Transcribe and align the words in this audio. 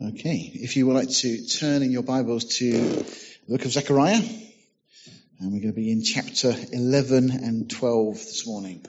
Okay, 0.00 0.52
if 0.54 0.76
you 0.76 0.86
would 0.86 0.94
like 0.94 1.10
to 1.10 1.44
turn 1.48 1.82
in 1.82 1.90
your 1.90 2.04
Bibles 2.04 2.44
to 2.58 2.70
the 2.70 3.14
book 3.48 3.64
of 3.64 3.72
Zechariah, 3.72 4.22
and 5.40 5.52
we're 5.52 5.58
going 5.58 5.72
to 5.72 5.72
be 5.72 5.90
in 5.90 6.04
chapter 6.04 6.54
11 6.72 7.32
and 7.32 7.68
12 7.68 8.14
this 8.14 8.46
morning. 8.46 8.86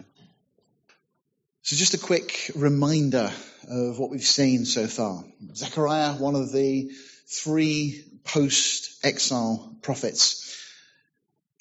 So 1.64 1.76
just 1.76 1.96
a 1.96 1.98
quick 1.98 2.52
reminder 2.54 3.32
of 3.68 3.98
what 3.98 4.12
we've 4.12 4.22
seen 4.22 4.66
so 4.66 4.86
far. 4.86 5.24
Zechariah, 5.56 6.14
one 6.14 6.36
of 6.36 6.52
the 6.52 6.92
three 7.26 8.04
post-exile 8.24 9.78
prophets, 9.82 10.64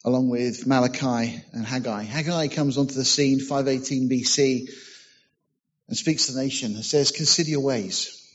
along 0.04 0.28
with 0.28 0.66
Malachi 0.66 1.42
and 1.54 1.64
Haggai. 1.64 2.02
Haggai 2.02 2.48
comes 2.48 2.76
onto 2.76 2.92
the 2.92 3.02
scene 3.02 3.40
518 3.40 4.10
BC 4.10 4.70
and 5.88 5.96
speaks 5.96 6.26
to 6.26 6.32
the 6.32 6.42
nation 6.42 6.74
and 6.74 6.84
says, 6.84 7.12
consider 7.12 7.48
your 7.48 7.60
ways. 7.60 8.26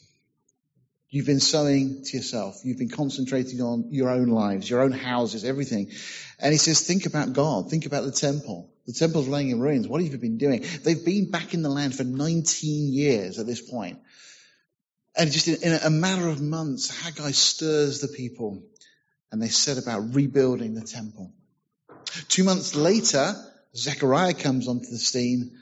You've 1.14 1.28
been 1.28 1.40
sowing 1.40 2.02
to 2.06 2.18
yourself. 2.18 2.62
You've 2.64 2.80
been 2.80 2.90
concentrating 2.90 3.62
on 3.62 3.90
your 3.92 4.10
own 4.10 4.30
lives, 4.30 4.68
your 4.68 4.82
own 4.82 4.92
houses, 4.92 5.46
everything. 5.46 5.92
And 6.40 6.52
he 6.52 6.58
says, 6.58 6.82
think 6.82 7.06
about 7.06 7.34
God. 7.34 7.70
Think 7.70 7.86
about 7.86 8.04
the 8.04 8.12
temple. 8.12 8.74
The 8.88 8.94
temple's 8.94 9.28
laying 9.28 9.52
in 9.52 9.60
ruins. 9.60 9.88
What 9.88 10.02
have 10.02 10.12
you 10.12 10.18
been 10.18 10.40
doing? 10.40 10.66
They've 10.84 11.06
been 11.06 11.30
back 11.30 11.54
in 11.54 11.62
the 11.62 11.70
land 11.70 11.94
for 11.94 12.04
19 12.04 12.92
years 12.92 13.38
at 13.38 13.46
this 13.46 13.62
point. 13.62 14.00
And 15.16 15.32
just 15.32 15.48
in, 15.48 15.62
in 15.62 15.80
a 15.84 15.92
matter 15.92 16.28
of 16.28 16.42
months, 16.42 16.90
Haggai 17.04 17.30
stirs 17.30 18.02
the 18.02 18.08
people 18.08 18.64
and 19.32 19.40
they 19.40 19.50
set 19.50 19.78
about 19.78 20.16
rebuilding 20.16 20.74
the 20.74 20.82
temple. 20.82 21.32
Two 22.28 22.44
months 22.44 22.74
later, 22.74 23.36
Zechariah 23.76 24.34
comes 24.34 24.68
onto 24.68 24.90
the 24.90 24.98
scene 24.98 25.60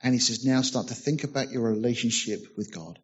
and 0.00 0.14
he 0.14 0.18
says, 0.18 0.46
now 0.46 0.62
start 0.62 0.88
to 0.88 0.94
think 0.94 1.24
about 1.24 1.50
your 1.50 1.64
relationship 1.64 2.56
with 2.56 2.72
God. 2.72 2.98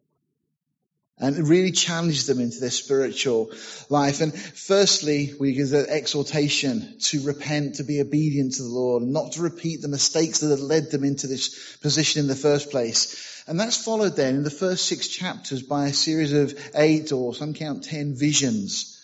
And 1.17 1.47
really 1.47 1.71
challenged 1.71 2.27
them 2.27 2.41
into 2.41 2.59
their 2.59 2.69
spiritual 2.69 3.51
life. 3.89 4.19
And 4.19 4.37
firstly, 4.37 5.33
we 5.39 5.53
give 5.53 5.69
the 5.69 5.89
exhortation 5.89 6.97
to 7.03 7.23
repent, 7.23 7.75
to 7.75 7.83
be 7.83 8.01
obedient 8.01 8.55
to 8.55 8.63
the 8.63 8.69
Lord, 8.69 9.01
and 9.01 9.13
not 9.13 9.31
to 9.33 9.41
repeat 9.41 9.81
the 9.81 9.87
mistakes 9.87 10.39
that 10.39 10.59
led 10.59 10.91
them 10.91 11.05
into 11.05 11.27
this 11.27 11.77
position 11.77 12.19
in 12.19 12.27
the 12.27 12.35
first 12.35 12.69
place. 12.69 13.43
And 13.47 13.57
that's 13.57 13.81
followed 13.81 14.17
then 14.17 14.35
in 14.35 14.43
the 14.43 14.49
first 14.49 14.87
six 14.87 15.07
chapters 15.07 15.61
by 15.61 15.87
a 15.87 15.93
series 15.93 16.33
of 16.33 16.59
eight 16.75 17.13
or 17.13 17.33
some 17.33 17.53
count 17.53 17.85
ten 17.85 18.13
visions 18.15 18.94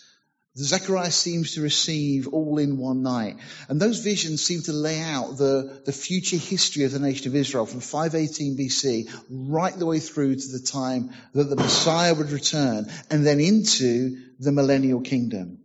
Zechariah 0.56 1.10
seems 1.10 1.54
to 1.54 1.62
receive 1.62 2.28
all 2.28 2.58
in 2.58 2.76
one 2.76 3.02
night. 3.02 3.36
And 3.68 3.80
those 3.80 4.00
visions 4.00 4.44
seem 4.44 4.60
to 4.62 4.72
lay 4.72 5.00
out 5.00 5.38
the, 5.38 5.80
the 5.86 5.92
future 5.92 6.36
history 6.36 6.84
of 6.84 6.92
the 6.92 6.98
nation 6.98 7.28
of 7.28 7.34
Israel 7.34 7.64
from 7.64 7.80
518 7.80 8.58
BC 8.58 9.10
right 9.30 9.74
the 9.74 9.86
way 9.86 9.98
through 9.98 10.36
to 10.36 10.48
the 10.48 10.64
time 10.64 11.10
that 11.32 11.44
the 11.44 11.56
Messiah 11.56 12.14
would 12.14 12.30
return 12.30 12.86
and 13.10 13.26
then 13.26 13.40
into 13.40 14.18
the 14.38 14.52
millennial 14.52 15.00
kingdom. 15.00 15.58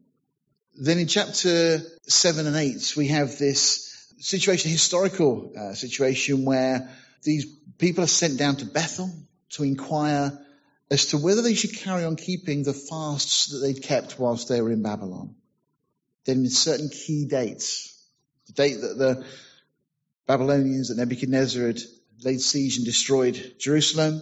Then 0.75 0.99
in 0.99 1.07
chapter 1.07 1.79
7 2.07 2.47
and 2.47 2.55
8, 2.55 2.93
we 2.95 3.07
have 3.07 3.37
this 3.37 4.13
situation, 4.19 4.71
historical 4.71 5.51
uh, 5.57 5.73
situation 5.73 6.45
where 6.45 6.89
these 7.23 7.45
people 7.77 8.05
are 8.05 8.07
sent 8.07 8.37
down 8.37 8.55
to 8.57 8.65
Bethel 8.65 9.11
to 9.49 9.63
inquire 9.63 10.39
as 10.89 11.07
to 11.07 11.17
whether 11.17 11.41
they 11.41 11.53
should 11.53 11.75
carry 11.75 12.03
on 12.03 12.15
keeping 12.15 12.63
the 12.63 12.73
fasts 12.73 13.47
that 13.47 13.59
they'd 13.59 13.83
kept 13.83 14.19
whilst 14.19 14.47
they 14.47 14.61
were 14.61 14.71
in 14.71 14.81
Babylon. 14.81 15.35
Then 16.25 16.47
certain 16.49 16.89
key 16.89 17.25
dates. 17.25 17.93
The 18.47 18.53
date 18.53 18.81
that 18.81 18.97
the 18.97 19.25
Babylonians, 20.27 20.89
that 20.89 20.97
Nebuchadnezzar 20.97 21.67
had 21.67 21.79
laid 22.23 22.41
siege 22.41 22.77
and 22.77 22.85
destroyed 22.85 23.55
Jerusalem. 23.59 24.21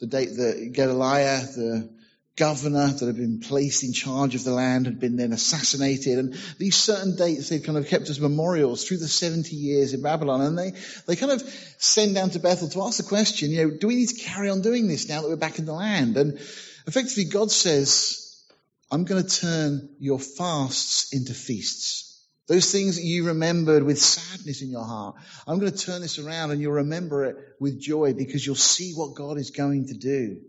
The 0.00 0.06
date 0.06 0.36
that 0.36 0.70
Gedaliah, 0.72 1.40
the 1.40 1.90
governor 2.36 2.88
that 2.88 3.06
had 3.06 3.16
been 3.16 3.38
placed 3.38 3.84
in 3.84 3.92
charge 3.92 4.34
of 4.34 4.42
the 4.42 4.50
land 4.50 4.86
had 4.86 4.98
been 4.98 5.16
then 5.16 5.32
assassinated. 5.32 6.18
And 6.18 6.34
these 6.58 6.76
certain 6.76 7.16
dates 7.16 7.48
they'd 7.48 7.64
kind 7.64 7.78
of 7.78 7.86
kept 7.86 8.10
as 8.10 8.20
memorials 8.20 8.84
through 8.84 8.98
the 8.98 9.08
70 9.08 9.54
years 9.54 9.94
in 9.94 10.02
Babylon. 10.02 10.40
And 10.40 10.58
they, 10.58 10.72
they 11.06 11.16
kind 11.16 11.32
of 11.32 11.42
send 11.78 12.14
down 12.14 12.30
to 12.30 12.40
Bethel 12.40 12.68
to 12.70 12.82
ask 12.82 12.96
the 12.96 13.08
question, 13.08 13.50
you 13.50 13.64
know, 13.64 13.76
do 13.78 13.86
we 13.86 13.96
need 13.96 14.08
to 14.08 14.24
carry 14.24 14.50
on 14.50 14.62
doing 14.62 14.88
this 14.88 15.08
now 15.08 15.22
that 15.22 15.28
we're 15.28 15.36
back 15.36 15.58
in 15.58 15.66
the 15.66 15.72
land? 15.72 16.16
And 16.16 16.38
effectively 16.86 17.24
God 17.24 17.52
says, 17.52 18.44
I'm 18.90 19.04
going 19.04 19.22
to 19.22 19.40
turn 19.40 19.88
your 19.98 20.18
fasts 20.18 21.12
into 21.12 21.34
feasts. 21.34 22.10
Those 22.46 22.70
things 22.70 22.96
that 22.96 23.04
you 23.04 23.28
remembered 23.28 23.84
with 23.84 23.98
sadness 23.98 24.60
in 24.60 24.70
your 24.70 24.84
heart, 24.84 25.14
I'm 25.46 25.58
going 25.58 25.72
to 25.72 25.78
turn 25.78 26.02
this 26.02 26.18
around 26.18 26.50
and 26.50 26.60
you'll 26.60 26.72
remember 26.72 27.24
it 27.24 27.36
with 27.58 27.80
joy 27.80 28.12
because 28.12 28.44
you'll 28.44 28.54
see 28.54 28.92
what 28.92 29.14
God 29.14 29.38
is 29.38 29.50
going 29.50 29.86
to 29.86 29.94
do. 29.94 30.40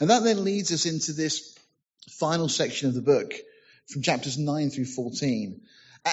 And 0.00 0.10
that 0.10 0.24
then 0.24 0.44
leads 0.44 0.72
us 0.72 0.86
into 0.86 1.12
this 1.12 1.56
final 2.10 2.48
section 2.48 2.88
of 2.88 2.94
the 2.94 3.02
book 3.02 3.32
from 3.88 4.02
chapters 4.02 4.38
9 4.38 4.70
through 4.70 4.84
14. 4.86 5.60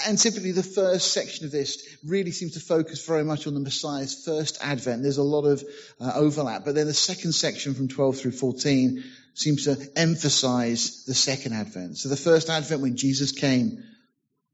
And 0.06 0.18
typically 0.18 0.52
the 0.52 0.64
first 0.64 1.14
section 1.14 1.46
of 1.46 1.52
this 1.52 1.98
really 2.06 2.32
seems 2.32 2.54
to 2.54 2.60
focus 2.60 3.06
very 3.06 3.24
much 3.24 3.48
on 3.48 3.54
the 3.54 3.62
Messiah's 3.62 4.26
first 4.26 4.58
advent. 4.62 5.02
There's 5.02 5.18
a 5.18 5.24
lot 5.24 5.46
of 5.46 5.64
uh, 6.02 6.12
overlap. 6.16 6.66
But 6.66 6.76
then 6.76 6.88
the 6.88 6.94
second 6.94 7.32
section 7.32 7.74
from 7.74 7.88
12 7.88 8.18
through 8.18 8.32
14 8.32 9.04
seems 9.34 9.64
to 9.64 9.78
emphasize 9.96 11.06
the 11.06 11.14
second 11.14 11.54
advent. 11.54 11.98
So 11.98 12.10
the 12.10 12.18
first 12.18 12.50
advent 12.50 12.82
when 12.82 12.98
Jesus 12.98 13.32
came, 13.32 13.84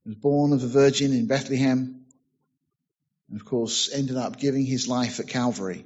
was 0.06 0.16
born 0.16 0.54
of 0.54 0.64
a 0.64 0.68
virgin 0.68 1.14
in 1.14 1.28
Bethlehem, 1.28 2.06
and 3.30 3.40
of 3.40 3.46
course 3.46 3.90
ended 3.94 4.18
up 4.18 4.38
giving 4.38 4.66
his 4.66 4.88
life 4.88 5.20
at 5.20 5.28
Calvary. 5.28 5.86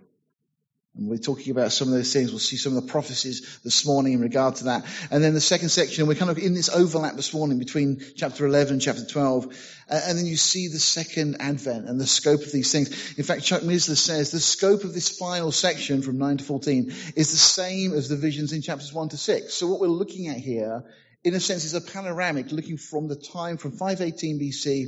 And 0.97 1.07
we're 1.07 1.17
talking 1.17 1.51
about 1.51 1.71
some 1.71 1.89
of 1.89 1.93
those 1.93 2.11
things. 2.11 2.31
We'll 2.31 2.39
see 2.39 2.57
some 2.57 2.75
of 2.75 2.83
the 2.83 2.91
prophecies 2.91 3.59
this 3.63 3.85
morning 3.85 4.13
in 4.13 4.19
regard 4.19 4.55
to 4.55 4.63
that. 4.65 4.83
And 5.11 5.23
then 5.23 5.35
the 5.35 5.41
second 5.41 5.69
section, 5.69 6.07
we're 6.07 6.15
kind 6.15 6.31
of 6.31 6.39
in 6.39 6.55
this 6.55 6.69
overlap 6.69 7.15
this 7.15 7.35
morning 7.35 7.59
between 7.59 8.01
chapter 8.15 8.47
11 8.47 8.73
and 8.73 8.81
chapter 8.81 9.05
12. 9.05 9.45
And 9.89 10.17
then 10.17 10.25
you 10.25 10.37
see 10.37 10.69
the 10.69 10.79
second 10.79 11.37
advent 11.39 11.87
and 11.87 12.01
the 12.01 12.07
scope 12.07 12.41
of 12.41 12.51
these 12.51 12.71
things. 12.71 13.13
In 13.15 13.23
fact, 13.23 13.43
Chuck 13.43 13.61
Missler 13.61 13.95
says 13.95 14.31
the 14.31 14.39
scope 14.39 14.83
of 14.83 14.95
this 14.95 15.15
final 15.15 15.51
section 15.51 16.01
from 16.01 16.17
9 16.17 16.37
to 16.37 16.43
14 16.43 16.91
is 17.15 17.31
the 17.31 17.37
same 17.37 17.93
as 17.93 18.09
the 18.09 18.17
visions 18.17 18.51
in 18.51 18.63
chapters 18.63 18.91
1 18.91 19.09
to 19.09 19.17
6. 19.17 19.53
So 19.53 19.67
what 19.67 19.79
we're 19.79 19.87
looking 19.87 20.29
at 20.29 20.37
here, 20.37 20.83
in 21.23 21.35
a 21.35 21.39
sense, 21.39 21.63
is 21.63 21.75
a 21.75 21.81
panoramic 21.81 22.51
looking 22.51 22.77
from 22.77 23.07
the 23.07 23.15
time 23.15 23.57
from 23.57 23.73
518 23.73 24.39
BC 24.39 24.87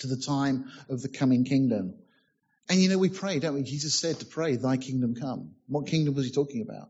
to 0.00 0.06
the 0.06 0.18
time 0.18 0.70
of 0.90 1.00
the 1.00 1.08
coming 1.08 1.44
kingdom. 1.44 1.94
And 2.68 2.80
you 2.80 2.88
know, 2.88 2.98
we 2.98 3.10
pray, 3.10 3.38
don't 3.38 3.54
we? 3.54 3.62
Jesus 3.62 3.94
said 3.94 4.20
to 4.20 4.26
pray, 4.26 4.56
thy 4.56 4.76
kingdom 4.76 5.14
come. 5.14 5.54
What 5.68 5.86
kingdom 5.86 6.14
was 6.14 6.24
he 6.24 6.32
talking 6.32 6.62
about? 6.62 6.88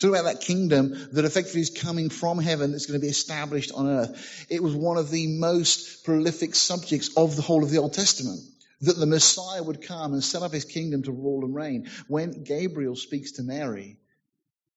Talking 0.00 0.14
about 0.14 0.32
that 0.32 0.40
kingdom 0.40 1.08
that 1.12 1.24
effectively 1.24 1.60
is 1.60 1.70
coming 1.70 2.08
from 2.08 2.38
heaven 2.38 2.70
that's 2.70 2.86
going 2.86 2.98
to 2.98 3.04
be 3.04 3.10
established 3.10 3.72
on 3.72 3.88
earth. 3.88 4.46
It 4.48 4.62
was 4.62 4.74
one 4.74 4.96
of 4.96 5.10
the 5.10 5.26
most 5.38 6.04
prolific 6.04 6.54
subjects 6.54 7.16
of 7.16 7.36
the 7.36 7.42
whole 7.42 7.64
of 7.64 7.70
the 7.70 7.78
Old 7.78 7.94
Testament. 7.94 8.40
That 8.82 8.96
the 8.96 9.06
Messiah 9.06 9.62
would 9.62 9.82
come 9.82 10.12
and 10.12 10.22
set 10.22 10.42
up 10.42 10.52
his 10.52 10.64
kingdom 10.64 11.02
to 11.02 11.12
rule 11.12 11.44
and 11.44 11.52
reign. 11.54 11.90
When 12.06 12.44
Gabriel 12.44 12.94
speaks 12.94 13.32
to 13.32 13.42
Mary, 13.42 13.98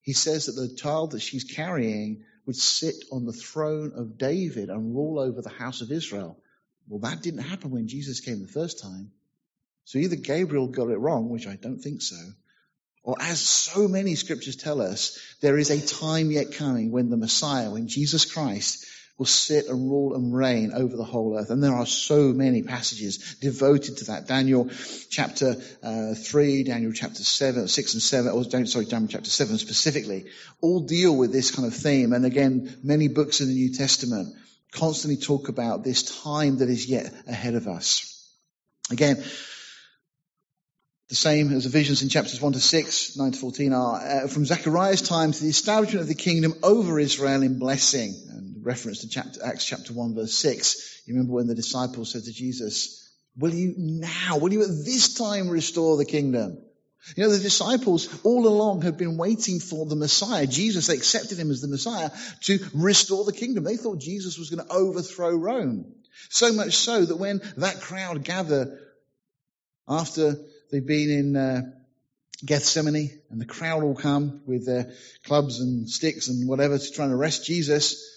he 0.01 0.13
says 0.13 0.47
that 0.47 0.53
the 0.53 0.75
child 0.75 1.11
that 1.11 1.21
she's 1.21 1.43
carrying 1.43 2.23
would 2.47 2.55
sit 2.55 2.95
on 3.11 3.25
the 3.25 3.31
throne 3.31 3.93
of 3.95 4.17
David 4.17 4.69
and 4.69 4.95
rule 4.95 5.19
over 5.19 5.43
the 5.43 5.49
house 5.49 5.81
of 5.81 5.91
Israel. 5.91 6.41
Well, 6.87 7.01
that 7.01 7.21
didn't 7.21 7.43
happen 7.43 7.69
when 7.69 7.87
Jesus 7.87 8.19
came 8.19 8.41
the 8.41 8.47
first 8.47 8.81
time. 8.81 9.11
So 9.85 9.99
either 9.99 10.15
Gabriel 10.15 10.67
got 10.67 10.89
it 10.89 10.97
wrong, 10.97 11.29
which 11.29 11.47
I 11.47 11.55
don't 11.55 11.79
think 11.79 12.01
so, 12.01 12.15
or 13.03 13.15
as 13.19 13.39
so 13.41 13.87
many 13.87 14.15
scriptures 14.15 14.55
tell 14.55 14.81
us, 14.81 15.19
there 15.41 15.57
is 15.57 15.71
a 15.71 15.85
time 15.85 16.29
yet 16.29 16.53
coming 16.53 16.91
when 16.91 17.09
the 17.09 17.17
Messiah, 17.17 17.71
when 17.71 17.87
Jesus 17.87 18.31
Christ 18.31 18.85
will 19.17 19.25
sit 19.25 19.67
and 19.67 19.89
rule 19.89 20.15
and 20.15 20.33
reign 20.33 20.71
over 20.73 20.95
the 20.95 21.03
whole 21.03 21.37
earth. 21.37 21.49
And 21.49 21.63
there 21.63 21.75
are 21.75 21.85
so 21.85 22.33
many 22.33 22.63
passages 22.63 23.35
devoted 23.39 23.97
to 23.97 24.05
that. 24.05 24.27
Daniel 24.27 24.69
chapter 25.09 25.55
uh, 25.83 26.13
3, 26.15 26.63
Daniel 26.63 26.91
chapter 26.91 27.23
7, 27.23 27.67
6 27.67 27.93
and 27.93 28.01
7, 28.01 28.31
or 28.31 28.43
sorry, 28.65 28.85
Daniel 28.85 29.09
chapter 29.09 29.29
7 29.29 29.57
specifically, 29.57 30.25
all 30.61 30.81
deal 30.81 31.15
with 31.15 31.31
this 31.31 31.51
kind 31.51 31.67
of 31.67 31.75
theme. 31.75 32.13
And 32.13 32.25
again, 32.25 32.75
many 32.83 33.07
books 33.09 33.41
in 33.41 33.47
the 33.47 33.53
New 33.53 33.73
Testament 33.73 34.35
constantly 34.71 35.17
talk 35.17 35.49
about 35.49 35.83
this 35.83 36.21
time 36.23 36.57
that 36.57 36.69
is 36.69 36.87
yet 36.87 37.13
ahead 37.27 37.55
of 37.55 37.67
us. 37.67 38.27
Again, 38.89 39.23
the 41.11 41.15
same 41.15 41.51
as 41.51 41.65
the 41.65 41.69
visions 41.69 42.01
in 42.01 42.07
chapters 42.07 42.39
1 42.39 42.53
to 42.53 42.59
6, 42.61 43.17
9 43.17 43.31
to 43.33 43.37
14 43.37 43.73
are 43.73 43.95
uh, 43.97 44.27
from 44.29 44.45
Zechariah's 44.45 45.01
time 45.01 45.33
to 45.33 45.43
the 45.43 45.49
establishment 45.49 46.03
of 46.03 46.07
the 46.07 46.15
kingdom 46.15 46.53
over 46.63 46.97
Israel 47.01 47.43
in 47.43 47.59
blessing. 47.59 48.15
And 48.29 48.65
reference 48.65 49.01
to 49.01 49.09
chapter, 49.09 49.43
Acts 49.43 49.65
chapter 49.65 49.91
1 49.91 50.15
verse 50.15 50.33
6. 50.35 51.01
You 51.05 51.15
remember 51.15 51.33
when 51.33 51.47
the 51.47 51.53
disciples 51.53 52.13
said 52.13 52.23
to 52.23 52.31
Jesus, 52.31 53.13
will 53.37 53.53
you 53.53 53.73
now, 53.77 54.37
will 54.37 54.53
you 54.53 54.61
at 54.61 54.69
this 54.69 55.15
time 55.15 55.49
restore 55.49 55.97
the 55.97 56.05
kingdom? 56.05 56.63
You 57.17 57.23
know, 57.23 57.29
the 57.29 57.39
disciples 57.39 58.07
all 58.23 58.47
along 58.47 58.83
had 58.83 58.97
been 58.97 59.17
waiting 59.17 59.59
for 59.59 59.85
the 59.85 59.97
Messiah. 59.97 60.47
Jesus, 60.47 60.87
they 60.87 60.93
accepted 60.93 61.37
him 61.37 61.51
as 61.51 61.59
the 61.59 61.67
Messiah 61.67 62.09
to 62.43 62.57
restore 62.73 63.25
the 63.25 63.33
kingdom. 63.33 63.65
They 63.65 63.75
thought 63.75 63.99
Jesus 63.99 64.37
was 64.37 64.49
going 64.49 64.65
to 64.65 64.73
overthrow 64.73 65.35
Rome. 65.35 65.93
So 66.29 66.53
much 66.53 66.77
so 66.77 67.03
that 67.03 67.17
when 67.17 67.41
that 67.57 67.81
crowd 67.81 68.23
gathered 68.23 68.79
after 69.89 70.37
They've 70.71 70.85
been 70.85 71.09
in 71.09 71.35
uh, 71.35 71.61
Gethsemane, 72.45 73.21
and 73.29 73.41
the 73.41 73.45
crowd 73.45 73.83
all 73.83 73.95
come 73.95 74.41
with 74.45 74.65
their 74.65 74.93
clubs 75.25 75.59
and 75.59 75.89
sticks 75.89 76.27
and 76.27 76.47
whatever 76.47 76.77
to 76.77 76.91
try 76.91 77.05
and 77.05 77.13
arrest 77.13 77.45
Jesus. 77.45 78.07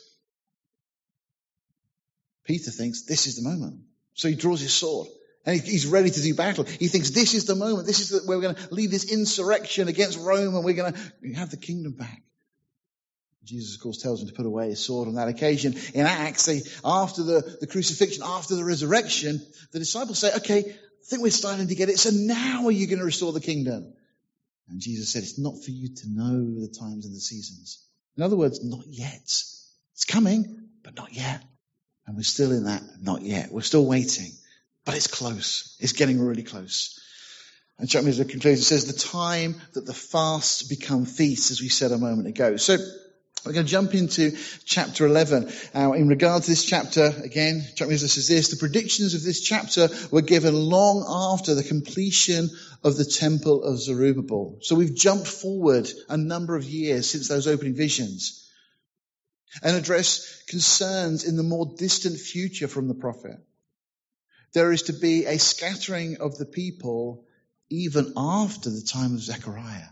Peter 2.45 2.71
thinks 2.71 3.03
this 3.03 3.27
is 3.27 3.37
the 3.37 3.49
moment. 3.49 3.81
So 4.15 4.29
he 4.29 4.35
draws 4.35 4.61
his 4.61 4.73
sword 4.73 5.09
and 5.45 5.61
he's 5.61 5.87
ready 5.87 6.11
to 6.11 6.23
do 6.23 6.35
battle. 6.35 6.65
He 6.65 6.89
thinks 6.89 7.11
this 7.11 7.35
is 7.35 7.47
the 7.47 7.55
moment. 7.55 7.87
This 7.87 8.01
is 8.01 8.27
where 8.27 8.39
we're 8.39 8.43
going 8.43 8.55
to 8.55 8.75
lead 8.75 8.91
this 8.91 9.11
insurrection 9.11 9.89
against 9.89 10.19
Rome 10.19 10.55
and 10.55 10.65
we're 10.65 10.75
going 10.75 10.93
to 10.93 11.33
have 11.35 11.51
the 11.51 11.57
kingdom 11.57 11.93
back. 11.93 12.23
Jesus, 13.45 13.75
of 13.75 13.83
course, 13.83 13.99
tells 13.99 14.23
him 14.23 14.29
to 14.29 14.35
put 14.35 14.47
away 14.47 14.71
his 14.71 14.83
sword 14.83 15.07
on 15.07 15.17
that 15.17 15.29
occasion. 15.29 15.75
In 15.93 16.07
Acts, 16.07 16.47
they, 16.47 16.63
after 16.83 17.23
the, 17.23 17.59
the 17.61 17.67
crucifixion, 17.67 18.23
after 18.25 18.55
the 18.55 18.65
resurrection, 18.65 19.43
the 19.73 19.79
disciples 19.79 20.19
say, 20.19 20.35
okay, 20.37 20.75
I 21.05 21.07
think 21.07 21.23
we're 21.23 21.31
starting 21.31 21.69
to 21.69 21.75
get 21.75 21.91
it. 21.91 21.99
So 21.99 22.11
now 22.11 22.65
are 22.67 22.71
you 22.71 22.87
going 22.87 22.99
to 22.99 23.05
restore 23.05 23.33
the 23.33 23.41
kingdom? 23.41 23.93
And 24.71 24.81
Jesus 24.81 25.13
said, 25.13 25.23
it's 25.23 25.39
not 25.39 25.63
for 25.63 25.71
you 25.71 25.95
to 25.95 26.09
know 26.09 26.61
the 26.61 26.69
times 26.69 27.05
and 27.05 27.15
the 27.15 27.21
seasons. 27.21 27.87
In 28.17 28.23
other 28.23 28.37
words, 28.37 28.65
not 28.65 28.87
yet. 28.87 29.21
It's 29.23 30.05
coming, 30.09 30.69
but 30.83 30.97
not 30.97 31.13
yet. 31.13 31.45
And 32.07 32.17
we're 32.17 32.23
still 32.23 32.53
in 32.53 32.65
that 32.65 32.83
not 33.03 33.21
yet. 33.21 33.53
We're 33.53 33.61
still 33.61 33.85
waiting, 33.85 34.33
but 34.87 34.97
it's 34.97 35.07
close. 35.07 35.77
It's 35.79 35.93
getting 35.93 36.19
really 36.21 36.43
close. 36.43 36.99
And 37.79 37.89
Chuck 37.89 38.05
Missler 38.05 38.29
concludes, 38.29 38.61
it 38.61 38.65
says, 38.65 38.87
the 38.87 39.09
time 39.09 39.61
that 39.75 39.85
the 39.85 39.93
fasts 39.93 40.63
become 40.63 41.05
feasts, 41.05 41.51
as 41.51 41.61
we 41.61 41.69
said 41.69 41.93
a 41.93 41.99
moment 41.99 42.29
ago. 42.29 42.57
So, 42.57 42.79
we're 43.45 43.53
going 43.53 43.67
to 43.67 43.71
jump 43.71 43.95
into 43.95 44.37
chapter 44.65 45.05
11. 45.07 45.53
Uh, 45.75 45.93
in 45.93 46.09
regard 46.09 46.43
to 46.43 46.51
this 46.51 46.65
chapter, 46.65 47.13
again, 47.23 47.63
Missler 47.77 48.09
says 48.09 48.29
this, 48.29 48.49
the 48.49 48.57
predictions 48.57 49.15
of 49.15 49.23
this 49.23 49.41
chapter 49.43 49.89
were 50.11 50.23
given 50.23 50.55
long 50.55 51.05
after 51.35 51.55
the 51.55 51.63
completion 51.63 52.49
of 52.83 52.97
the 52.97 53.05
temple 53.05 53.63
of 53.63 53.79
Zerubbabel. 53.79 54.59
So 54.63 54.75
we've 54.77 54.95
jumped 54.95 55.29
forward 55.29 55.91
a 56.09 56.17
number 56.17 56.57
of 56.57 56.65
years 56.65 57.11
since 57.11 57.29
those 57.29 57.47
opening 57.47 57.75
visions 57.75 58.51
and 59.63 59.77
address 59.77 60.43
concerns 60.49 61.25
in 61.25 61.37
the 61.37 61.43
more 61.43 61.75
distant 61.77 62.19
future 62.19 62.69
from 62.69 62.89
the 62.89 62.95
prophet. 62.95 63.39
There 64.53 64.73
is 64.73 64.85
to 64.85 64.93
be 64.93 65.27
a 65.27 65.39
scattering 65.39 66.19
of 66.21 66.39
the 66.39 66.47
people 66.47 67.25
even 67.71 68.13
after 68.17 68.71
the 68.71 68.83
time 68.83 69.15
of 69.15 69.21
Zechariah. 69.21 69.89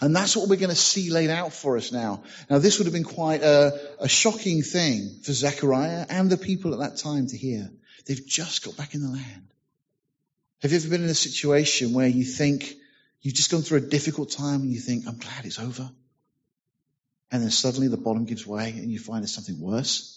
And 0.00 0.14
that's 0.14 0.36
what 0.36 0.48
we're 0.48 0.56
going 0.56 0.70
to 0.70 0.76
see 0.76 1.10
laid 1.10 1.30
out 1.30 1.52
for 1.52 1.76
us 1.76 1.92
now. 1.92 2.22
Now, 2.50 2.58
this 2.58 2.78
would 2.78 2.86
have 2.86 2.92
been 2.92 3.04
quite 3.04 3.42
a, 3.42 3.80
a, 4.00 4.08
shocking 4.08 4.62
thing 4.62 5.20
for 5.22 5.32
Zechariah 5.32 6.04
and 6.08 6.28
the 6.28 6.36
people 6.36 6.74
at 6.74 6.80
that 6.80 6.98
time 6.98 7.28
to 7.28 7.36
hear. 7.36 7.70
They've 8.06 8.26
just 8.26 8.64
got 8.64 8.76
back 8.76 8.94
in 8.94 9.02
the 9.02 9.08
land. 9.08 9.48
Have 10.62 10.72
you 10.72 10.78
ever 10.78 10.88
been 10.88 11.04
in 11.04 11.10
a 11.10 11.14
situation 11.14 11.92
where 11.92 12.08
you 12.08 12.24
think 12.24 12.74
you've 13.22 13.34
just 13.34 13.50
gone 13.50 13.62
through 13.62 13.78
a 13.78 13.82
difficult 13.82 14.30
time 14.32 14.62
and 14.62 14.70
you 14.70 14.80
think, 14.80 15.06
I'm 15.06 15.18
glad 15.18 15.44
it's 15.44 15.60
over? 15.60 15.90
And 17.30 17.42
then 17.42 17.50
suddenly 17.50 17.88
the 17.88 17.96
bottom 17.96 18.24
gives 18.24 18.46
way 18.46 18.70
and 18.70 18.90
you 18.90 18.98
find 18.98 19.22
there's 19.22 19.34
something 19.34 19.60
worse? 19.60 20.15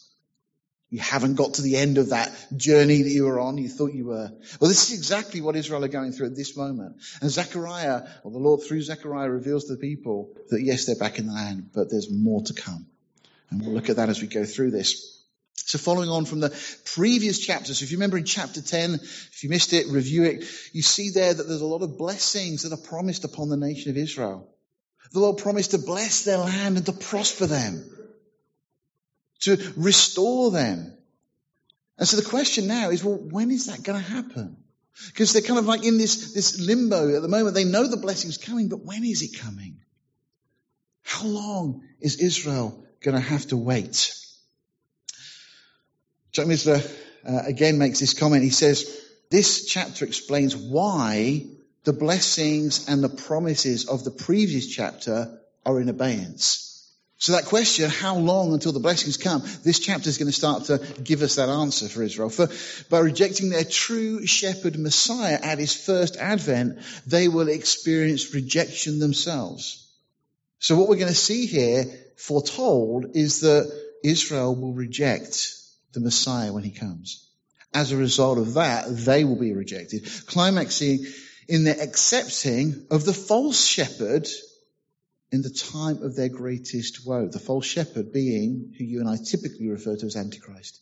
You 0.92 1.00
haven't 1.00 1.36
got 1.36 1.56
to 1.56 1.62
the 1.62 1.78
end 1.78 2.00
of 2.00 2.10
that 2.10 2.32
journey 2.56 3.04
that 3.04 3.10
you 3.10 3.26
were 3.26 3.40
on. 3.40 3.60
You 3.60 3.70
thought 3.70 3.94
you 3.94 4.06
were. 4.06 4.32
Well, 4.60 4.70
this 4.70 4.92
is 4.92 4.98
exactly 4.98 5.40
what 5.40 5.56
Israel 5.56 5.86
are 5.86 5.90
going 5.90 6.14
through 6.14 6.28
at 6.28 6.36
this 6.36 6.58
moment. 6.58 6.96
And 7.22 7.30
Zechariah, 7.30 8.08
or 8.24 8.32
the 8.32 8.40
Lord 8.40 8.64
through 8.64 8.82
Zechariah 8.82 9.30
reveals 9.30 9.66
to 9.66 9.76
the 9.76 9.80
people 9.80 10.36
that 10.50 10.64
yes, 10.64 10.86
they're 10.86 10.96
back 10.96 11.20
in 11.20 11.28
the 11.28 11.34
land, 11.34 11.70
but 11.76 11.92
there's 11.92 12.12
more 12.12 12.42
to 12.44 12.54
come. 12.54 12.88
And 13.52 13.62
we'll 13.62 13.74
look 13.74 13.90
at 13.90 13.98
that 13.98 14.10
as 14.10 14.20
we 14.20 14.28
go 14.28 14.46
through 14.46 14.72
this. 14.72 15.24
So 15.54 15.78
following 15.78 16.10
on 16.10 16.26
from 16.26 16.40
the 16.40 16.50
previous 16.86 17.38
chapters, 17.38 17.80
so 17.80 17.84
if 17.84 17.92
you 17.92 17.98
remember 17.98 18.18
in 18.18 18.26
chapter 18.26 18.60
10, 18.60 18.96
if 18.96 19.44
you 19.44 19.50
missed 19.52 19.74
it, 19.74 19.88
review 19.90 20.24
it, 20.24 20.44
you 20.74 20.82
see 20.82 21.12
there 21.12 21.32
that 21.32 21.44
there's 21.44 21.62
a 21.62 21.68
lot 21.68 21.84
of 21.84 22.00
blessings 22.00 22.64
that 22.64 22.74
are 22.74 22.82
promised 22.82 23.26
upon 23.26 23.50
the 23.50 23.58
nation 23.58 23.92
of 23.92 23.98
Israel. 23.98 24.50
The 25.12 25.20
Lord 25.20 25.38
promised 25.38 25.72
to 25.72 25.78
bless 25.78 26.24
their 26.24 26.38
land 26.38 26.78
and 26.78 26.86
to 26.88 26.94
prosper 26.94 27.46
them 27.46 27.88
to 29.42 29.74
restore 29.78 30.52
them. 30.52 30.94
And 31.98 32.08
so 32.08 32.18
the 32.18 32.30
question 32.30 32.68
now 32.68 32.90
is, 32.90 33.04
well, 33.04 33.16
when 33.16 33.52
is 33.52 33.68
that 33.68 33.84
going 33.84 34.02
to 34.02 34.10
happen? 34.10 34.58
Because 35.08 35.34
they're 35.34 35.42
kind 35.42 35.60
of 35.60 35.66
like 35.66 35.84
in 35.86 35.98
this, 35.98 36.34
this 36.34 36.60
limbo 36.60 37.16
at 37.16 37.22
the 37.22 37.28
moment. 37.28 37.56
They 37.56 37.64
know 37.66 37.88
the 37.88 37.98
blessing's 37.98 38.38
coming, 38.38 38.70
but 38.70 38.84
when 38.84 39.04
is 39.04 39.22
it 39.22 39.40
coming? 39.40 39.78
How 41.04 41.26
long 41.26 41.84
is 42.00 42.18
Israel 42.18 42.86
going 43.02 43.16
to 43.16 43.22
have 43.22 43.48
to 43.48 43.58
wait? 43.58 44.14
Chuck 46.32 46.46
Missler 46.46 46.86
uh, 47.28 47.42
again 47.46 47.78
makes 47.78 48.00
this 48.00 48.14
comment. 48.14 48.44
He 48.44 48.50
says, 48.50 49.00
this 49.32 49.66
chapter 49.66 50.06
explains 50.06 50.56
why 50.56 51.46
the 51.84 51.94
blessings 51.94 52.88
and 52.88 53.04
the 53.04 53.10
promises 53.10 53.88
of 53.88 54.04
the 54.04 54.12
previous 54.12 54.68
chapter 54.68 55.40
are 55.66 55.80
in 55.80 55.90
abeyance. 55.90 56.69
So 57.20 57.34
that 57.34 57.46
question, 57.46 57.90
how 57.90 58.16
long 58.16 58.54
until 58.54 58.72
the 58.72 58.80
blessings 58.80 59.18
come, 59.18 59.44
this 59.66 59.80
chapter 59.80 60.08
is 60.08 60.18
going 60.18 60.32
to 60.32 60.34
start 60.34 60.66
to 60.66 60.78
give 61.04 61.22
us 61.22 61.36
that 61.36 61.50
answer 61.50 61.90
for 61.90 62.02
Israel. 62.02 62.30
For 62.30 62.48
by 62.90 63.00
rejecting 63.00 63.50
their 63.50 63.66
true 63.66 64.26
shepherd 64.26 64.80
Messiah 64.80 65.38
at 65.42 65.60
his 65.60 65.76
first 65.76 66.16
advent, 66.16 66.80
they 67.06 67.28
will 67.28 67.50
experience 67.50 68.34
rejection 68.34 69.00
themselves. 69.00 69.86
So 70.60 70.78
what 70.78 70.88
we're 70.88 70.96
going 70.96 71.10
to 71.10 71.14
see 71.14 71.46
here 71.46 71.86
foretold 72.16 73.08
is 73.16 73.42
that 73.42 73.70
Israel 74.02 74.56
will 74.56 74.74
reject 74.74 75.54
the 75.92 76.00
Messiah 76.00 76.54
when 76.54 76.64
he 76.64 76.72
comes. 76.72 77.30
As 77.74 77.92
a 77.92 77.98
result 77.98 78.38
of 78.38 78.54
that, 78.54 78.86
they 78.88 79.26
will 79.26 79.40
be 79.40 79.54
rejected, 79.54 80.10
climaxing 80.28 81.06
in 81.50 81.66
their 81.66 81.82
accepting 81.82 82.88
of 82.90 83.04
the 83.04 83.14
false 83.14 83.66
shepherd 83.66 84.26
in 85.32 85.42
the 85.42 85.50
time 85.50 86.02
of 86.04 86.16
their 86.16 86.30
greatest 86.30 87.06
woe. 87.06 87.28
The 87.28 87.40
false 87.40 87.66
shepherd 87.66 88.12
being 88.12 88.74
who 88.78 88.84
you 88.84 89.00
and 89.00 89.10
I 89.10 89.18
typically 89.18 89.68
refer 89.68 89.96
to 89.96 90.06
as 90.06 90.16
Antichrist. 90.16 90.80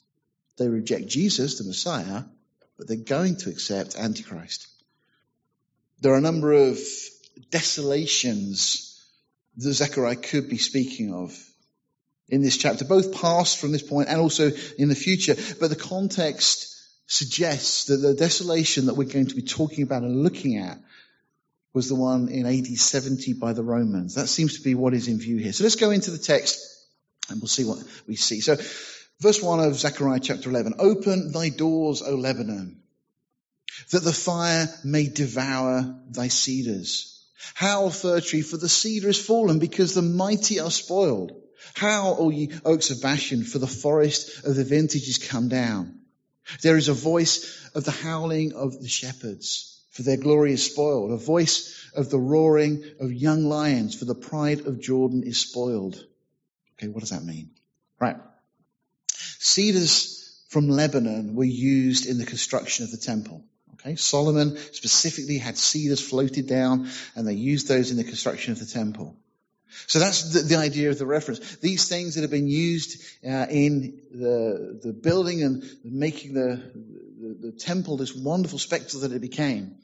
They 0.57 0.67
reject 0.67 1.07
Jesus, 1.07 1.57
the 1.57 1.65
Messiah, 1.65 2.23
but 2.77 2.87
they're 2.87 2.97
going 2.97 3.37
to 3.37 3.49
accept 3.49 3.97
Antichrist. 3.97 4.67
There 6.01 6.13
are 6.13 6.17
a 6.17 6.21
number 6.21 6.53
of 6.53 6.79
desolations 7.49 9.05
that 9.57 9.73
Zechariah 9.73 10.15
could 10.15 10.49
be 10.49 10.57
speaking 10.57 11.13
of 11.13 11.37
in 12.29 12.41
this 12.41 12.57
chapter, 12.57 12.85
both 12.85 13.13
past 13.13 13.57
from 13.57 13.71
this 13.71 13.83
point 13.83 14.09
and 14.09 14.19
also 14.19 14.51
in 14.77 14.89
the 14.89 14.95
future. 14.95 15.35
But 15.59 15.69
the 15.69 15.75
context 15.75 16.73
suggests 17.07 17.85
that 17.85 17.97
the 17.97 18.13
desolation 18.13 18.87
that 18.87 18.95
we're 18.95 19.11
going 19.11 19.27
to 19.27 19.35
be 19.35 19.41
talking 19.41 19.83
about 19.83 20.03
and 20.03 20.23
looking 20.23 20.57
at 20.57 20.77
was 21.77 21.89
the 21.89 21.95
one 21.95 22.29
in 22.29 22.47
AD 22.47 22.65
70 22.65 23.33
by 23.33 23.53
the 23.53 23.61
Romans. 23.61 24.15
That 24.15 24.29
seems 24.29 24.57
to 24.57 24.63
be 24.63 24.73
what 24.73 24.95
is 24.95 25.07
in 25.07 25.19
view 25.19 25.37
here. 25.37 25.53
So 25.53 25.63
let's 25.63 25.75
go 25.75 25.91
into 25.91 26.09
the 26.09 26.17
text 26.17 26.59
and 27.29 27.39
we'll 27.39 27.47
see 27.47 27.65
what 27.65 27.77
we 28.07 28.15
see. 28.15 28.41
So 28.41 28.55
verse 29.21 29.43
1 29.43 29.59
of 29.59 29.75
Zechariah 29.75 30.19
chapter 30.19 30.49
11. 30.49 30.73
Open 30.79 31.31
thy 31.31 31.49
doors, 31.49 32.01
O 32.01 32.15
Lebanon, 32.15 32.81
that 33.91 34.03
the 34.03 34.11
fire 34.11 34.67
may 34.83 35.07
devour 35.07 36.01
thy 36.09 36.29
cedars. 36.29 37.23
Howl, 37.53 37.91
fir 37.91 38.21
tree, 38.21 38.41
for 38.41 38.57
the 38.57 38.67
cedar 38.67 39.09
is 39.09 39.23
fallen 39.23 39.59
because 39.59 39.93
the 39.93 40.01
mighty 40.01 40.59
are 40.59 40.71
spoiled. 40.71 41.31
Howl, 41.75 42.15
O 42.17 42.31
ye 42.31 42.49
oaks 42.65 42.89
of 42.89 43.03
Bashan, 43.03 43.43
for 43.43 43.59
the 43.59 43.67
forest 43.67 44.43
of 44.45 44.55
the 44.55 44.63
vintage 44.63 45.07
is 45.07 45.19
come 45.19 45.47
down. 45.47 45.99
There 46.63 46.75
is 46.75 46.89
a 46.89 46.93
voice 46.93 47.69
of 47.75 47.83
the 47.83 47.91
howling 47.91 48.53
of 48.53 48.81
the 48.81 48.89
shepherds 48.89 49.76
for 49.97 50.03
their 50.03 50.17
glory 50.17 50.53
is 50.53 50.63
spoiled. 50.63 51.09
A 51.09 51.17
voice 51.17 51.89
of 51.95 52.11
the 52.11 52.19
roaring 52.19 52.83
of 52.99 53.11
young 53.11 53.45
lions, 53.45 53.95
for 53.95 54.05
the 54.05 54.13
pride 54.13 54.67
of 54.67 54.79
Jordan 54.79 55.23
is 55.23 55.39
spoiled. 55.39 56.05
Okay, 56.77 56.87
what 56.87 56.99
does 56.99 57.09
that 57.09 57.23
mean? 57.23 57.49
Right. 57.99 58.17
Cedars 59.07 60.39
from 60.49 60.69
Lebanon 60.69 61.33
were 61.33 61.45
used 61.45 62.05
in 62.05 62.19
the 62.19 62.27
construction 62.27 62.85
of 62.85 62.91
the 62.91 62.97
temple. 62.97 63.43
Okay, 63.73 63.95
Solomon 63.95 64.55
specifically 64.71 65.39
had 65.39 65.57
cedars 65.57 65.99
floated 66.07 66.47
down 66.47 66.89
and 67.15 67.27
they 67.27 67.33
used 67.33 67.67
those 67.67 67.89
in 67.89 67.97
the 67.97 68.03
construction 68.03 68.51
of 68.51 68.59
the 68.59 68.67
temple. 68.67 69.17
So 69.87 69.97
that's 69.97 70.31
the, 70.31 70.41
the, 70.41 70.57
idea 70.57 70.91
of 70.91 70.99
the 70.99 71.07
reference. 71.07 71.55
These 71.55 71.89
things 71.89 72.13
that 72.15 72.21
have 72.21 72.29
been 72.29 72.47
used 72.47 73.01
uh, 73.25 73.47
in 73.49 73.99
the, 74.11 74.79
the 74.83 74.93
building 74.93 75.41
and 75.41 75.63
making 75.83 76.35
the, 76.35 76.71
the, 77.41 77.51
temple 77.51 77.97
this 77.97 78.15
wonderful 78.15 78.59
spectacle 78.59 79.01
that 79.01 79.11
it 79.11 79.21
became. 79.21 79.75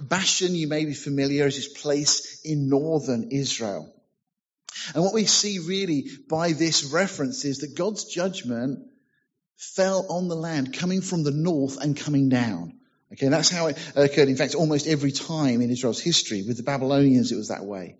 Bashan, 0.00 0.54
you 0.54 0.68
may 0.68 0.84
be 0.84 0.94
familiar, 0.94 1.46
is 1.46 1.56
this 1.56 1.68
place 1.68 2.40
in 2.44 2.68
northern 2.68 3.30
Israel. 3.30 3.92
And 4.94 5.04
what 5.04 5.14
we 5.14 5.26
see 5.26 5.58
really 5.58 6.08
by 6.28 6.52
this 6.52 6.84
reference 6.84 7.44
is 7.44 7.58
that 7.58 7.76
God's 7.76 8.04
judgment 8.04 8.80
fell 9.56 10.06
on 10.08 10.28
the 10.28 10.36
land 10.36 10.76
coming 10.76 11.00
from 11.00 11.22
the 11.22 11.30
north 11.30 11.78
and 11.80 11.96
coming 11.96 12.28
down. 12.28 12.78
Okay, 13.12 13.28
that's 13.28 13.50
how 13.50 13.66
it 13.66 13.78
occurred. 13.94 14.28
In 14.28 14.36
fact, 14.36 14.54
almost 14.54 14.86
every 14.86 15.12
time 15.12 15.60
in 15.60 15.70
Israel's 15.70 16.00
history. 16.00 16.42
With 16.42 16.56
the 16.56 16.62
Babylonians, 16.62 17.30
it 17.30 17.36
was 17.36 17.48
that 17.48 17.64
way. 17.64 17.98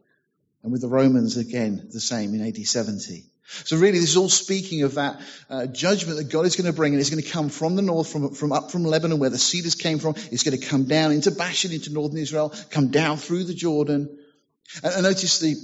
And 0.62 0.72
with 0.72 0.80
the 0.80 0.88
Romans, 0.88 1.36
again, 1.36 1.88
the 1.92 2.00
same 2.00 2.34
in 2.34 2.46
AD 2.46 2.56
70. 2.56 3.24
So 3.64 3.76
really, 3.76 3.98
this 3.98 4.10
is 4.10 4.16
all 4.16 4.28
speaking 4.28 4.82
of 4.82 4.94
that 4.94 5.20
uh, 5.50 5.66
judgment 5.66 6.18
that 6.18 6.30
God 6.30 6.46
is 6.46 6.56
going 6.56 6.66
to 6.66 6.72
bring, 6.72 6.92
and 6.92 7.00
it's 7.00 7.10
going 7.10 7.22
to 7.22 7.28
come 7.28 7.48
from 7.48 7.76
the 7.76 7.82
north, 7.82 8.10
from, 8.10 8.34
from 8.34 8.52
up 8.52 8.70
from 8.70 8.84
Lebanon, 8.84 9.18
where 9.18 9.30
the 9.30 9.38
cedars 9.38 9.74
came 9.74 9.98
from. 9.98 10.14
It's 10.30 10.42
going 10.42 10.58
to 10.58 10.66
come 10.66 10.84
down 10.84 11.12
into 11.12 11.30
Bashan, 11.30 11.72
into 11.72 11.92
northern 11.92 12.18
Israel, 12.18 12.54
come 12.70 12.88
down 12.88 13.18
through 13.18 13.44
the 13.44 13.54
Jordan, 13.54 14.18
And, 14.82 14.94
and 14.94 15.02
notice 15.02 15.38
the 15.40 15.56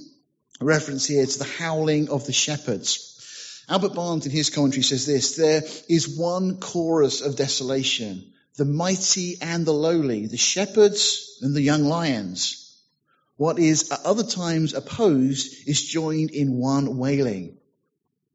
reference 0.61 1.07
here 1.07 1.25
to 1.25 1.39
the 1.39 1.45
howling 1.45 2.11
of 2.11 2.27
the 2.27 2.33
shepherds. 2.33 3.65
Albert 3.69 3.95
Barnes 3.95 4.27
in 4.27 4.33
his 4.33 4.51
commentary 4.51 4.83
says 4.83 5.07
this, 5.07 5.37
there 5.37 5.63
is 5.89 6.19
one 6.19 6.59
chorus 6.59 7.21
of 7.21 7.37
desolation, 7.37 8.33
the 8.57 8.65
mighty 8.65 9.37
and 9.41 9.67
the 9.67 9.73
lowly, 9.73 10.27
the 10.27 10.39
shepherds 10.39 11.39
and 11.43 11.55
the 11.55 11.63
young 11.63 11.85
lions. 11.85 12.68
What 13.39 13.61
is 13.61 13.93
at 13.93 14.05
other 14.05 14.25
times 14.25 14.75
opposed 14.75 15.69
is 15.69 15.83
joined 15.83 16.33
in 16.33 16.59
one 16.59 16.99
wailing. 16.99 17.57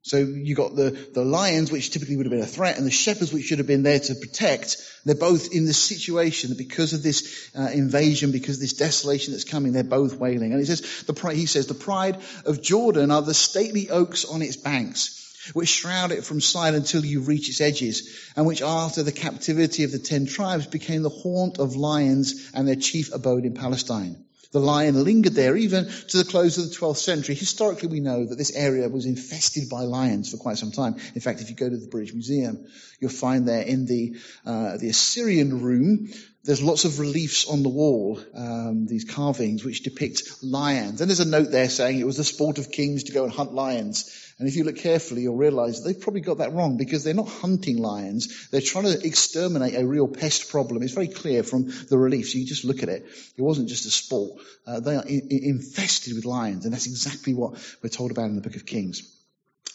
So 0.02 0.18
you 0.18 0.56
got 0.56 0.76
the, 0.76 0.92
the 1.14 1.26
lions, 1.26 1.72
which 1.72 1.92
typically 1.92 2.16
would 2.16 2.26
have 2.26 2.32
been 2.32 2.42
a 2.42 2.46
threat, 2.46 2.78
and 2.78 2.86
the 2.86 2.92
shepherds, 2.92 3.34
which 3.34 3.44
should 3.44 3.58
have 3.58 3.68
been 3.68 3.84
there 3.84 4.00
to 4.00 4.16
protect. 4.16 4.78
They're 5.04 5.16
both 5.16 5.54
in 5.54 5.66
this 5.66 5.78
situation 5.78 6.56
because 6.58 6.94
of 6.94 7.04
this 7.04 7.52
uh, 7.54 7.70
invasion, 7.74 8.32
because 8.32 8.56
of 8.56 8.62
this 8.62 8.74
desolation 8.74 9.34
that's 9.34 9.44
coming, 9.44 9.74
they're 9.74 9.84
both 9.84 10.16
wailing. 10.16 10.52
And 10.52 10.60
he 10.60 10.66
says, 10.66 11.04
the, 11.04 11.30
he 11.30 11.48
says, 11.48 11.68
the 11.68 11.74
pride 11.74 12.18
of 12.46 12.62
Jordan 12.62 13.12
are 13.12 13.22
the 13.22 13.34
stately 13.34 13.90
oaks 13.90 14.24
on 14.24 14.42
its 14.42 14.56
banks 14.56 15.20
which 15.52 15.68
shroud 15.68 16.14
it 16.14 16.24
from 16.24 16.40
sight 16.40 16.74
until 16.74 17.04
you 17.04 17.20
reach 17.20 17.50
its 17.50 17.60
edges, 17.60 18.32
and 18.38 18.46
which 18.46 18.62
after 18.62 19.04
the 19.04 19.12
captivity 19.12 19.84
of 19.84 19.92
the 19.92 20.00
ten 20.00 20.26
tribes 20.26 20.66
became 20.68 21.02
the 21.02 21.10
haunt 21.10 21.60
of 21.60 21.76
lions 21.76 22.50
and 22.54 22.66
their 22.66 22.78
chief 22.78 23.14
abode 23.14 23.44
in 23.44 23.54
Palestine. 23.54 24.24
The 24.54 24.60
lion 24.60 25.04
lingered 25.04 25.34
there 25.34 25.58
even 25.58 25.88
to 26.10 26.18
the 26.18 26.24
close 26.24 26.60
of 26.60 26.70
the 26.70 26.76
12th 26.76 26.98
century. 26.98 27.34
Historically, 27.34 27.90
we 27.90 28.00
know 28.00 28.24
that 28.24 28.38
this 28.38 28.56
area 28.56 28.88
was 28.88 29.08
infested 29.08 29.68
by 29.68 29.82
lions 29.82 30.30
for 30.30 30.38
quite 30.38 30.60
some 30.60 30.72
time. 30.72 30.96
In 31.16 31.22
fact, 31.22 31.42
if 31.42 31.50
you 31.50 31.56
go 31.56 31.68
to 31.68 31.76
the 31.76 31.88
British 31.88 32.14
Museum, 32.14 32.68
you'll 33.00 33.10
find 33.10 33.48
there 33.48 33.64
in 33.64 33.88
the, 33.88 34.16
uh, 34.46 34.78
the 34.78 34.90
Assyrian 34.90 35.62
room, 35.62 36.08
there's 36.46 36.62
lots 36.62 36.84
of 36.84 37.00
reliefs 37.00 37.48
on 37.48 37.64
the 37.64 37.70
wall, 37.70 38.20
um, 38.36 38.86
these 38.86 39.06
carvings 39.06 39.64
which 39.64 39.84
depict 39.84 40.44
lions. 40.44 41.00
And 41.00 41.10
there's 41.10 41.22
a 41.22 41.28
note 41.28 41.52
there 41.52 41.70
saying 41.70 42.00
it 42.00 42.06
was 42.06 42.18
the 42.18 42.26
sport 42.26 42.58
of 42.58 42.70
kings 42.70 43.06
to 43.06 43.14
go 43.14 43.24
and 43.24 43.32
hunt 43.32 43.54
lions. 43.54 44.34
And 44.40 44.48
if 44.50 44.58
you 44.58 44.66
look 44.66 44.76
carefully, 44.76 45.22
you'll 45.22 45.38
realize 45.38 45.84
they've 45.84 46.00
probably 46.00 46.20
got 46.20 46.40
that 46.40 46.52
wrong 46.52 46.76
because 46.76 47.06
they're 47.06 47.14
not 47.14 47.30
hunting 47.30 47.78
lions. 47.78 48.50
They're 48.50 48.60
trying 48.60 48.86
to 48.86 49.08
exterminate 49.08 49.76
a 49.76 49.88
real 49.88 50.08
pest 50.08 50.50
problem. 50.50 50.84
It's 50.84 50.94
very 50.94 51.08
clear 51.08 51.44
from 51.44 51.72
the 51.90 51.98
reliefs. 51.98 52.36
You 52.36 52.46
just 52.46 52.66
look 52.66 52.84
at 52.84 52.90
it. 52.90 53.06
It 53.38 53.42
wasn't 53.42 53.70
just 53.70 53.86
a 53.86 53.92
sport. 53.92 54.42
Uh, 54.68 54.82
they 54.82 54.98
are 54.98 55.06
in- 55.06 55.30
infested 55.30 56.14
with 56.14 56.26
lions. 56.26 56.66
And 56.66 56.74
that's 56.74 56.88
exactly 56.88 57.34
what 57.34 57.54
we're 57.82 57.90
told 57.90 58.12
about 58.12 58.26
in 58.26 58.36
the 58.36 58.42
book 58.42 58.58
of 58.58 58.66
Kings. 58.66 59.18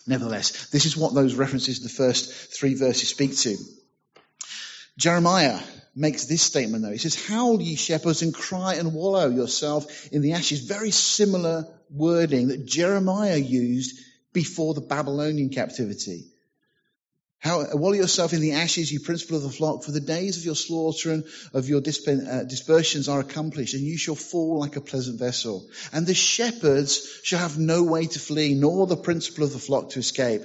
Nevertheless, 0.07 0.69
this 0.69 0.85
is 0.85 0.99
what 0.99 1.15
those 1.15 1.35
references 1.35 1.79
in 1.79 1.85
the 1.85 1.89
first 1.89 2.31
three 2.59 2.75
verses 2.75 3.09
speak 3.09 3.37
to. 3.39 3.57
Jeremiah 4.99 5.61
makes 5.95 6.27
this 6.27 6.43
statement 6.43 6.83
though. 6.83 6.93
He 6.93 6.99
says, 6.99 7.27
Howl 7.27 7.61
ye 7.61 7.77
shepherds 7.77 8.23
and 8.23 8.35
cry 8.35 8.75
and 8.75 8.95
wallow 8.95 9.29
yourself 9.29 10.09
in 10.13 10.23
the 10.23 10.33
ashes. 10.33 10.61
Very 10.61 10.91
similar 10.91 11.67
wording 11.91 12.49
that 12.49 12.67
Jeremiah 12.67 13.37
used 13.37 13.99
before 14.33 14.75
the 14.75 14.81
Babylonian 14.81 15.51
captivity. 15.51 16.27
How, 17.41 17.65
wallow 17.77 17.95
yourself 17.95 18.33
in 18.33 18.41
the 18.41 18.53
ashes, 18.53 18.91
you 18.91 18.99
principal 18.99 19.37
of 19.37 19.45
the 19.45 19.51
flock, 19.51 19.85
for 19.85 19.93
the 19.93 20.01
days 20.01 20.37
of 20.37 20.45
your 20.45 20.57
slaughter 20.57 21.13
and 21.13 21.25
of 21.53 21.69
your 21.69 21.79
uh, 21.79 22.43
dispersions 22.43 23.09
are 23.09 23.21
accomplished, 23.21 23.75
and 23.75 23.85
you 23.85 23.97
shall 23.97 24.17
fall 24.17 24.59
like 24.59 24.75
a 24.75 24.81
pleasant 24.81 25.21
vessel. 25.21 25.69
And 25.93 26.05
the 26.05 26.15
shepherds 26.15 27.21
shall 27.23 27.39
have 27.39 27.57
no 27.57 27.85
way 27.85 28.07
to 28.07 28.19
flee, 28.19 28.55
nor 28.55 28.89
the 28.89 28.97
principal 28.97 29.45
of 29.45 29.53
the 29.53 29.61
flock 29.61 29.91
to 29.91 30.01
escape 30.01 30.43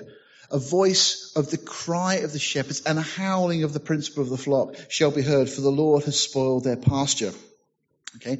a 0.53 0.59
voice 0.59 1.33
of 1.35 1.49
the 1.49 1.57
cry 1.57 2.15
of 2.17 2.31
the 2.31 2.39
shepherds 2.39 2.83
and 2.85 2.99
a 2.99 3.01
howling 3.01 3.63
of 3.63 3.73
the 3.73 3.79
principal 3.79 4.21
of 4.21 4.29
the 4.29 4.37
flock 4.37 4.75
shall 4.87 5.09
be 5.09 5.23
heard, 5.23 5.49
for 5.49 5.61
the 5.61 5.71
Lord 5.71 6.03
has 6.03 6.19
spoiled 6.19 6.63
their 6.63 6.77
pasture. 6.77 7.33
Okay. 8.17 8.37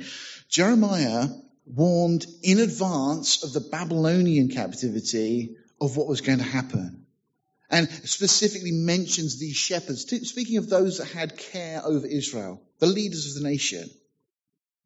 Jeremiah 0.47 1.25
warned 1.65 2.27
in 2.43 2.59
advance 2.59 3.43
of 3.43 3.51
the 3.51 3.67
Babylonian 3.67 4.49
captivity 4.49 5.55
of 5.81 5.97
what 5.97 6.07
was 6.07 6.21
going 6.21 6.37
to 6.37 6.43
happen. 6.43 7.07
And 7.71 7.89
specifically 7.89 8.71
mentions 8.71 9.39
these 9.39 9.55
shepherds, 9.55 10.05
speaking 10.29 10.57
of 10.57 10.69
those 10.69 10.99
that 10.99 11.07
had 11.07 11.35
care 11.35 11.81
over 11.83 12.05
Israel, 12.05 12.61
the 12.77 12.85
leaders 12.85 13.35
of 13.35 13.41
the 13.41 13.49
nation. 13.49 13.89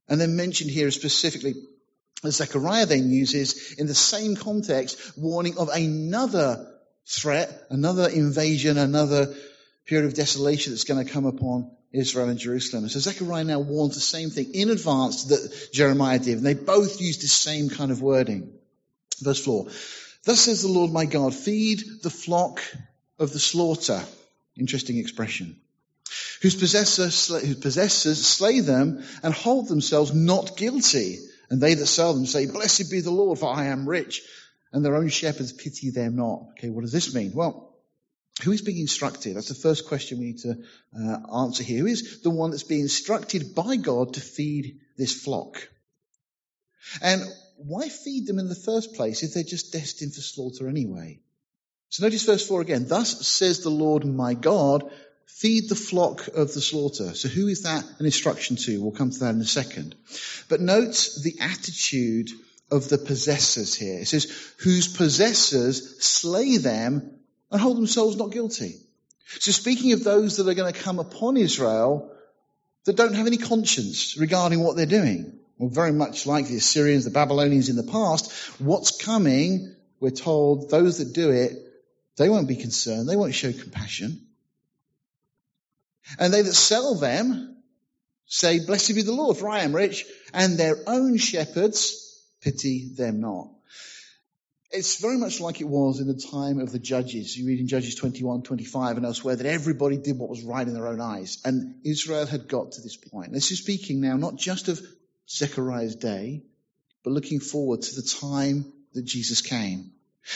And 0.07 0.21
then 0.21 0.37
mentioned 0.37 0.71
here 0.71 0.89
specifically 0.91 1.55
Zechariah 2.25 2.85
then 2.85 3.11
uses 3.11 3.73
in 3.73 3.87
the 3.87 3.93
same 3.93 4.37
context, 4.37 5.17
warning 5.17 5.57
of 5.57 5.67
another 5.67 6.73
threat, 7.07 7.67
another 7.69 8.09
invasion, 8.09 8.77
another 8.77 9.33
period 9.85 10.05
of 10.05 10.13
desolation 10.13 10.73
that's 10.73 10.83
going 10.83 11.03
to 11.03 11.11
come 11.11 11.25
upon 11.25 11.71
Israel 11.93 12.27
and 12.27 12.37
Jerusalem. 12.37 12.83
And 12.83 12.91
so 12.91 12.99
Zechariah 12.99 13.45
now 13.45 13.59
warns 13.59 13.95
the 13.95 14.01
same 14.01 14.29
thing 14.29 14.53
in 14.53 14.69
advance 14.69 15.25
that 15.25 15.69
Jeremiah 15.71 16.19
did. 16.19 16.37
And 16.37 16.45
they 16.45 16.53
both 16.53 16.99
use 16.99 17.17
the 17.19 17.27
same 17.27 17.69
kind 17.69 17.91
of 17.91 18.01
wording. 18.01 18.51
Verse 19.21 19.43
4. 19.43 19.67
Thus 20.25 20.41
says 20.41 20.61
the 20.61 20.67
Lord 20.67 20.91
my 20.91 21.05
God, 21.05 21.33
feed 21.33 21.81
the 22.03 22.09
flock 22.09 22.61
of 23.17 23.31
the 23.31 23.39
slaughter. 23.39 24.03
Interesting 24.57 24.97
expression. 24.97 25.55
Whose 26.41 26.55
possessors, 26.55 27.27
whose 27.27 27.55
possessors 27.55 28.25
slay 28.25 28.59
them 28.59 29.03
and 29.23 29.33
hold 29.33 29.69
themselves 29.69 30.13
not 30.13 30.57
guilty. 30.57 31.19
And 31.49 31.61
they 31.61 31.75
that 31.75 31.87
sell 31.87 32.13
them 32.13 32.25
say, 32.25 32.47
Blessed 32.47 32.91
be 32.91 32.99
the 32.99 33.11
Lord, 33.11 33.39
for 33.39 33.49
I 33.49 33.67
am 33.67 33.87
rich 33.87 34.21
and 34.71 34.83
their 34.83 34.95
own 34.95 35.09
shepherds 35.09 35.53
pity 35.53 35.89
them 35.89 36.15
not. 36.15 36.47
Okay, 36.51 36.69
what 36.69 36.81
does 36.81 36.91
this 36.91 37.13
mean? 37.13 37.31
Well, 37.33 37.75
who 38.43 38.51
is 38.51 38.61
being 38.61 38.79
instructed? 38.79 39.35
That's 39.35 39.47
the 39.47 39.55
first 39.55 39.87
question 39.87 40.19
we 40.19 40.25
need 40.25 40.39
to 40.39 40.57
uh, 40.97 41.39
answer 41.43 41.63
here. 41.63 41.79
Who 41.79 41.87
is 41.87 42.21
the 42.21 42.29
one 42.29 42.51
that's 42.51 42.63
being 42.63 42.81
instructed 42.81 43.55
by 43.55 43.77
God 43.77 44.13
to 44.13 44.21
feed 44.21 44.79
this 44.97 45.23
flock? 45.23 45.67
And 47.01 47.23
why 47.57 47.89
feed 47.89 48.27
them 48.27 48.39
in 48.39 48.49
the 48.49 48.55
first 48.55 48.93
place 48.93 49.23
if 49.23 49.33
they're 49.33 49.43
just 49.43 49.73
destined 49.73 50.13
for 50.13 50.21
slaughter 50.21 50.69
anyway? 50.69 51.19
So 51.89 52.03
notice 52.03 52.25
verse 52.25 52.47
4 52.47 52.61
again. 52.61 52.87
Thus 52.87 53.25
says 53.27 53.61
the 53.61 53.69
Lord 53.69 54.05
my 54.05 54.33
God, 54.33 54.91
feed 55.25 55.69
the 55.69 55.75
flock 55.75 56.27
of 56.27 56.53
the 56.53 56.61
slaughter. 56.61 57.15
So 57.15 57.29
who 57.29 57.47
is 57.47 57.63
that 57.63 57.83
an 57.99 58.05
instruction 58.05 58.55
to? 58.57 58.81
We'll 58.81 58.91
come 58.91 59.09
to 59.09 59.19
that 59.19 59.35
in 59.35 59.41
a 59.41 59.45
second. 59.45 59.95
But 60.49 60.61
note 60.61 61.09
the 61.23 61.37
attitude 61.39 62.29
of 62.69 62.89
the 62.89 62.97
possessors 62.97 63.73
here. 63.73 63.99
It 63.99 64.07
says, 64.07 64.53
whose 64.59 64.87
possessors 64.87 66.03
slay 66.03 66.57
them 66.57 67.19
and 67.51 67.61
hold 67.61 67.77
themselves 67.77 68.17
not 68.17 68.31
guilty. 68.31 68.75
So 69.39 69.51
speaking 69.51 69.93
of 69.93 70.03
those 70.03 70.37
that 70.37 70.47
are 70.47 70.53
going 70.53 70.73
to 70.73 70.79
come 70.79 70.99
upon 70.99 71.37
Israel 71.37 72.11
that 72.85 72.95
don't 72.95 73.15
have 73.15 73.27
any 73.27 73.37
conscience 73.37 74.17
regarding 74.17 74.61
what 74.61 74.75
they're 74.75 74.85
doing. 74.85 75.39
Well, 75.57 75.69
very 75.69 75.91
much 75.91 76.25
like 76.25 76.47
the 76.47 76.57
Assyrians, 76.57 77.05
the 77.05 77.11
Babylonians 77.11 77.69
in 77.69 77.75
the 77.75 77.83
past, 77.83 78.31
what's 78.59 78.97
coming, 79.03 79.75
we're 79.99 80.11
told 80.11 80.69
those 80.69 80.99
that 80.99 81.13
do 81.13 81.31
it, 81.31 81.53
they 82.15 82.29
won't 82.29 82.47
be 82.47 82.55
concerned. 82.55 83.09
They 83.09 83.15
won't 83.15 83.33
show 83.33 83.51
compassion. 83.51 84.21
And 86.19 86.33
they 86.33 86.41
that 86.41 86.53
sell 86.53 86.95
them 86.95 87.57
say, 88.25 88.65
blessed 88.65 88.95
be 88.95 89.01
the 89.01 89.13
Lord, 89.13 89.37
for 89.37 89.49
I 89.49 89.61
am 89.61 89.75
rich. 89.75 90.05
And 90.33 90.57
their 90.57 90.77
own 90.87 91.17
shepherds 91.17 92.06
pity 92.41 92.93
them 92.95 93.19
not. 93.19 93.49
It's 94.69 94.99
very 94.99 95.17
much 95.17 95.39
like 95.39 95.61
it 95.61 95.67
was 95.67 96.01
in 96.01 96.07
the 96.07 96.21
time 96.31 96.59
of 96.59 96.71
the 96.71 96.79
judges. 96.79 97.37
You 97.37 97.47
read 97.47 97.59
in 97.59 97.67
Judges 97.67 97.95
21, 97.95 98.43
25 98.43 98.97
and 98.97 99.05
elsewhere 99.05 99.37
that 99.37 99.45
everybody 99.45 99.97
did 99.97 100.17
what 100.17 100.29
was 100.29 100.43
right 100.43 100.67
in 100.67 100.73
their 100.73 100.87
own 100.87 100.99
eyes. 100.99 101.37
And 101.45 101.75
Israel 101.85 102.25
had 102.25 102.49
got 102.49 102.73
to 102.73 102.81
this 102.81 102.97
point. 102.97 103.31
This 103.31 103.51
is 103.51 103.59
speaking 103.59 104.01
now 104.01 104.17
not 104.17 104.35
just 104.35 104.67
of 104.67 104.81
Zechariah's 105.29 105.95
day, 105.95 106.43
but 107.03 107.13
looking 107.13 107.39
forward 107.39 107.81
to 107.83 107.95
the 107.95 108.01
time 108.01 108.73
that 108.93 109.05
Jesus 109.05 109.41
came. 109.41 109.91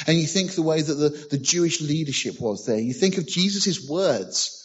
And 0.07 0.17
you 0.17 0.25
think 0.25 0.51
the 0.51 0.61
way 0.61 0.81
that 0.81 0.93
the, 0.93 1.09
the 1.31 1.37
Jewish 1.37 1.81
leadership 1.81 2.39
was 2.39 2.65
there. 2.65 2.79
You 2.79 2.93
think 2.93 3.17
of 3.17 3.27
Jesus' 3.27 3.89
words. 3.89 4.57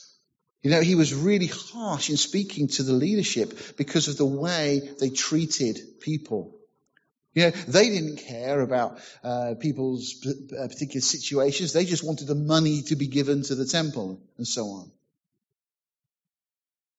You 0.62 0.70
know, 0.70 0.80
he 0.80 0.94
was 0.94 1.12
really 1.12 1.48
harsh 1.48 2.10
in 2.10 2.16
speaking 2.16 2.68
to 2.68 2.84
the 2.84 2.92
leadership 2.92 3.76
because 3.76 4.06
of 4.06 4.16
the 4.16 4.26
way 4.26 4.80
they 5.00 5.10
treated 5.10 5.78
people. 6.00 6.55
You 7.36 7.42
know, 7.42 7.50
they 7.50 7.90
didn't 7.90 8.16
care 8.16 8.62
about 8.62 8.98
uh, 9.22 9.56
people's 9.60 10.26
uh, 10.26 10.68
particular 10.68 11.02
situations. 11.02 11.74
They 11.74 11.84
just 11.84 12.02
wanted 12.02 12.28
the 12.28 12.34
money 12.34 12.80
to 12.84 12.96
be 12.96 13.08
given 13.08 13.42
to 13.42 13.54
the 13.54 13.66
temple 13.66 14.22
and 14.38 14.48
so 14.48 14.64
on. 14.68 14.90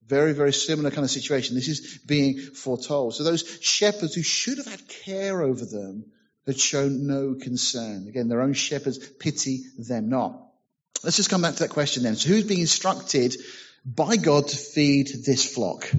Very, 0.05 0.33
very 0.33 0.53
similar 0.53 0.91
kind 0.91 1.03
of 1.03 1.09
situation. 1.09 1.55
This 1.55 1.67
is 1.67 1.97
being 2.05 2.37
foretold. 2.37 3.15
So 3.15 3.23
those 3.23 3.57
shepherds 3.61 4.13
who 4.13 4.21
should 4.21 4.59
have 4.59 4.67
had 4.67 4.87
care 4.87 5.41
over 5.41 5.65
them 5.65 6.05
had 6.45 6.59
shown 6.59 7.07
no 7.07 7.33
concern. 7.33 8.07
Again, 8.07 8.27
their 8.27 8.43
own 8.43 8.53
shepherds 8.53 8.99
pity 8.99 9.63
them 9.79 10.09
not. 10.09 10.39
Let's 11.03 11.17
just 11.17 11.31
come 11.31 11.41
back 11.41 11.55
to 11.55 11.63
that 11.63 11.71
question 11.71 12.03
then. 12.03 12.15
So 12.15 12.29
who's 12.29 12.43
being 12.43 12.61
instructed 12.61 13.35
by 13.83 14.17
God 14.17 14.49
to 14.49 14.55
feed 14.55 15.07
this 15.25 15.51
flock? 15.51 15.91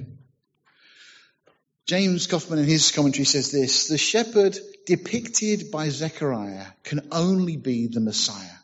James 1.89 2.27
Coffman 2.27 2.59
in 2.59 2.65
his 2.65 2.91
commentary 2.91 3.25
says 3.25 3.51
this, 3.51 3.87
the 3.87 3.97
shepherd 3.97 4.55
depicted 4.85 5.71
by 5.71 5.89
Zechariah 5.89 6.67
can 6.83 7.07
only 7.11 7.57
be 7.57 7.87
the 7.87 7.99
Messiah. 7.99 8.59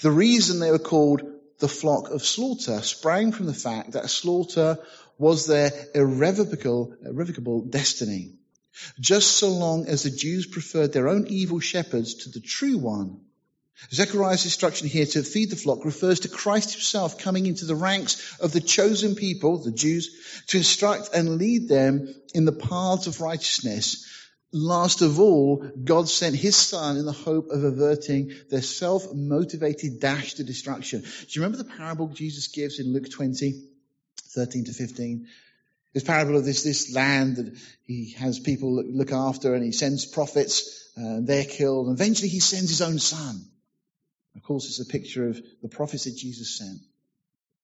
The 0.00 0.10
reason 0.10 0.60
they 0.60 0.70
were 0.70 0.78
called 0.78 1.20
the 1.58 1.68
flock 1.68 2.08
of 2.08 2.24
slaughter 2.24 2.80
sprang 2.80 3.32
from 3.32 3.44
the 3.44 3.52
fact 3.52 3.92
that 3.92 4.08
slaughter 4.08 4.78
was 5.18 5.44
their 5.44 5.72
irrevocable, 5.94 6.96
irrevocable 7.04 7.60
destiny. 7.60 8.32
just 8.98 9.32
so 9.32 9.50
long 9.50 9.86
as 9.86 10.04
the 10.04 10.10
Jews 10.10 10.46
preferred 10.46 10.94
their 10.94 11.08
own 11.08 11.26
evil 11.26 11.60
shepherds 11.60 12.14
to 12.14 12.30
the 12.30 12.40
true 12.40 12.78
one. 12.78 13.20
Zechariah's 13.94 14.44
instruction 14.44 14.88
here 14.88 15.06
to 15.06 15.22
feed 15.22 15.50
the 15.50 15.56
flock 15.56 15.84
refers 15.84 16.20
to 16.20 16.28
Christ 16.28 16.72
himself 16.72 17.18
coming 17.18 17.46
into 17.46 17.64
the 17.64 17.76
ranks 17.76 18.38
of 18.40 18.52
the 18.52 18.60
chosen 18.60 19.14
people, 19.14 19.58
the 19.58 19.70
Jews, 19.70 20.42
to 20.48 20.58
instruct 20.58 21.10
and 21.14 21.38
lead 21.38 21.68
them 21.68 22.12
in 22.34 22.44
the 22.44 22.52
paths 22.52 23.06
of 23.06 23.20
righteousness. 23.20 24.10
Last 24.52 25.02
of 25.02 25.20
all, 25.20 25.68
God 25.82 26.08
sent 26.08 26.34
his 26.36 26.56
son 26.56 26.96
in 26.96 27.06
the 27.06 27.12
hope 27.12 27.50
of 27.50 27.62
averting 27.62 28.32
their 28.50 28.62
self-motivated 28.62 30.00
dash 30.00 30.34
to 30.34 30.44
destruction. 30.44 31.00
Do 31.00 31.06
you 31.30 31.42
remember 31.42 31.58
the 31.58 31.76
parable 31.76 32.08
Jesus 32.08 32.48
gives 32.48 32.78
in 32.78 32.92
Luke 32.92 33.10
20, 33.10 33.64
13 34.34 34.64
to 34.64 34.72
15? 34.72 35.26
This 35.92 36.04
parable 36.04 36.36
of 36.36 36.44
this, 36.44 36.64
this 36.64 36.92
land 36.94 37.36
that 37.36 37.56
he 37.84 38.12
has 38.14 38.40
people 38.40 38.74
look, 38.74 39.12
after 39.12 39.54
and 39.54 39.64
he 39.64 39.72
sends 39.72 40.06
prophets, 40.06 40.90
uh, 40.96 41.18
they're 41.20 41.44
killed. 41.44 41.86
And 41.88 41.96
eventually 41.96 42.28
he 42.28 42.40
sends 42.40 42.70
his 42.70 42.82
own 42.82 42.98
son. 42.98 43.44
Of 44.36 44.42
course, 44.42 44.66
it's 44.66 44.80
a 44.80 44.90
picture 44.90 45.28
of 45.28 45.40
the 45.62 45.68
prophets 45.68 46.04
that 46.04 46.16
Jesus 46.16 46.58
sent. 46.58 46.80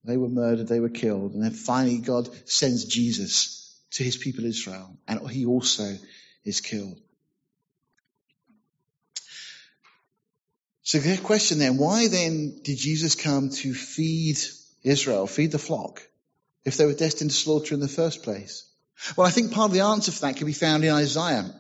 They 0.05 0.17
were 0.17 0.29
murdered, 0.29 0.69
they 0.69 0.81
were 0.81 0.89
killed, 0.89 1.35
and 1.35 1.43
then 1.43 1.51
finally 1.51 1.99
God 1.99 2.29
sends 2.49 2.85
Jesus 2.85 3.79
to 3.93 4.05
his 4.05 4.17
people 4.17 4.45
Israel, 4.45 4.97
and 5.07 5.29
he 5.29 5.45
also 5.45 5.97
is 6.45 6.61
killed. 6.61 6.99
So 10.83 10.99
the 10.99 11.19
question 11.19 11.59
then, 11.59 11.77
why 11.77 12.09
then 12.09 12.61
did 12.63 12.79
Jesus 12.79 13.15
come 13.15 13.51
to 13.51 13.75
feed 13.75 14.39
Israel, 14.83 15.27
feed 15.27 15.53
the 15.53 15.59
flock? 15.59 16.03
if 16.65 16.77
they 16.77 16.87
were 16.87 16.95
destined 16.95 17.31
to 17.31 17.37
slaughter 17.37 17.75
in 17.75 17.81
the 17.81 17.89
first 17.89 18.23
place? 18.23 18.67
Well, 19.17 19.27
I 19.27 19.31
think 19.31 19.53
part 19.53 19.71
of 19.71 19.75
the 19.75 19.81
answer 19.81 20.13
for 20.13 20.21
that 20.23 20.37
can 20.37 20.47
be 20.47 20.53
found 20.53 20.85
in 20.85 20.93
Isaiah. 20.93 21.51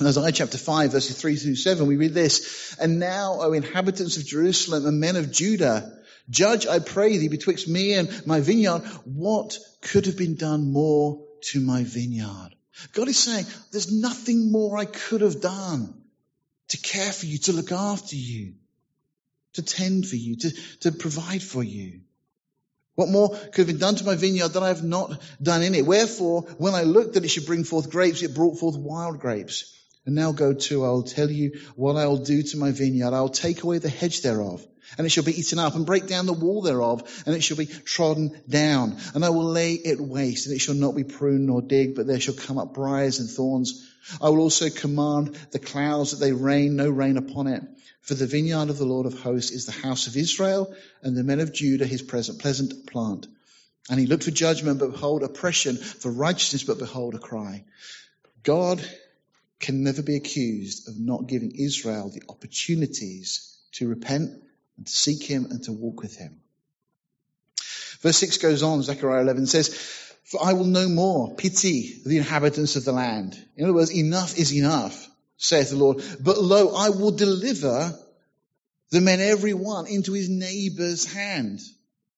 In 0.00 0.06
Isaiah 0.06 0.30
chapter 0.30 0.58
5, 0.58 0.92
verses 0.92 1.20
3 1.20 1.34
through 1.34 1.56
7, 1.56 1.86
we 1.86 1.96
read 1.96 2.14
this, 2.14 2.76
And 2.78 3.00
now, 3.00 3.38
O 3.40 3.52
inhabitants 3.52 4.16
of 4.16 4.24
Jerusalem 4.24 4.86
and 4.86 5.00
men 5.00 5.16
of 5.16 5.32
Judah, 5.32 5.98
judge, 6.30 6.68
I 6.68 6.78
pray 6.78 7.16
thee, 7.18 7.26
betwixt 7.26 7.66
me 7.66 7.94
and 7.94 8.24
my 8.24 8.40
vineyard, 8.40 8.82
what 9.04 9.58
could 9.80 10.06
have 10.06 10.16
been 10.16 10.36
done 10.36 10.72
more 10.72 11.24
to 11.50 11.60
my 11.60 11.82
vineyard? 11.82 12.50
God 12.92 13.08
is 13.08 13.18
saying, 13.18 13.46
there's 13.72 13.90
nothing 13.90 14.52
more 14.52 14.78
I 14.78 14.84
could 14.84 15.20
have 15.20 15.40
done 15.40 16.00
to 16.68 16.76
care 16.76 17.12
for 17.12 17.26
you, 17.26 17.38
to 17.38 17.52
look 17.52 17.72
after 17.72 18.14
you, 18.14 18.54
to 19.54 19.62
tend 19.62 20.06
for 20.06 20.16
you, 20.16 20.36
to, 20.36 20.50
to 20.80 20.92
provide 20.92 21.42
for 21.42 21.64
you. 21.64 22.02
What 22.94 23.08
more 23.08 23.30
could 23.30 23.56
have 23.56 23.66
been 23.66 23.78
done 23.78 23.96
to 23.96 24.04
my 24.04 24.14
vineyard 24.14 24.50
that 24.50 24.62
I 24.62 24.68
have 24.68 24.84
not 24.84 25.20
done 25.42 25.62
in 25.64 25.74
it? 25.74 25.86
Wherefore, 25.86 26.42
when 26.58 26.74
I 26.74 26.82
looked 26.82 27.14
that 27.14 27.24
it 27.24 27.28
should 27.28 27.46
bring 27.46 27.64
forth 27.64 27.90
grapes, 27.90 28.22
it 28.22 28.34
brought 28.34 28.60
forth 28.60 28.76
wild 28.76 29.18
grapes. 29.18 29.74
And 30.06 30.14
now 30.14 30.32
go 30.32 30.54
to, 30.54 30.84
I 30.84 30.88
will 30.88 31.02
tell 31.02 31.30
you 31.30 31.60
what 31.76 31.96
I 31.96 32.06
will 32.06 32.24
do 32.24 32.42
to 32.42 32.56
my 32.56 32.70
vineyard. 32.70 33.12
I 33.12 33.20
will 33.20 33.28
take 33.28 33.62
away 33.62 33.78
the 33.78 33.90
hedge 33.90 34.22
thereof, 34.22 34.66
and 34.96 35.06
it 35.06 35.10
shall 35.10 35.24
be 35.24 35.38
eaten 35.38 35.58
up, 35.58 35.74
and 35.74 35.84
break 35.84 36.06
down 36.06 36.26
the 36.26 36.32
wall 36.32 36.62
thereof, 36.62 37.22
and 37.26 37.34
it 37.34 37.42
shall 37.42 37.56
be 37.58 37.66
trodden 37.66 38.40
down. 38.48 38.96
And 39.14 39.24
I 39.24 39.30
will 39.30 39.44
lay 39.44 39.74
it 39.74 40.00
waste, 40.00 40.46
and 40.46 40.56
it 40.56 40.60
shall 40.60 40.74
not 40.74 40.96
be 40.96 41.04
pruned 41.04 41.46
nor 41.46 41.60
digged, 41.60 41.96
but 41.96 42.06
there 42.06 42.20
shall 42.20 42.34
come 42.34 42.58
up 42.58 42.74
briars 42.74 43.18
and 43.20 43.28
thorns. 43.28 43.86
I 44.22 44.30
will 44.30 44.40
also 44.40 44.70
command 44.70 45.38
the 45.50 45.58
clouds 45.58 46.12
that 46.12 46.24
they 46.24 46.32
rain 46.32 46.76
no 46.76 46.88
rain 46.88 47.18
upon 47.18 47.46
it. 47.46 47.62
For 48.00 48.14
the 48.14 48.26
vineyard 48.26 48.70
of 48.70 48.78
the 48.78 48.86
Lord 48.86 49.04
of 49.04 49.20
hosts 49.20 49.50
is 49.50 49.66
the 49.66 49.72
house 49.72 50.06
of 50.06 50.16
Israel, 50.16 50.74
and 51.02 51.14
the 51.14 51.24
men 51.24 51.40
of 51.40 51.52
Judah 51.52 51.84
his 51.84 52.00
present 52.00 52.38
pleasant 52.38 52.86
plant. 52.86 53.26
And 53.90 54.00
he 54.00 54.06
looked 54.06 54.24
for 54.24 54.30
judgment, 54.30 54.78
but 54.78 54.92
behold, 54.92 55.22
oppression, 55.22 55.76
for 55.76 56.10
righteousness, 56.10 56.64
but 56.64 56.78
behold, 56.78 57.14
a 57.14 57.18
cry. 57.18 57.64
God 58.42 58.82
can 59.60 59.82
never 59.82 60.02
be 60.02 60.16
accused 60.16 60.88
of 60.88 60.98
not 60.98 61.26
giving 61.26 61.52
Israel 61.52 62.10
the 62.10 62.22
opportunities 62.28 63.58
to 63.72 63.88
repent 63.88 64.30
and 64.76 64.86
to 64.86 64.92
seek 64.92 65.22
him 65.22 65.46
and 65.50 65.62
to 65.64 65.72
walk 65.72 66.00
with 66.00 66.16
him. 66.16 66.40
Verse 68.00 68.16
6 68.18 68.38
goes 68.38 68.62
on, 68.62 68.82
Zechariah 68.82 69.22
11 69.22 69.46
says, 69.46 69.68
For 70.24 70.44
I 70.44 70.52
will 70.52 70.64
no 70.64 70.88
more 70.88 71.34
pity 71.34 72.00
the 72.06 72.18
inhabitants 72.18 72.76
of 72.76 72.84
the 72.84 72.92
land. 72.92 73.36
In 73.56 73.64
other 73.64 73.74
words, 73.74 73.92
enough 73.92 74.38
is 74.38 74.54
enough 74.54 75.08
saith 75.38 75.70
the 75.70 75.76
Lord. 75.76 76.02
But 76.20 76.42
lo, 76.42 76.74
I 76.74 76.90
will 76.90 77.12
deliver 77.12 77.96
the 78.90 79.00
men 79.00 79.20
every 79.20 79.54
one 79.54 79.86
into 79.86 80.12
his 80.12 80.28
neighbor's 80.28 81.04
hand 81.06 81.60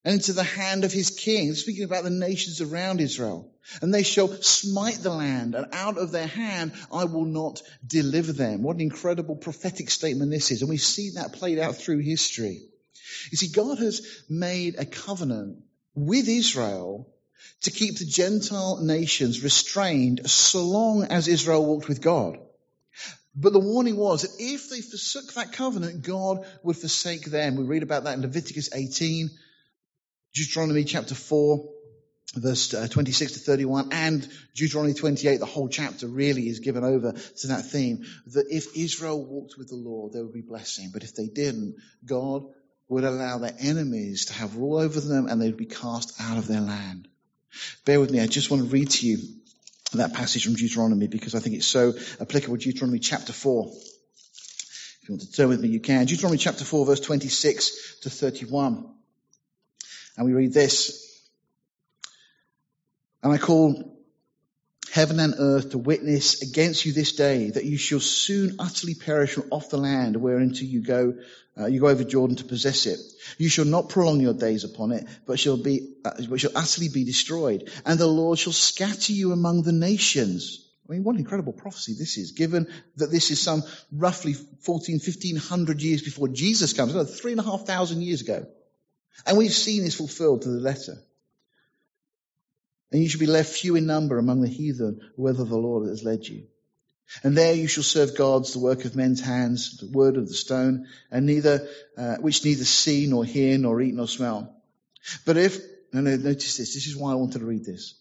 and 0.04 0.14
into 0.14 0.32
the 0.32 0.42
hand 0.42 0.84
of 0.84 0.92
his 0.92 1.10
king. 1.10 1.54
Speaking 1.54 1.84
about 1.84 2.04
the 2.04 2.10
nations 2.10 2.60
around 2.60 3.00
Israel. 3.00 3.52
And 3.82 3.92
they 3.92 4.02
shall 4.02 4.28
smite 4.28 4.98
the 5.02 5.10
land, 5.10 5.54
and 5.54 5.66
out 5.72 5.98
of 5.98 6.10
their 6.10 6.26
hand 6.26 6.72
I 6.92 7.04
will 7.04 7.26
not 7.26 7.62
deliver 7.86 8.32
them. 8.32 8.62
What 8.62 8.76
an 8.76 8.82
incredible 8.82 9.36
prophetic 9.36 9.90
statement 9.90 10.30
this 10.30 10.50
is. 10.50 10.62
And 10.62 10.70
we 10.70 10.78
see 10.78 11.10
that 11.10 11.34
played 11.34 11.58
out 11.58 11.76
through 11.76 11.98
history. 11.98 12.62
You 13.30 13.36
see, 13.36 13.48
God 13.48 13.78
has 13.78 14.24
made 14.28 14.76
a 14.78 14.84
covenant 14.84 15.58
with 15.94 16.28
Israel 16.28 17.12
to 17.62 17.70
keep 17.70 17.98
the 17.98 18.06
Gentile 18.06 18.78
nations 18.82 19.42
restrained 19.42 20.28
so 20.28 20.64
long 20.64 21.04
as 21.04 21.28
Israel 21.28 21.66
walked 21.66 21.88
with 21.88 22.00
God. 22.00 22.38
But 23.34 23.52
the 23.52 23.60
warning 23.60 23.96
was 23.96 24.22
that 24.22 24.42
if 24.42 24.70
they 24.70 24.80
forsook 24.80 25.34
that 25.34 25.52
covenant, 25.52 26.02
God 26.02 26.44
would 26.62 26.76
forsake 26.76 27.26
them. 27.26 27.56
We 27.56 27.64
read 27.64 27.82
about 27.82 28.04
that 28.04 28.14
in 28.14 28.22
Leviticus 28.22 28.70
18, 28.74 29.30
Deuteronomy 30.34 30.84
chapter 30.84 31.14
4, 31.14 31.68
verse 32.36 32.72
uh, 32.74 32.86
26 32.88 33.32
to 33.32 33.38
31, 33.40 33.88
and 33.92 34.28
Deuteronomy 34.54 34.94
28. 34.94 35.38
The 35.38 35.46
whole 35.46 35.68
chapter 35.68 36.06
really 36.06 36.48
is 36.48 36.60
given 36.60 36.84
over 36.84 37.12
to 37.12 37.46
that 37.48 37.66
theme 37.66 38.04
that 38.26 38.46
if 38.50 38.76
Israel 38.76 39.24
walked 39.24 39.54
with 39.58 39.68
the 39.68 39.76
Lord, 39.76 40.12
there 40.12 40.22
would 40.22 40.32
be 40.32 40.40
blessing. 40.42 40.90
But 40.92 41.02
if 41.02 41.14
they 41.14 41.26
didn't, 41.26 41.76
God 42.04 42.44
would 42.88 43.04
allow 43.04 43.38
their 43.38 43.54
enemies 43.58 44.26
to 44.26 44.32
have 44.34 44.56
rule 44.56 44.78
over 44.78 45.00
them 45.00 45.26
and 45.26 45.40
they'd 45.40 45.56
be 45.56 45.66
cast 45.66 46.20
out 46.20 46.38
of 46.38 46.46
their 46.46 46.60
land. 46.60 47.08
Bear 47.84 48.00
with 48.00 48.10
me. 48.10 48.20
I 48.20 48.26
just 48.26 48.50
want 48.50 48.64
to 48.64 48.68
read 48.68 48.90
to 48.90 49.06
you 49.06 49.18
that 49.92 50.12
passage 50.12 50.44
from 50.44 50.54
Deuteronomy 50.54 51.08
because 51.08 51.34
I 51.34 51.40
think 51.40 51.56
it's 51.56 51.66
so 51.66 51.94
applicable. 52.20 52.56
Deuteronomy 52.56 52.98
chapter 52.98 53.32
4. 53.32 53.66
If 53.66 55.08
you 55.08 55.14
want 55.14 55.22
to 55.22 55.32
turn 55.32 55.48
with 55.48 55.60
me, 55.60 55.68
you 55.68 55.80
can. 55.80 56.06
Deuteronomy 56.06 56.38
chapter 56.38 56.64
4 56.64 56.86
verse 56.86 57.00
26 57.00 58.00
to 58.02 58.10
31. 58.10 58.99
And 60.20 60.28
we 60.28 60.34
read 60.34 60.52
this. 60.52 61.18
And 63.22 63.32
I 63.32 63.38
call 63.38 63.96
heaven 64.92 65.18
and 65.18 65.34
earth 65.38 65.70
to 65.70 65.78
witness 65.78 66.42
against 66.42 66.84
you 66.84 66.92
this 66.92 67.12
day 67.12 67.48
that 67.48 67.64
you 67.64 67.78
shall 67.78 68.00
soon 68.00 68.56
utterly 68.58 68.94
perish 68.94 69.32
from 69.32 69.44
off 69.50 69.70
the 69.70 69.78
land 69.78 70.16
whereinto 70.16 70.66
you 70.66 70.82
go, 70.82 71.14
uh, 71.58 71.68
you 71.68 71.80
go 71.80 71.88
over 71.88 72.04
Jordan 72.04 72.36
to 72.36 72.44
possess 72.44 72.84
it. 72.84 73.00
You 73.38 73.48
shall 73.48 73.64
not 73.64 73.88
prolong 73.88 74.20
your 74.20 74.34
days 74.34 74.64
upon 74.64 74.92
it, 74.92 75.06
but 75.26 75.40
shall 75.40 75.56
be, 75.56 75.94
uh, 76.04 76.10
but 76.28 76.38
shall 76.38 76.52
utterly 76.54 76.90
be 76.90 77.04
destroyed. 77.04 77.70
And 77.86 77.98
the 77.98 78.06
Lord 78.06 78.38
shall 78.38 78.52
scatter 78.52 79.14
you 79.14 79.32
among 79.32 79.62
the 79.62 79.72
nations. 79.72 80.68
I 80.86 80.92
mean, 80.92 81.02
what 81.02 81.14
an 81.14 81.20
incredible 81.20 81.54
prophecy 81.54 81.94
this 81.98 82.18
is, 82.18 82.32
given 82.32 82.66
that 82.96 83.10
this 83.10 83.30
is 83.30 83.40
some 83.40 83.62
roughly 83.90 84.34
14, 84.34 84.96
1500 84.96 85.80
years 85.80 86.02
before 86.02 86.28
Jesus 86.28 86.74
comes, 86.74 87.18
three 87.18 87.32
and 87.32 87.40
a 87.40 87.44
half 87.44 87.62
thousand 87.62 88.02
years 88.02 88.20
ago. 88.20 88.46
And 89.26 89.36
we've 89.36 89.52
seen 89.52 89.82
this 89.84 89.94
fulfilled 89.94 90.42
to 90.42 90.48
the 90.48 90.60
letter. 90.60 90.98
And 92.92 93.02
you 93.02 93.08
shall 93.08 93.20
be 93.20 93.26
left 93.26 93.52
few 93.52 93.76
in 93.76 93.86
number 93.86 94.18
among 94.18 94.40
the 94.40 94.48
heathen, 94.48 95.00
whether 95.16 95.44
the 95.44 95.56
Lord 95.56 95.88
has 95.88 96.02
led 96.02 96.26
you. 96.26 96.44
And 97.22 97.36
there 97.36 97.54
you 97.54 97.66
shall 97.66 97.82
serve 97.82 98.16
gods, 98.16 98.52
the 98.52 98.60
work 98.60 98.84
of 98.84 98.96
men's 98.96 99.20
hands, 99.20 99.78
the 99.78 99.86
word 99.86 100.16
of 100.16 100.28
the 100.28 100.34
stone, 100.34 100.86
and 101.10 101.26
neither, 101.26 101.68
uh, 101.96 102.16
which 102.16 102.44
neither 102.44 102.64
see 102.64 103.06
nor 103.06 103.24
hear 103.24 103.58
nor 103.58 103.80
eat 103.80 103.94
nor 103.94 104.06
smell. 104.06 104.56
But 105.24 105.36
if, 105.36 105.58
no, 105.92 106.00
no, 106.00 106.16
notice 106.16 106.56
this, 106.56 106.74
this 106.74 106.86
is 106.86 106.96
why 106.96 107.12
I 107.12 107.16
wanted 107.16 107.40
to 107.40 107.46
read 107.46 107.64
this. 107.64 107.94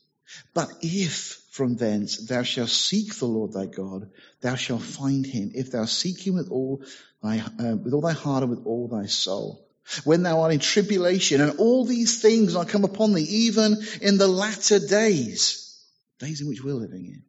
But 0.53 0.69
if 0.81 1.41
from 1.49 1.75
thence 1.75 2.17
thou 2.27 2.43
shalt 2.43 2.69
seek 2.69 3.15
the 3.15 3.25
Lord 3.25 3.53
thy 3.53 3.65
God, 3.65 4.11
thou 4.41 4.55
shalt 4.55 4.83
find 4.83 5.25
him, 5.25 5.51
if 5.55 5.71
thou 5.71 5.85
seek 5.85 6.25
him 6.25 6.35
with 6.35 6.51
all 6.51 6.83
thy, 7.23 7.39
uh, 7.39 7.75
with 7.75 7.93
all 7.93 8.01
thy 8.01 8.13
heart 8.13 8.43
and 8.43 8.51
with 8.51 8.65
all 8.65 8.87
thy 8.87 9.07
soul 9.07 9.68
when 10.03 10.23
thou 10.23 10.41
art 10.41 10.53
in 10.53 10.59
tribulation, 10.59 11.41
and 11.41 11.59
all 11.59 11.85
these 11.85 12.21
things 12.21 12.55
are 12.55 12.65
come 12.65 12.83
upon 12.83 13.13
thee, 13.13 13.23
even 13.23 13.77
in 14.01 14.17
the 14.17 14.27
latter 14.27 14.79
days, 14.79 15.83
days 16.19 16.41
in 16.41 16.47
which 16.47 16.63
we're 16.63 16.73
living 16.73 17.05
in. 17.05 17.23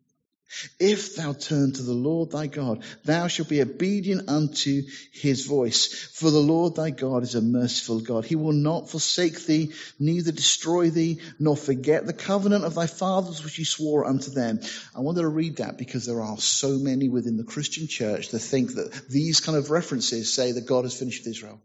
If 0.81 1.15
thou 1.15 1.33
turn 1.33 1.73
to 1.73 1.83
the 1.83 1.93
Lord 1.93 2.33
thy 2.33 2.49
God, 2.49 2.83
thou 3.05 3.29
shalt 3.29 3.49
be 3.49 3.63
obedient 3.63 4.29
unto 4.29 4.83
his 5.13 5.47
voice. 5.47 5.87
For 5.87 6.29
the 6.29 6.41
Lord 6.41 6.75
thy 6.75 6.91
God 6.91 7.23
is 7.23 7.37
a 7.37 7.41
merciful 7.41 8.01
God. 8.01 8.25
He 8.25 8.35
will 8.35 8.53
not 8.53 8.91
forsake 8.91 9.47
thee, 9.47 9.73
neither 10.01 10.33
destroy 10.33 10.91
thee, 10.91 11.21
nor 11.39 11.57
forget 11.57 12.05
the 12.05 12.13
covenant 12.13 12.65
of 12.65 12.75
thy 12.75 12.89
fathers 12.89 13.45
which 13.45 13.55
he 13.55 13.65
swore 13.65 14.05
unto 14.05 14.33
them. 14.33 14.59
I 14.95 15.01
wanted 15.01 15.21
to 15.23 15.29
read 15.29 15.59
that 15.59 15.79
because 15.79 16.05
there 16.05 16.21
are 16.21 16.39
so 16.39 16.79
many 16.79 17.09
within 17.09 17.37
the 17.37 17.45
Christian 17.45 17.87
church 17.87 18.31
that 18.31 18.41
think 18.41 18.75
that 18.75 19.09
these 19.09 19.39
kind 19.39 19.57
of 19.57 19.71
references 19.71 20.33
say 20.35 20.51
that 20.51 20.67
God 20.67 20.85
has 20.85 20.99
finished 20.99 21.25
with 21.25 21.37
Israel 21.37 21.61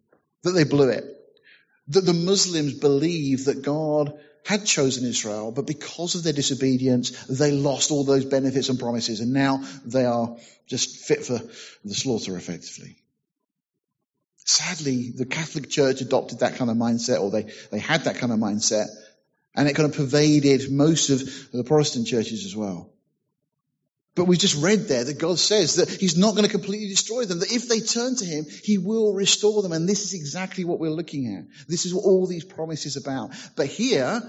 that 0.45 0.51
they 0.51 0.63
blew 0.63 0.89
it. 0.89 1.05
That 1.89 2.05
the 2.05 2.13
Muslims 2.13 2.73
believe 2.73 3.45
that 3.45 3.62
God 3.62 4.17
had 4.45 4.65
chosen 4.65 5.05
Israel, 5.05 5.51
but 5.51 5.65
because 5.65 6.15
of 6.15 6.23
their 6.23 6.34
disobedience, 6.34 7.25
they 7.25 7.51
lost 7.51 7.91
all 7.91 8.03
those 8.03 8.25
benefits 8.25 8.69
and 8.69 8.79
promises, 8.79 9.19
and 9.19 9.34
now 9.34 9.63
they 9.86 10.05
are 10.05 10.38
just 10.67 11.05
fit 11.05 11.25
for 11.25 11.39
the 11.84 11.93
slaughter, 11.93 12.38
effectively. 12.38 12.97
Sadly, 14.38 15.12
the 15.12 15.25
Catholic 15.25 15.69
Church 15.69 16.01
adopted 16.01 16.39
that 16.39 16.55
kind 16.55 16.69
of 16.69 16.77
mindset, 16.77 17.21
or 17.21 17.31
they, 17.31 17.51
they 17.71 17.79
had 17.79 18.03
that 18.03 18.17
kind 18.17 18.31
of 18.31 18.38
mindset, 18.39 18.86
and 19.55 19.67
it 19.67 19.75
kind 19.75 19.89
of 19.89 19.97
pervaded 19.97 20.71
most 20.71 21.10
of 21.10 21.51
the 21.51 21.63
Protestant 21.63 22.05
churches 22.05 22.45
as 22.45 22.55
well. 22.55 22.94
But 24.15 24.25
we 24.25 24.38
just 24.38 24.63
read 24.63 24.88
there 24.88 25.04
that 25.04 25.19
God 25.19 25.38
says 25.38 25.75
that 25.75 25.89
He's 25.89 26.17
not 26.17 26.32
going 26.32 26.45
to 26.45 26.51
completely 26.51 26.88
destroy 26.88 27.25
them, 27.25 27.39
that 27.39 27.51
if 27.51 27.67
they 27.67 27.82
turn 27.82 28.15
to 28.15 28.25
Him, 28.25 28.45
He 28.63 28.78
will 28.78 29.13
restore 29.13 29.62
them. 29.62 29.73
And 29.73 29.88
this 29.88 30.06
is 30.06 30.13
exactly 30.13 30.63
what 30.63 30.80
we're 30.80 30.89
looking 30.89 31.36
at. 31.36 31.67
This 31.67 31.86
is 31.86 31.93
what 31.93 32.06
all 32.06 32.25
these 32.25 32.45
promises 32.45 32.95
about. 32.95 33.32
But 33.58 33.67
here, 33.67 34.21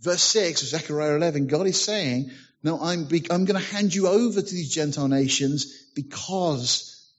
verse 0.00 0.22
6 0.22 0.62
of 0.62 0.68
Zechariah 0.68 1.16
11, 1.16 1.46
God 1.46 1.66
is 1.66 1.82
saying, 1.82 2.30
no, 2.62 2.78
I'm, 2.80 3.08
I'm 3.30 3.46
going 3.46 3.60
to 3.60 3.72
hand 3.74 3.94
you 3.94 4.06
over 4.06 4.40
to 4.40 4.54
these 4.54 4.72
Gentile 4.72 5.08
nations 5.08 5.90
because 5.94 7.10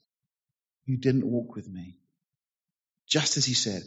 you 0.86 0.96
didn't 0.96 1.26
walk 1.26 1.56
with 1.56 1.68
me. 1.68 1.96
Just 3.08 3.36
as 3.36 3.44
He 3.44 3.54
said. 3.54 3.82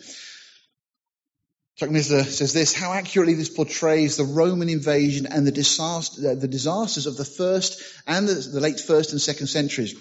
Chuck 1.77 1.89
Missler 1.89 2.25
says 2.25 2.53
this, 2.53 2.73
how 2.73 2.91
accurately 2.91 3.35
this 3.35 3.49
portrays 3.49 4.17
the 4.17 4.23
Roman 4.23 4.67
invasion 4.67 5.27
and 5.27 5.45
the, 5.45 5.51
disaster, 5.51 6.33
the 6.33 6.47
disasters 6.47 7.05
of 7.05 7.17
the 7.17 7.25
first 7.25 7.83
and 8.07 8.27
the, 8.27 8.33
the 8.33 8.59
late 8.59 8.79
first 8.79 9.11
and 9.11 9.21
second 9.21 9.45
centuries 9.45 9.93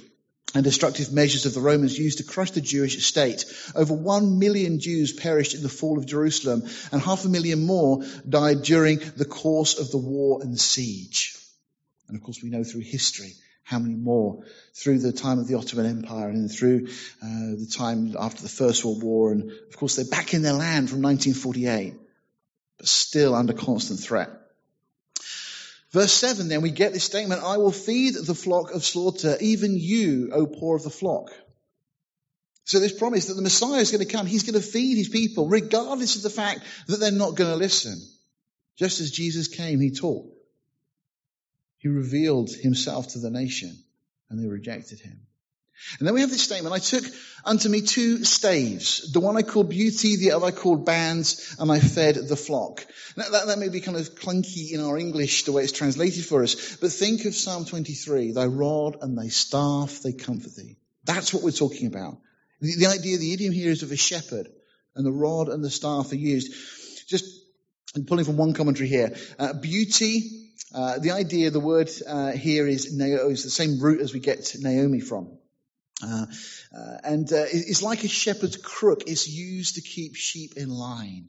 and 0.54 0.64
destructive 0.64 1.12
measures 1.12 1.44
of 1.44 1.52
the 1.52 1.60
Romans 1.60 1.98
used 1.98 2.16
to 2.16 2.24
crush 2.24 2.52
the 2.52 2.62
Jewish 2.62 3.04
state. 3.04 3.44
Over 3.74 3.92
one 3.92 4.38
million 4.38 4.80
Jews 4.80 5.12
perished 5.12 5.52
in 5.54 5.62
the 5.62 5.68
fall 5.68 5.98
of 5.98 6.06
Jerusalem, 6.06 6.62
and 6.92 7.02
half 7.02 7.26
a 7.26 7.28
million 7.28 7.66
more 7.66 8.02
died 8.26 8.62
during 8.62 8.98
the 9.16 9.26
course 9.26 9.78
of 9.78 9.90
the 9.90 9.98
war 9.98 10.40
and 10.40 10.58
siege. 10.58 11.36
And 12.08 12.16
of 12.16 12.22
course, 12.22 12.42
we 12.42 12.48
know 12.48 12.64
through 12.64 12.82
history 12.82 13.34
how 13.66 13.80
many 13.80 13.96
more 13.96 14.44
through 14.74 15.00
the 15.00 15.10
time 15.10 15.40
of 15.40 15.48
the 15.48 15.56
Ottoman 15.56 15.86
Empire 15.86 16.28
and 16.28 16.48
through 16.48 16.86
uh, 17.20 17.56
the 17.58 17.68
time 17.68 18.14
after 18.16 18.42
the 18.42 18.48
First 18.48 18.84
World 18.84 19.02
War. 19.02 19.32
And 19.32 19.50
of 19.50 19.76
course, 19.76 19.96
they're 19.96 20.04
back 20.04 20.34
in 20.34 20.42
their 20.42 20.52
land 20.52 20.88
from 20.88 21.02
1948, 21.02 21.94
but 22.78 22.86
still 22.86 23.34
under 23.34 23.52
constant 23.52 23.98
threat. 23.98 24.30
Verse 25.90 26.12
7, 26.12 26.46
then 26.46 26.62
we 26.62 26.70
get 26.70 26.92
this 26.92 27.02
statement, 27.02 27.42
I 27.42 27.56
will 27.56 27.72
feed 27.72 28.14
the 28.14 28.36
flock 28.36 28.70
of 28.70 28.84
slaughter, 28.84 29.36
even 29.40 29.76
you, 29.76 30.30
O 30.32 30.46
poor 30.46 30.76
of 30.76 30.84
the 30.84 30.90
flock. 30.90 31.32
So 32.62 32.78
this 32.78 32.96
promise 32.96 33.26
that 33.26 33.34
the 33.34 33.42
Messiah 33.42 33.80
is 33.80 33.90
going 33.90 34.06
to 34.06 34.12
come, 34.12 34.26
he's 34.26 34.44
going 34.44 34.60
to 34.60 34.68
feed 34.68 34.96
his 34.96 35.08
people, 35.08 35.48
regardless 35.48 36.14
of 36.14 36.22
the 36.22 36.30
fact 36.30 36.60
that 36.86 37.00
they're 37.00 37.10
not 37.10 37.34
going 37.34 37.50
to 37.50 37.56
listen. 37.56 38.00
Just 38.76 39.00
as 39.00 39.10
Jesus 39.10 39.48
came, 39.48 39.80
he 39.80 39.90
taught. 39.90 40.35
He 41.78 41.88
revealed 41.88 42.50
himself 42.50 43.08
to 43.08 43.18
the 43.18 43.30
nation 43.30 43.76
and 44.30 44.42
they 44.42 44.48
rejected 44.48 45.00
him. 45.00 45.26
And 45.98 46.06
then 46.06 46.14
we 46.14 46.22
have 46.22 46.30
this 46.30 46.42
statement, 46.42 46.74
I 46.74 46.78
took 46.78 47.04
unto 47.44 47.68
me 47.68 47.82
two 47.82 48.24
staves, 48.24 49.12
the 49.12 49.20
one 49.20 49.36
I 49.36 49.42
called 49.42 49.68
beauty, 49.68 50.16
the 50.16 50.32
other 50.32 50.46
I 50.46 50.50
called 50.50 50.86
bands, 50.86 51.54
and 51.58 51.70
I 51.70 51.80
fed 51.80 52.14
the 52.14 52.36
flock. 52.36 52.86
Now, 53.16 53.28
that, 53.28 53.46
that 53.46 53.58
may 53.58 53.68
be 53.68 53.80
kind 53.80 53.96
of 53.96 54.14
clunky 54.14 54.72
in 54.72 54.80
our 54.82 54.96
English, 54.96 55.44
the 55.44 55.52
way 55.52 55.64
it's 55.64 55.72
translated 55.72 56.24
for 56.24 56.42
us, 56.42 56.76
but 56.76 56.92
think 56.92 57.26
of 57.26 57.34
Psalm 57.34 57.66
23, 57.66 58.32
thy 58.32 58.46
rod 58.46 58.96
and 59.02 59.18
thy 59.18 59.28
staff, 59.28 60.00
they 60.02 60.12
comfort 60.12 60.56
thee. 60.56 60.78
That's 61.04 61.34
what 61.34 61.42
we're 61.42 61.50
talking 61.50 61.86
about. 61.88 62.18
The, 62.60 62.76
the 62.76 62.86
idea, 62.86 63.18
the 63.18 63.34
idiom 63.34 63.52
here 63.52 63.70
is 63.70 63.82
of 63.82 63.92
a 63.92 63.96
shepherd, 63.96 64.48
and 64.94 65.04
the 65.04 65.12
rod 65.12 65.48
and 65.48 65.62
the 65.62 65.70
staff 65.70 66.10
are 66.10 66.16
used. 66.16 66.54
Just 67.06 67.26
pulling 68.06 68.24
from 68.24 68.38
one 68.38 68.54
commentary 68.54 68.88
here, 68.88 69.14
uh, 69.38 69.52
beauty, 69.52 70.45
uh, 70.74 70.98
the 70.98 71.12
idea, 71.12 71.50
the 71.50 71.60
word 71.60 71.90
uh, 72.06 72.32
here 72.32 72.66
is, 72.66 72.86
is 72.86 73.44
the 73.44 73.50
same 73.50 73.80
root 73.80 74.00
as 74.00 74.12
we 74.12 74.20
get 74.20 74.54
Naomi 74.58 75.00
from. 75.00 75.38
Uh, 76.02 76.26
uh 76.76 76.98
and 77.04 77.32
uh, 77.32 77.46
it's 77.48 77.82
like 77.82 78.04
a 78.04 78.08
shepherd's 78.08 78.56
crook. 78.56 79.04
It's 79.06 79.28
used 79.28 79.76
to 79.76 79.80
keep 79.80 80.14
sheep 80.14 80.56
in 80.56 80.68
line. 80.68 81.28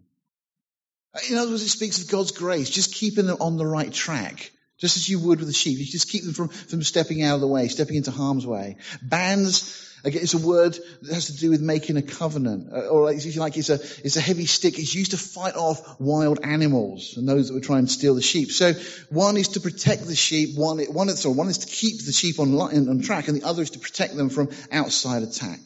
In 1.29 1.37
other 1.37 1.51
words, 1.51 1.63
it 1.63 1.69
speaks 1.69 2.01
of 2.01 2.09
God's 2.09 2.31
grace, 2.31 2.69
just 2.69 2.93
keeping 2.93 3.25
them 3.25 3.37
on 3.39 3.57
the 3.57 3.65
right 3.65 3.91
track. 3.91 4.51
Just 4.77 4.97
as 4.97 5.09
you 5.09 5.19
would 5.19 5.39
with 5.39 5.47
the 5.47 5.53
sheep. 5.53 5.79
You 5.79 5.85
just 5.85 6.09
keep 6.09 6.23
them 6.23 6.33
from, 6.33 6.49
from 6.49 6.83
stepping 6.83 7.23
out 7.23 7.35
of 7.35 7.41
the 7.41 7.47
way, 7.47 7.67
stepping 7.67 7.95
into 7.95 8.11
harm's 8.11 8.45
way. 8.45 8.77
Bands 9.01 9.96
Again, 10.03 10.21
it's 10.21 10.35
a 10.35 10.37
word 10.37 10.77
that 11.01 11.13
has 11.13 11.25
to 11.25 11.37
do 11.37 11.49
with 11.49 11.61
making 11.61 11.97
a 11.97 12.01
covenant, 12.01 12.71
uh, 12.71 12.87
or 12.87 13.11
if 13.11 13.25
you 13.25 13.41
like, 13.41 13.57
it's 13.57 13.69
a, 13.69 13.79
it's 14.05 14.15
a 14.15 14.21
heavy 14.21 14.45
stick. 14.45 14.77
It's 14.77 14.93
used 14.93 15.11
to 15.11 15.17
fight 15.17 15.55
off 15.55 15.99
wild 15.99 16.39
animals 16.43 17.17
and 17.17 17.27
those 17.27 17.47
that 17.47 17.55
would 17.55 17.63
try 17.63 17.79
and 17.79 17.89
steal 17.89 18.13
the 18.13 18.21
sheep. 18.21 18.51
So 18.51 18.73
one 19.09 19.37
is 19.37 19.49
to 19.49 19.59
protect 19.59 20.05
the 20.05 20.15
sheep, 20.15 20.55
one, 20.55 20.79
one, 20.85 21.09
sorry, 21.09 21.35
one 21.35 21.47
is 21.47 21.59
to 21.59 21.67
keep 21.67 22.05
the 22.05 22.11
sheep 22.11 22.39
on, 22.39 22.53
on 22.59 23.01
track, 23.01 23.27
and 23.27 23.41
the 23.41 23.47
other 23.47 23.63
is 23.63 23.71
to 23.71 23.79
protect 23.79 24.15
them 24.15 24.29
from 24.29 24.49
outside 24.71 25.23
attack. 25.23 25.59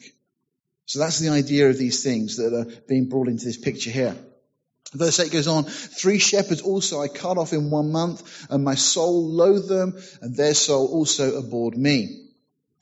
So 0.86 0.98
that's 0.98 1.18
the 1.18 1.30
idea 1.30 1.68
of 1.68 1.78
these 1.78 2.02
things 2.02 2.36
that 2.36 2.54
are 2.54 2.66
being 2.88 3.08
brought 3.08 3.28
into 3.28 3.44
this 3.44 3.58
picture 3.58 3.90
here. 3.90 4.16
Verse 4.94 5.20
8 5.20 5.32
goes 5.32 5.48
on, 5.48 5.64
three 5.64 6.18
shepherds 6.18 6.60
also 6.60 7.00
I 7.00 7.08
cut 7.08 7.38
off 7.38 7.52
in 7.52 7.70
one 7.70 7.92
month, 7.92 8.46
and 8.50 8.64
my 8.64 8.74
soul 8.74 9.26
loathed 9.30 9.68
them, 9.68 9.98
and 10.20 10.36
their 10.36 10.54
soul 10.54 10.88
also 10.88 11.36
abhorred 11.36 11.76
me. 11.76 12.30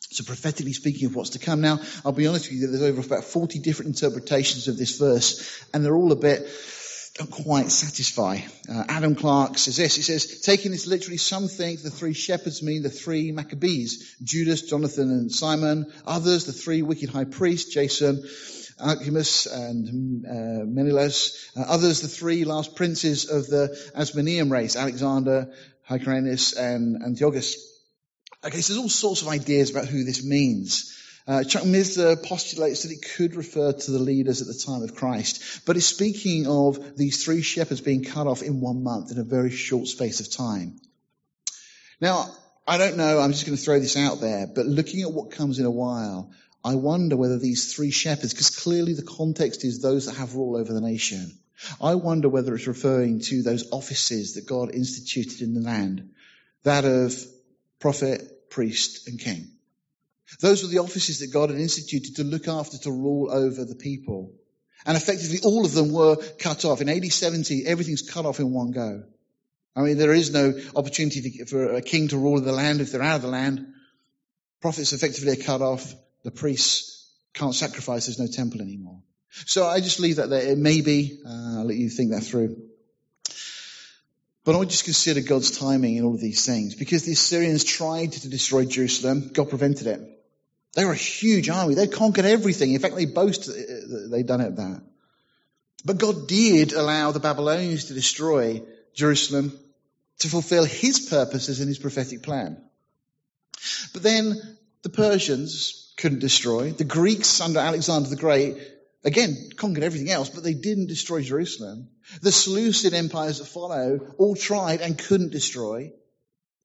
So 0.01 0.25
prophetically 0.25 0.73
speaking 0.73 1.07
of 1.07 1.15
what's 1.15 1.31
to 1.31 1.39
come. 1.39 1.61
Now, 1.61 1.79
I'll 2.05 2.13
be 2.13 2.27
honest 2.27 2.51
with 2.51 2.61
you, 2.61 2.67
there's 2.67 2.83
over 2.83 3.01
about 3.01 3.25
40 3.25 3.61
different 3.61 4.03
interpretations 4.03 4.67
of 4.67 4.77
this 4.77 4.99
verse, 4.99 5.65
and 5.73 5.85
they're 5.85 5.95
all 5.95 6.11
a 6.11 6.17
bit, 6.17 6.49
don't 7.15 7.31
quite 7.31 7.71
satisfy. 7.71 8.39
Uh, 8.69 8.85
Adam 8.89 9.15
Clarke 9.15 9.59
says 9.59 9.77
this, 9.77 9.97
he 9.97 10.03
says, 10.03 10.41
taking 10.41 10.71
this 10.71 10.87
literally, 10.87 11.17
some 11.17 11.49
think 11.49 11.83
the 11.83 11.91
three 11.91 12.15
shepherds 12.15 12.63
mean 12.63 12.83
the 12.83 12.91
three 12.91 13.31
Maccabees, 13.31 14.17
Judas, 14.23 14.63
Jonathan, 14.63 15.11
and 15.11 15.31
Simon. 15.31 15.93
Others, 16.07 16.47
the 16.47 16.53
three 16.53 16.83
wicked 16.83 17.11
high 17.11 17.25
priests, 17.25 17.73
Jason, 17.73 18.23
Alcimus, 18.81 19.47
and 19.47 20.27
uh, 20.27 20.65
Menelaus. 20.65 21.51
Uh, 21.57 21.63
others, 21.69 22.01
the 22.01 22.09
three 22.09 22.45
last 22.45 22.75
princes 22.75 23.29
of 23.29 23.47
the 23.47 23.77
Asmonean 23.95 24.51
race, 24.51 24.77
Alexander, 24.77 25.53
Hyrcanus, 25.89 26.55
and 26.55 27.03
Antiochus. 27.03 27.70
Okay, 28.43 28.63
so 28.63 28.73
there's 28.73 28.83
all 28.83 28.89
sorts 28.89 29.21
of 29.21 29.29
ideas 29.29 29.71
about 29.71 29.87
who 29.87 30.03
this 30.03 30.25
means. 30.25 30.97
Uh, 31.27 31.45
Chuck 31.45 31.65
Missler 31.65 32.23
postulates 32.23 32.85
that 32.85 32.93
it 32.93 33.05
could 33.17 33.37
refer 33.37 33.73
to 33.73 33.91
the 33.91 33.99
leaders 33.99 34.41
at 34.41 34.47
the 34.47 34.55
time 34.55 34.83
of 34.83 34.95
Christ, 34.95 35.67
but 35.67 35.77
it's 35.77 35.85
speaking 35.85 36.47
of 36.47 36.97
these 36.97 37.23
three 37.23 37.43
shepherds 37.43 37.83
being 37.83 38.03
cut 38.03 38.27
off 38.27 38.41
in 38.43 38.63
one 38.63 38.83
month 38.83 39.11
in 39.11 39.19
a 39.19 39.25
very 39.25 39.51
short 39.51 39.89
space 39.89 40.21
of 40.21 40.33
time. 40.33 40.81
Now, 42.01 42.35
I 42.67 42.79
don't 42.79 42.97
know, 42.97 43.21
I'm 43.21 43.33
just 43.33 43.45
going 43.45 43.59
to 43.59 43.63
throw 43.63 43.79
this 43.79 43.99
out 43.99 44.23
there, 44.23 44.47
but 44.47 44.65
looking 44.65 45.03
at 45.03 45.13
what 45.13 45.33
comes 45.33 45.59
in 45.59 45.67
a 45.67 45.71
while, 45.71 46.33
I 46.65 46.77
wonder 46.77 47.19
whether 47.19 47.39
these 47.39 47.75
three 47.75 47.91
shepherds, 47.91 48.33
because 48.33 48.57
clearly 48.57 48.95
the 48.95 49.03
context 49.03 49.65
is 49.67 49.83
those 49.83 50.07
that 50.07 50.17
have 50.17 50.35
rule 50.35 50.57
over 50.57 50.73
the 50.73 50.81
nation. 50.81 51.31
I 51.79 51.95
wonder 51.97 52.31
whether 52.31 52.55
it's 52.55 52.67
referring 52.67 53.21
to 53.21 53.43
those 53.43 53.71
offices 53.71 54.35
that 54.35 54.47
God 54.47 54.75
instituted 54.75 55.43
in 55.43 55.53
the 55.53 55.61
land, 55.61 56.11
that 56.63 56.87
of 56.87 57.23
prophet, 57.81 58.51
priest, 58.51 59.09
and 59.09 59.19
king. 59.19 59.49
Those 60.41 60.63
were 60.63 60.69
the 60.69 60.79
offices 60.79 61.21
that 61.21 61.33
God 61.33 61.51
had 61.51 61.59
instituted 61.59 62.17
to 62.17 62.25
look 62.25 62.47
after, 62.47 62.79
to 62.79 62.91
rule 62.93 63.31
over 63.33 63.65
the 63.65 63.75
people. 63.75 64.33
And 64.87 64.97
effectively, 64.97 65.41
all 65.43 65.65
of 65.65 65.73
them 65.73 65.93
were 65.93 66.17
cut 66.39 66.65
off. 66.65 66.81
In 66.81 66.89
AD 66.89 67.05
70, 67.05 67.67
everything's 67.67 68.09
cut 68.09 68.27
off 68.27 68.39
in 68.39 68.53
one 68.53 68.71
go. 68.71 69.03
I 69.75 69.83
mean, 69.83 69.99
there 69.99 70.13
is 70.13 70.33
no 70.33 70.55
opportunity 70.75 71.45
for 71.45 71.75
a 71.75 71.83
king 71.83 72.09
to 72.09 72.19
rule 72.19 72.41
the 72.41 72.53
land 72.53 72.81
if 72.81 72.93
they're 72.93 73.03
out 73.03 73.17
of 73.17 73.23
the 73.23 73.29
land. 73.29 73.67
Prophets 74.61 74.93
effectively 74.93 75.33
are 75.33 75.45
cut 75.45 75.63
off. 75.63 75.95
The 76.23 76.31
priests 76.31 77.13
can't 77.35 77.55
sacrifice. 77.55 78.07
There's 78.07 78.19
no 78.19 78.27
temple 78.27 78.61
anymore. 78.61 79.03
So 79.47 79.67
I 79.67 79.81
just 79.81 80.01
leave 80.01 80.17
that 80.17 80.29
there. 80.29 80.43
It 80.43 80.59
may 80.59 80.81
be. 80.81 81.21
Uh, 81.25 81.59
I'll 81.61 81.67
let 81.67 81.77
you 81.77 81.89
think 81.89 82.11
that 82.11 82.23
through. 82.23 82.70
But 84.45 84.55
I 84.55 84.59
you 84.61 84.67
to 84.79 84.85
consider 84.85 85.21
God's 85.21 85.59
timing 85.59 85.97
in 85.97 86.05
all 86.05 86.15
of 86.15 86.21
these 86.21 86.47
things. 86.47 86.75
Because 86.75 87.05
the 87.05 87.13
Assyrians 87.13 87.65
tried 87.65 88.13
to 88.13 88.29
destroy 88.29 88.65
Jerusalem, 88.65 89.31
God 89.33 89.51
prevented 89.51 89.87
it. 89.87 90.01
They 90.75 90.85
were 90.85 90.93
a 90.93 90.97
huge 90.97 91.49
army. 91.51 91.75
They 91.75 91.89
conquered 91.89 92.25
everything. 92.25 92.73
In 92.73 92.81
fact, 92.81 92.95
they 92.95 93.07
boast 93.07 93.49
uh, 93.49 93.53
they'd 94.11 94.27
done 94.27 94.41
it 94.41 94.57
that. 94.57 94.83
But 95.85 95.99
God 95.99 96.29
did 96.29 96.73
allow 96.73 97.11
the 97.11 97.21
Babylonians 97.21 97.87
to 97.87 97.95
destroy 97.95 98.63
Jerusalem 98.95 99.59
to 100.21 100.29
fulfill 100.29 100.65
his 100.65 101.01
purposes 101.01 101.61
in 101.61 101.69
his 101.69 101.79
prophetic 101.79 102.23
plan. 102.23 102.63
But 103.93 104.03
then 104.03 104.59
the 104.83 104.91
Persians 104.91 105.93
couldn't 105.97 106.21
destroy. 106.21 106.71
The 106.71 106.85
Greeks 106.85 107.41
under 107.41 107.59
Alexander 107.59 108.09
the 108.09 108.17
Great 108.17 108.57
Again, 109.03 109.51
conquered 109.57 109.85
everything 109.85 110.11
else, 110.11 110.29
but 110.29 110.43
they 110.43 110.55
didn't 110.55 110.89
destroy 110.89 111.23
Jerusalem. 111.23 111.89
The 112.21 112.33
Seleucid 112.33 112.93
empires 112.93 113.39
that 113.39 113.47
follow 113.47 114.15
all 114.19 114.37
tried 114.37 114.81
and 114.83 114.99
couldn't 114.99 115.31
destroy. 115.33 115.93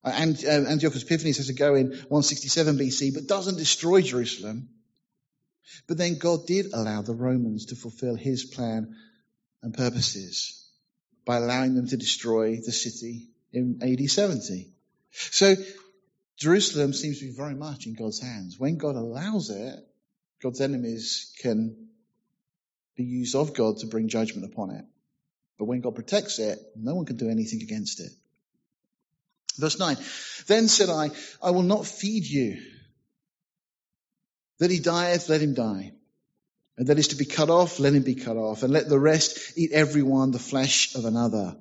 Uh, 0.04 0.12
and 0.14 0.46
uh, 0.46 0.70
Antiochus 0.70 1.04
Epiphanes 1.04 1.38
has 1.38 1.48
to 1.48 1.54
go 1.54 1.76
in 1.76 1.88
167 1.88 2.78
BC, 2.78 3.14
but 3.14 3.28
doesn't 3.28 3.58
destroy 3.58 4.02
Jerusalem. 4.02 4.70
But 5.88 5.98
then 5.98 6.18
God 6.18 6.46
did 6.46 6.74
allow 6.74 7.02
the 7.02 7.14
Romans 7.14 7.68
to 7.68 7.76
fulfill 7.76 8.16
his 8.16 8.44
plan 8.44 8.96
and 9.64 9.74
purposes. 9.74 10.66
by 11.26 11.38
allowing 11.38 11.74
them 11.76 11.88
to 11.88 11.98
destroy 11.98 12.58
the 12.58 12.72
city 12.72 13.28
in 13.52 13.80
AD 13.82 14.10
70. 14.10 14.70
So 15.12 15.56
Jerusalem 16.38 16.94
seems 16.94 17.20
to 17.20 17.26
be 17.26 17.32
very 17.32 17.56
much 17.56 17.88
in 17.88 17.94
God's 17.94 18.20
hands. 18.20 18.60
When 18.60 18.78
God 18.78 18.96
allows 18.96 19.50
it, 19.50 19.80
God's 20.42 20.62
enemies 20.62 21.34
can 21.42 21.88
be 22.96 23.04
used 23.04 23.36
of 23.36 23.54
God 23.54 23.78
to 23.80 23.88
bring 23.88 24.08
judgment 24.08 24.52
upon 24.52 24.72
it. 24.72 24.86
But 25.58 25.66
when 25.66 25.82
God 25.82 25.96
protects 25.96 26.40
it, 26.40 26.60
no 26.76 26.96
one 26.96 27.06
can 27.06 27.18
do 27.18 27.30
anything 27.30 27.62
against 27.62 28.00
it. 28.00 28.12
Verse 29.58 29.80
9. 29.80 29.98
Then 30.48 30.68
said 30.68 30.90
I, 30.90 31.12
I 31.42 31.52
will 31.52 31.64
not 31.64 31.86
feed 31.86 32.26
you. 32.26 32.62
That 34.60 34.72
he 34.72 34.80
dieth, 34.80 35.30
let 35.30 35.42
him 35.42 35.54
die. 35.54 35.94
And 36.78 36.88
that 36.88 37.00
is 37.00 37.10
to 37.10 37.16
be 37.16 37.26
cut 37.26 37.50
off, 37.50 37.80
let 37.80 37.94
him 37.94 38.04
be 38.04 38.16
cut 38.16 38.36
off. 38.36 38.64
And 38.64 38.74
let 38.74 38.90
the 38.90 39.00
rest 39.00 39.58
eat 39.58 39.72
every 39.72 40.02
one 40.02 40.32
the 40.32 40.40
flesh 40.40 40.96
of 40.96 41.06
another. 41.06 41.56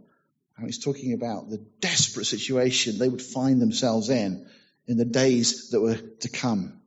And 0.56 0.66
he's 0.66 0.82
talking 0.82 1.12
about 1.12 1.50
the 1.50 1.64
desperate 1.80 2.26
situation 2.26 2.98
they 2.98 3.08
would 3.08 3.22
find 3.22 3.60
themselves 3.60 4.10
in 4.10 4.48
in 4.86 4.96
the 4.96 5.04
days 5.04 5.70
that 5.70 5.80
were 5.80 5.96
to 5.96 6.28
come. 6.28 6.80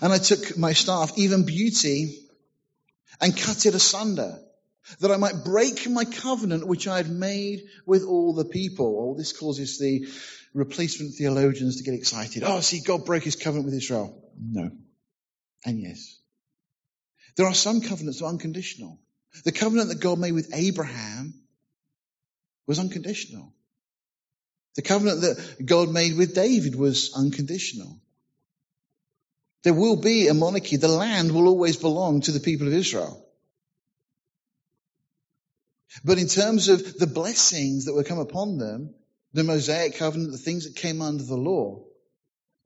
And 0.00 0.12
I 0.12 0.18
took 0.18 0.56
my 0.56 0.72
staff, 0.72 1.12
even 1.16 1.44
beauty, 1.44 2.29
and 3.20 3.36
cut 3.36 3.66
it 3.66 3.74
asunder, 3.74 4.38
that 5.00 5.10
I 5.10 5.16
might 5.16 5.44
break 5.44 5.88
my 5.88 6.04
covenant 6.04 6.66
which 6.66 6.88
I 6.88 6.96
had 6.96 7.10
made 7.10 7.64
with 7.86 8.04
all 8.04 8.34
the 8.34 8.44
people. 8.44 8.96
Oh, 8.98 9.18
this 9.18 9.32
causes 9.32 9.78
the 9.78 10.06
replacement 10.54 11.14
theologians 11.14 11.76
to 11.76 11.84
get 11.84 11.94
excited. 11.94 12.42
Oh, 12.44 12.60
see, 12.60 12.80
God 12.80 13.04
broke 13.04 13.22
his 13.22 13.36
covenant 13.36 13.66
with 13.66 13.74
Israel. 13.74 14.16
No. 14.40 14.70
And 15.64 15.80
yes. 15.80 16.18
There 17.36 17.46
are 17.46 17.54
some 17.54 17.80
covenants 17.80 18.18
that 18.18 18.26
are 18.26 18.30
unconditional. 18.30 19.00
The 19.44 19.52
covenant 19.52 19.90
that 19.90 20.00
God 20.00 20.18
made 20.18 20.32
with 20.32 20.50
Abraham 20.52 21.34
was 22.66 22.78
unconditional. 22.78 23.54
The 24.76 24.82
covenant 24.82 25.20
that 25.20 25.64
God 25.64 25.90
made 25.90 26.16
with 26.16 26.34
David 26.34 26.74
was 26.74 27.12
unconditional. 27.14 28.00
There 29.62 29.74
will 29.74 29.96
be 29.96 30.28
a 30.28 30.34
monarchy. 30.34 30.76
The 30.76 30.88
land 30.88 31.32
will 31.32 31.48
always 31.48 31.76
belong 31.76 32.22
to 32.22 32.32
the 32.32 32.40
people 32.40 32.66
of 32.66 32.72
Israel. 32.72 33.26
But 36.04 36.18
in 36.18 36.28
terms 36.28 36.68
of 36.68 36.98
the 36.98 37.06
blessings 37.06 37.84
that 37.84 37.94
will 37.94 38.04
come 38.04 38.18
upon 38.18 38.58
them, 38.58 38.94
the 39.32 39.44
Mosaic 39.44 39.96
covenant, 39.96 40.32
the 40.32 40.38
things 40.38 40.64
that 40.64 40.80
came 40.80 41.02
under 41.02 41.22
the 41.22 41.36
law, 41.36 41.84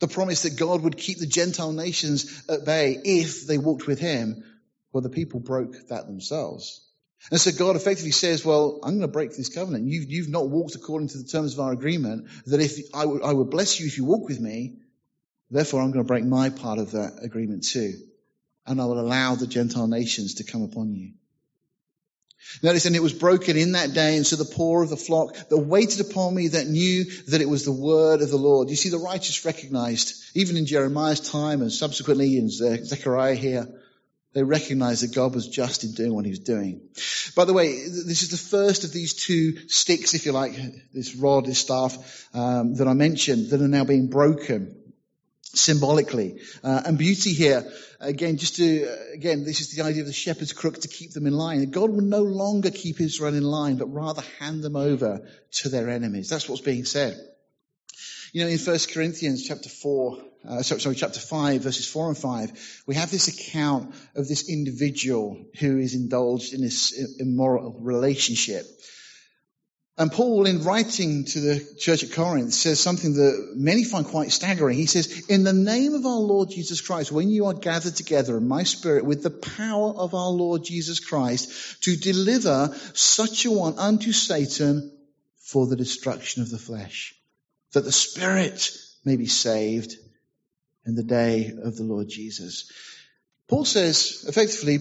the 0.01 0.09
promise 0.09 0.43
that 0.43 0.59
God 0.59 0.83
would 0.83 0.97
keep 0.97 1.19
the 1.19 1.27
Gentile 1.27 1.73
nations 1.73 2.45
at 2.49 2.65
bay 2.65 2.99
if 3.05 3.47
they 3.47 3.59
walked 3.59 3.87
with 3.87 3.99
Him, 3.99 4.45
well, 4.93 5.03
the 5.03 5.11
people 5.11 5.41
broke 5.41 5.75
that 5.89 6.07
themselves. 6.07 6.81
And 7.31 7.41
so 7.41 7.51
God 7.53 7.77
effectively 7.77 8.11
says, 8.11 8.45
well, 8.45 8.81
I'm 8.83 8.91
going 8.91 9.01
to 9.01 9.09
break 9.09 9.31
this 9.31 9.49
covenant. 9.49 9.87
You've, 9.87 10.11
you've 10.11 10.29
not 10.29 10.51
walked 10.51 10.75
according 10.75 11.09
to 11.09 11.19
the 11.19 11.25
terms 11.25 11.55
of 11.55 11.61
our 11.61 11.73
agreement, 11.73 12.29
that 12.47 12.61
if 12.61 12.79
I, 12.95 13.03
w- 13.03 13.23
I 13.23 13.33
would 13.33 13.51
bless 13.51 13.81
you 13.81 13.87
if 13.87 13.97
you 13.97 14.05
walk 14.05 14.29
with 14.29 14.41
me, 14.41 14.77
therefore 15.55 15.81
I'm 15.81 15.93
going 15.93 16.05
to 16.05 16.09
break 16.09 16.25
my 16.25 16.51
part 16.51 16.79
of 16.79 16.93
that 16.93 17.21
agreement 17.23 17.65
too. 17.65 17.95
And 18.67 18.81
I 18.81 18.87
will 18.87 19.01
allow 19.01 19.35
the 19.35 19.47
Gentile 19.47 19.87
nations 19.87 20.35
to 20.35 20.45
come 20.45 20.63
upon 20.63 20.95
you. 20.95 21.13
Notice, 22.63 22.87
and 22.87 22.95
it 22.95 23.03
was 23.03 23.13
broken 23.13 23.57
in 23.57 23.73
that 23.73 23.95
day, 23.95 24.17
and 24.17 24.27
so 24.27 24.37
the 24.37 24.45
poor 24.45 24.83
of 24.83 24.91
the 24.91 24.97
flock 24.97 25.35
that 25.49 25.57
waited 25.57 26.01
upon 26.01 26.35
me 26.35 26.49
that 26.49 26.67
knew 26.67 27.05
that 27.29 27.41
it 27.41 27.49
was 27.49 27.65
the 27.65 27.73
word 27.73 28.21
of 28.21 28.31
the 28.31 28.37
Lord. 28.37 28.69
You 28.69 28.77
see, 28.77 28.91
the 28.91 28.99
righteous 28.99 29.45
recognized, 29.45 30.15
even 30.35 30.57
in 30.57 30.67
Jeremiah's 30.67 31.21
time 31.21 31.63
and 31.63 31.73
subsequently 31.73 32.37
in 32.37 32.51
Zechariah 32.51 33.35
here, 33.35 33.67
they 34.35 34.43
recognized 34.43 35.03
that 35.03 35.15
God 35.15 35.35
was 35.35 35.49
just 35.49 35.85
in 35.85 35.93
doing 35.93 36.15
what 36.15 36.25
he 36.25 36.33
was 36.33 36.41
doing. 36.41 36.89
By 37.35 37.45
the 37.45 37.53
way, 37.53 37.73
this 37.73 38.23
is 38.23 38.31
the 38.31 38.37
first 38.37 38.85
of 38.85 38.93
these 38.93 39.15
two 39.15 39.69
sticks, 39.69 40.15
if 40.15 40.27
you 40.27 40.33
like, 40.33 40.55
this 40.93 41.15
rod, 41.15 41.47
this 41.47 41.61
staff, 41.61 42.29
um, 42.35 42.75
that 42.75 42.89
I 42.89 42.95
mentioned, 42.95 43.51
that 43.51 43.63
are 43.63 43.69
now 43.69 43.85
being 43.85 44.09
broken 44.09 44.84
symbolically. 45.57 46.41
Uh, 46.63 46.83
and 46.87 46.99
beauty 46.99 47.33
here, 47.33 47.65
again, 48.01 48.37
just 48.37 48.57
to, 48.57 48.87
again, 49.13 49.45
this 49.45 49.61
is 49.61 49.75
the 49.75 49.83
idea 49.83 50.03
of 50.03 50.07
the 50.07 50.13
shepherd's 50.13 50.53
crook 50.53 50.81
to 50.81 50.89
keep 50.89 51.13
them 51.13 51.27
in 51.27 51.33
line. 51.33 51.71
God 51.71 51.91
will 51.91 52.03
no 52.03 52.23
longer 52.23 52.71
keep 52.71 53.01
Israel 53.01 53.35
in 53.35 53.43
line, 53.43 53.77
but 53.77 53.87
rather 53.87 54.23
hand 54.39 54.63
them 54.63 54.77
over 54.77 55.27
to 55.53 55.69
their 55.69 55.89
enemies. 55.89 56.29
That's 56.29 56.49
what's 56.49 56.63
being 56.63 56.85
said. 56.85 57.17
You 58.33 58.43
know, 58.43 58.49
in 58.49 58.59
1 58.59 58.79
Corinthians 58.93 59.47
chapter 59.47 59.69
4, 59.69 60.19
uh, 60.49 60.63
sorry, 60.63 60.81
sorry, 60.81 60.97
chapter 60.97 61.21
5, 61.21 61.63
verses 61.63 61.89
4 61.89 62.09
and 62.09 62.19
5, 62.19 62.83
we 62.87 62.97
have 62.97 63.11
this 63.11 63.29
account 63.29 63.95
of 64.17 64.27
this 64.27 64.51
individual 64.51 65.47
who 65.61 65.79
is 65.79 65.95
indulged 65.95 66.53
in 66.53 66.61
this 66.61 66.93
immoral 67.21 67.79
relationship. 67.81 68.67
And 69.97 70.11
Paul, 70.11 70.47
in 70.47 70.65
writing 70.65 71.25
to 71.25 71.41
the 71.41 71.75
church 71.79 72.03
at 72.03 72.13
Corinth, 72.13 72.53
says 72.53 72.81
something 72.81 73.15
that 73.15 73.53
many 73.55 73.85
find 73.85 74.05
quite 74.05 74.33
staggering. 74.33 74.77
He 74.77 74.87
says, 74.87 75.27
In 75.29 75.45
the 75.45 75.53
name 75.53 75.95
of 75.95 76.05
our 76.05 76.19
Lord 76.19 76.51
Jesus 76.51 76.81
Christ, 76.81 77.13
when 77.13 77.29
you 77.29 77.47
are 77.47 77.55
gathered 77.55 77.95
together 77.95 78.37
in 78.37 78.49
my 78.49 78.65
spirit 78.65 79.05
with 79.05 79.23
the 79.23 79.31
power 79.31 79.93
of 79.95 80.13
our 80.13 80.31
Lord 80.31 80.65
Jesus 80.65 80.99
Christ 80.99 81.81
to 81.85 81.97
deliver 81.97 82.75
such 82.95 83.45
a 83.45 83.53
one 83.53 83.79
unto 83.79 84.11
Satan 84.11 84.91
for 85.39 85.69
the 85.69 85.77
destruction 85.77 86.43
of 86.43 86.51
the 86.51 86.59
flesh, 86.59 87.15
that 87.73 87.85
the 87.85 87.93
spirit 87.93 88.77
may 89.05 89.17
be 89.17 89.27
saved 89.27 89.95
in 90.85 90.97
the 90.97 91.05
day 91.05 91.53
of 91.63 91.77
the 91.77 91.85
Lord 91.85 92.09
Jesus. 92.09 92.69
Paul 93.47 93.65
says, 93.65 94.25
effectively, 94.27 94.81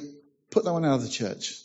put 0.50 0.64
that 0.64 0.74
one 0.74 0.86
out 0.86 0.96
of 0.96 1.04
the 1.04 1.10
church. 1.10 1.63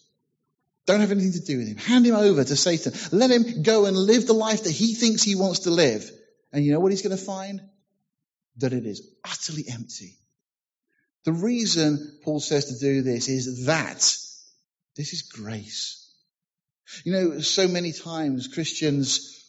Don't 0.88 1.00
have 1.00 1.12
anything 1.12 1.32
to 1.32 1.40
do 1.40 1.58
with 1.58 1.68
him. 1.68 1.76
Hand 1.76 2.06
him 2.06 2.14
over 2.14 2.42
to 2.42 2.56
Satan. 2.56 2.94
Let 3.12 3.30
him 3.30 3.62
go 3.62 3.84
and 3.84 3.94
live 3.94 4.26
the 4.26 4.32
life 4.32 4.64
that 4.64 4.72
he 4.72 4.94
thinks 4.94 5.22
he 5.22 5.34
wants 5.34 5.60
to 5.60 5.70
live. 5.70 6.10
And 6.50 6.64
you 6.64 6.72
know 6.72 6.80
what 6.80 6.92
he's 6.92 7.02
going 7.02 7.14
to 7.14 7.22
find? 7.22 7.60
That 8.56 8.72
it 8.72 8.86
is 8.86 9.06
utterly 9.22 9.66
empty. 9.70 10.16
The 11.26 11.34
reason 11.34 12.20
Paul 12.24 12.40
says 12.40 12.64
to 12.72 12.78
do 12.78 13.02
this 13.02 13.28
is 13.28 13.66
that 13.66 13.98
this 14.96 15.12
is 15.12 15.28
grace. 15.30 16.10
You 17.04 17.12
know, 17.12 17.40
so 17.40 17.68
many 17.68 17.92
times 17.92 18.48
Christians 18.48 19.44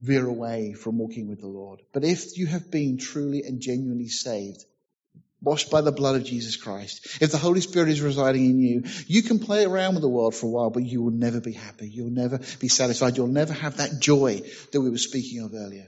veer 0.00 0.24
away 0.24 0.74
from 0.74 0.98
walking 0.98 1.28
with 1.28 1.40
the 1.40 1.48
Lord. 1.48 1.80
But 1.92 2.04
if 2.04 2.38
you 2.38 2.46
have 2.46 2.70
been 2.70 2.96
truly 2.96 3.42
and 3.42 3.60
genuinely 3.60 4.06
saved, 4.06 4.64
washed 5.42 5.70
by 5.70 5.80
the 5.80 5.92
blood 5.92 6.16
of 6.16 6.24
Jesus 6.24 6.56
Christ, 6.56 7.22
if 7.22 7.32
the 7.32 7.38
Holy 7.38 7.60
Spirit 7.60 7.88
is 7.88 8.00
residing 8.00 8.44
in 8.44 8.58
you, 8.58 8.84
you 9.06 9.22
can 9.22 9.38
play 9.38 9.64
around 9.64 9.94
with 9.94 10.02
the 10.02 10.08
world 10.08 10.34
for 10.34 10.46
a 10.46 10.50
while, 10.50 10.70
but 10.70 10.84
you 10.84 11.02
will 11.02 11.12
never 11.12 11.40
be 11.40 11.52
happy. 11.52 11.88
You'll 11.88 12.10
never 12.10 12.40
be 12.58 12.68
satisfied. 12.68 13.16
You'll 13.16 13.28
never 13.28 13.52
have 13.52 13.78
that 13.78 14.00
joy 14.00 14.42
that 14.72 14.80
we 14.80 14.90
were 14.90 14.98
speaking 14.98 15.42
of 15.42 15.54
earlier. 15.54 15.86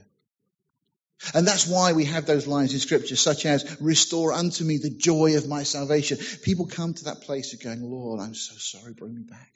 And 1.33 1.47
that's 1.47 1.67
why 1.67 1.93
we 1.93 2.05
have 2.05 2.25
those 2.25 2.47
lines 2.47 2.73
in 2.73 2.79
scripture, 2.79 3.15
such 3.15 3.45
as, 3.45 3.77
restore 3.79 4.33
unto 4.33 4.63
me 4.63 4.77
the 4.77 4.89
joy 4.89 5.37
of 5.37 5.47
my 5.47 5.63
salvation. 5.63 6.17
People 6.41 6.65
come 6.65 6.93
to 6.95 7.05
that 7.05 7.21
place 7.21 7.53
of 7.53 7.63
going, 7.63 7.81
Lord, 7.81 8.19
I'm 8.19 8.35
so 8.35 8.55
sorry, 8.57 8.93
bring 8.93 9.15
me 9.15 9.23
back. 9.23 9.51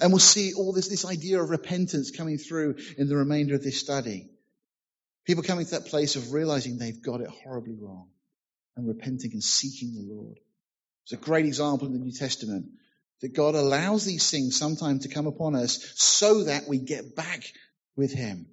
And 0.00 0.12
we'll 0.12 0.18
see 0.18 0.52
all 0.52 0.72
this, 0.72 0.88
this 0.88 1.06
idea 1.06 1.40
of 1.40 1.48
repentance 1.48 2.10
coming 2.10 2.36
through 2.36 2.76
in 2.98 3.08
the 3.08 3.16
remainder 3.16 3.54
of 3.54 3.62
this 3.62 3.80
study. 3.80 4.28
People 5.24 5.42
coming 5.42 5.64
to 5.64 5.70
that 5.72 5.86
place 5.86 6.16
of 6.16 6.32
realizing 6.32 6.76
they've 6.76 7.02
got 7.02 7.22
it 7.22 7.28
horribly 7.28 7.76
wrong 7.80 8.08
and 8.80 8.88
repenting 8.88 9.32
and 9.32 9.44
seeking 9.44 9.94
the 9.94 10.14
Lord. 10.14 10.38
It's 11.04 11.12
a 11.12 11.16
great 11.16 11.46
example 11.46 11.86
in 11.86 11.92
the 11.92 11.98
New 11.98 12.12
Testament 12.12 12.66
that 13.20 13.34
God 13.34 13.54
allows 13.54 14.04
these 14.04 14.30
things 14.30 14.56
sometimes 14.56 15.02
to 15.02 15.12
come 15.12 15.26
upon 15.26 15.54
us 15.54 15.92
so 15.96 16.44
that 16.44 16.66
we 16.66 16.78
get 16.78 17.14
back 17.14 17.44
with 17.96 18.12
Him. 18.12 18.46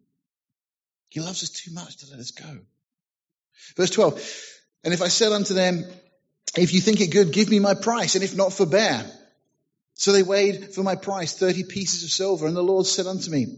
He 1.09 1.21
loves 1.21 1.43
us 1.43 1.49
too 1.49 1.73
much 1.73 1.97
to 1.97 2.11
let 2.11 2.19
us 2.19 2.31
go. 2.31 2.59
Verse 3.75 3.89
12. 3.91 4.21
And 4.83 4.93
if 4.93 5.01
I 5.01 5.07
said 5.07 5.31
unto 5.31 5.53
them, 5.53 5.85
if 6.55 6.73
you 6.73 6.81
think 6.81 7.01
it 7.01 7.11
good, 7.11 7.31
give 7.31 7.49
me 7.49 7.59
my 7.59 7.73
price, 7.73 8.15
and 8.15 8.23
if 8.23 8.35
not, 8.35 8.53
forbear. 8.53 9.05
So 9.93 10.11
they 10.11 10.23
weighed 10.23 10.73
for 10.75 10.83
my 10.83 10.95
price 10.95 11.37
thirty 11.37 11.63
pieces 11.63 12.03
of 12.03 12.09
silver, 12.09 12.47
and 12.47 12.55
the 12.55 12.61
Lord 12.61 12.85
said 12.85 13.07
unto 13.07 13.31
me, 13.31 13.57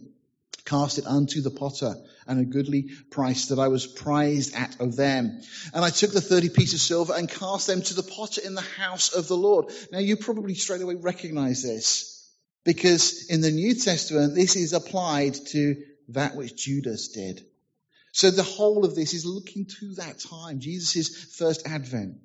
Cast 0.66 1.00
it 1.00 1.08
unto 1.08 1.42
the 1.42 1.50
potter, 1.50 1.96
and 2.28 2.40
a 2.40 2.46
goodly 2.46 2.90
price 3.10 3.48
that 3.48 3.58
I 3.58 3.70
was 3.70 3.88
prized 3.88 4.54
at 4.54 4.80
of 4.80 4.96
them. 4.96 5.42
And 5.74 5.84
I 5.84 5.90
took 5.90 6.12
the 6.12 6.22
thirty 6.22 6.50
pieces 6.50 6.76
of 6.76 6.82
silver 6.82 7.14
and 7.16 7.28
cast 7.28 7.66
them 7.66 7.82
to 7.82 7.94
the 7.96 8.04
potter 8.04 8.42
in 8.46 8.54
the 8.54 8.62
house 8.62 9.14
of 9.14 9.28
the 9.28 9.38
Lord. 9.38 9.72
Now 9.92 9.98
you 10.00 10.16
probably 10.16 10.54
straight 10.54 10.82
away 10.82 10.96
recognize 10.96 11.64
this, 11.64 12.32
because 12.66 13.30
in 13.32 13.42
the 13.42 13.50
New 13.50 13.74
Testament, 13.74 14.36
this 14.36 14.56
is 14.56 14.74
applied 14.74 15.34
to 15.48 15.76
that 16.10 16.36
which 16.36 16.56
Judas 16.56 17.08
did. 17.08 17.44
So 18.12 18.30
the 18.30 18.44
whole 18.44 18.86
of 18.86 18.96
this 18.96 19.14
is 19.14 19.26
looking 19.26 19.66
to 19.80 19.96
that 19.96 20.20
time, 20.20 20.60
Jesus' 20.60 21.36
first 21.36 21.68
advent. 21.68 22.18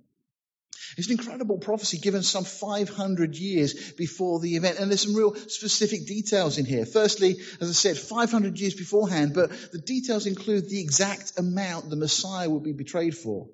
It's 0.96 1.08
an 1.08 1.18
incredible 1.18 1.58
prophecy 1.58 1.98
given 1.98 2.22
some 2.22 2.44
500 2.44 3.36
years 3.36 3.92
before 3.92 4.40
the 4.40 4.56
event. 4.56 4.78
And 4.78 4.90
there's 4.90 5.02
some 5.02 5.14
real 5.14 5.34
specific 5.34 6.06
details 6.06 6.58
in 6.58 6.64
here. 6.64 6.86
Firstly, 6.86 7.36
as 7.60 7.68
I 7.68 7.72
said, 7.72 7.98
500 7.98 8.58
years 8.58 8.74
beforehand, 8.74 9.32
but 9.34 9.50
the 9.72 9.78
details 9.78 10.26
include 10.26 10.68
the 10.68 10.80
exact 10.80 11.38
amount 11.38 11.90
the 11.90 11.96
Messiah 11.96 12.48
will 12.48 12.60
be 12.60 12.72
betrayed 12.72 13.16
for. 13.16 13.48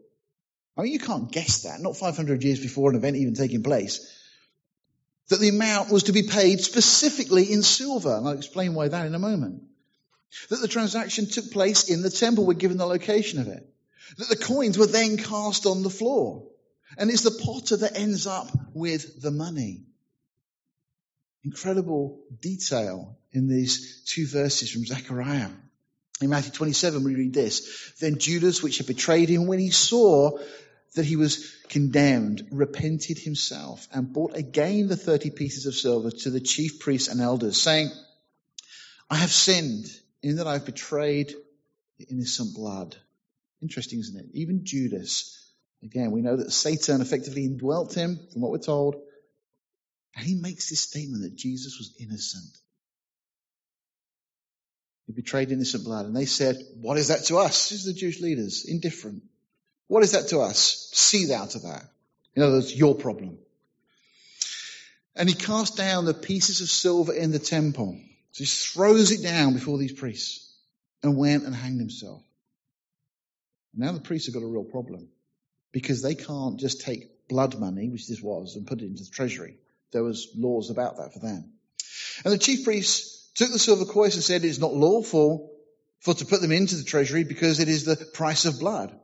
I 0.77 0.83
mean, 0.83 0.93
you 0.93 0.99
can't 0.99 1.33
guess 1.33 1.63
that. 1.63 1.81
Not 1.81 1.97
500 1.97 2.45
years 2.45 2.61
before 2.61 2.91
an 2.91 2.97
event 2.97 3.17
even 3.17 3.35
taking 3.35 3.63
place. 3.63 4.17
that 5.31 5.41
the 5.41 5.49
amount 5.49 5.91
was 5.91 6.05
to 6.05 6.13
be 6.13 6.25
paid 6.25 6.61
specifically 6.61 7.53
in 7.53 7.63
silver. 7.63 8.17
And 8.17 8.27
I'll 8.27 8.35
explain 8.35 8.75
why 8.75 8.89
that 8.89 9.07
in 9.07 9.15
a 9.15 9.19
moment. 9.19 9.63
That 10.51 10.61
the 10.61 10.69
transaction 10.69 11.27
took 11.27 11.51
place 11.51 11.89
in 11.89 12.03
the 12.03 12.11
temple. 12.11 12.45
We're 12.45 12.55
given 12.55 12.77
the 12.77 12.87
location 12.87 13.41
of 13.41 13.49
it. 13.49 13.67
That 14.19 14.29
the 14.29 14.37
coins 14.37 14.77
were 14.77 14.87
then 14.87 15.17
cast 15.17 15.67
on 15.67 15.83
the 15.83 15.91
floor. 15.91 16.50
And 17.01 17.11
it's 17.11 17.23
the 17.23 17.43
potter 17.43 17.79
that 17.79 17.99
ends 17.99 18.27
up 18.27 18.51
with 18.75 19.23
the 19.23 19.31
money. 19.31 19.87
Incredible 21.43 22.21
detail 22.43 23.17
in 23.33 23.49
these 23.49 24.05
two 24.05 24.27
verses 24.27 24.71
from 24.71 24.85
Zechariah. 24.85 25.49
In 26.21 26.29
Matthew 26.29 26.53
27, 26.53 27.03
we 27.03 27.15
read 27.15 27.33
this. 27.33 27.95
Then 28.01 28.19
Judas, 28.19 28.63
which 28.63 28.77
had 28.77 28.87
betrayed 28.87 29.31
him, 29.31 29.47
when 29.47 29.59
he 29.59 29.71
saw 29.71 30.39
that 30.95 31.07
he 31.07 31.17
was 31.17 31.51
condemned, 31.71 32.49
repented 32.51 33.19
himself 33.19 33.89
and 33.95 34.13
brought 34.13 34.37
again 34.37 34.89
the 34.89 34.97
30 34.97 35.31
pieces 35.31 35.65
of 35.65 35.75
silver 35.75 36.11
to 36.11 36.29
the 36.29 36.41
chief 36.41 36.81
priests 36.81 37.09
and 37.09 37.23
elders, 37.23 37.57
saying, 37.57 37.89
I 39.09 39.17
have 39.17 39.33
sinned 39.33 39.87
in 40.23 40.37
that 40.37 40.47
I've 40.47 40.67
betrayed 40.67 41.35
the 41.99 42.05
innocent 42.11 42.55
blood. 42.55 42.95
Interesting, 43.63 44.01
isn't 44.01 44.21
it? 44.21 44.27
Even 44.35 44.67
Judas, 44.67 45.50
again, 45.83 46.11
we 46.11 46.23
know 46.23 46.37
that 46.37 46.53
Satan 46.53 47.01
effectively 47.01 47.45
indwelt 47.45 47.95
him, 47.95 48.19
from 48.33 48.43
what 48.43 48.51
we're 48.51 48.59
told, 48.59 48.97
and 50.17 50.27
he 50.27 50.35
makes 50.35 50.69
this 50.69 50.81
statement 50.81 51.23
that 51.23 51.37
Jesus 51.37 51.79
was 51.79 51.95
innocent. 51.99 52.59
He 55.07 55.13
betrayed 55.13 55.51
innocent 55.51 55.85
blood. 55.85 56.07
And 56.07 56.17
they 56.17 56.27
said, 56.27 56.57
What 56.81 56.99
is 56.99 57.09
that 57.09 57.25
to 57.27 57.39
us? 57.39 57.69
This 57.69 57.81
is 57.81 57.87
the 57.87 57.99
Jewish 57.99 58.21
leaders, 58.21 58.65
indifferent. 58.67 59.23
What 59.89 60.05
is 60.05 60.13
that 60.13 60.29
to 60.29 60.41
us? 60.41 60.89
See 60.93 61.27
thou 61.27 61.47
to 61.47 61.59
that. 61.61 61.83
In 62.35 62.43
other 62.43 62.55
words, 62.55 62.75
your 62.75 62.95
problem. 62.95 63.39
And 65.17 65.29
he 65.29 65.35
cast 65.35 65.77
down 65.77 66.05
the 66.05 66.15
pieces 66.15 66.61
of 66.61 66.69
silver 66.69 67.13
in 67.13 67.33
the 67.33 67.41
temple. 67.41 67.99
So 68.33 68.45
he 68.45 68.47
throws 68.47 69.11
it 69.11 69.23
down 69.23 69.55
before 69.55 69.79
these 69.79 69.93
priests 69.93 70.55
and 71.03 71.17
went 71.17 71.45
and 71.45 71.55
hanged 71.55 71.81
himself. 71.81 72.23
Now 73.75 73.93
the 73.93 74.01
priests 74.01 74.29
have 74.29 74.35
got 74.35 74.45
a 74.45 74.51
real 74.51 74.65
problem 74.65 75.09
because 75.73 76.03
they 76.03 76.15
can't 76.15 76.59
just 76.59 76.81
take 76.81 77.29
blood 77.29 77.59
money, 77.59 77.89
which 77.89 78.09
this 78.09 78.21
was, 78.21 78.57
and 78.57 78.67
put 78.67 78.83
it 78.83 78.87
into 78.87 79.05
the 79.05 79.11
treasury. 79.11 79.57
There 79.93 80.03
was 80.03 80.29
laws 80.37 80.71
about 80.71 80.97
that 80.99 81.13
for 81.13 81.21
them. 81.21 81.53
And 82.25 82.33
the 82.33 82.39
chief 82.39 82.65
priests 82.65 83.31
took 83.35 83.51
the 83.51 83.59
silver 83.59 83.85
coins 83.85 84.15
and 84.15 84.25
said 84.25 84.45
it 84.45 84.49
is 84.49 84.59
not 84.59 84.75
lawful 84.75 85.53
for 86.01 86.15
to 86.15 86.25
put 86.25 86.41
them 86.41 86.53
into 86.53 86.77
the 86.77 86.85
treasury 86.85 87.25
because 87.25 87.61
it 87.61 87.69
is 87.69 87.85
the 87.85 87.97
price 87.97 88.45
of 88.45 88.59
blood. 88.59 88.99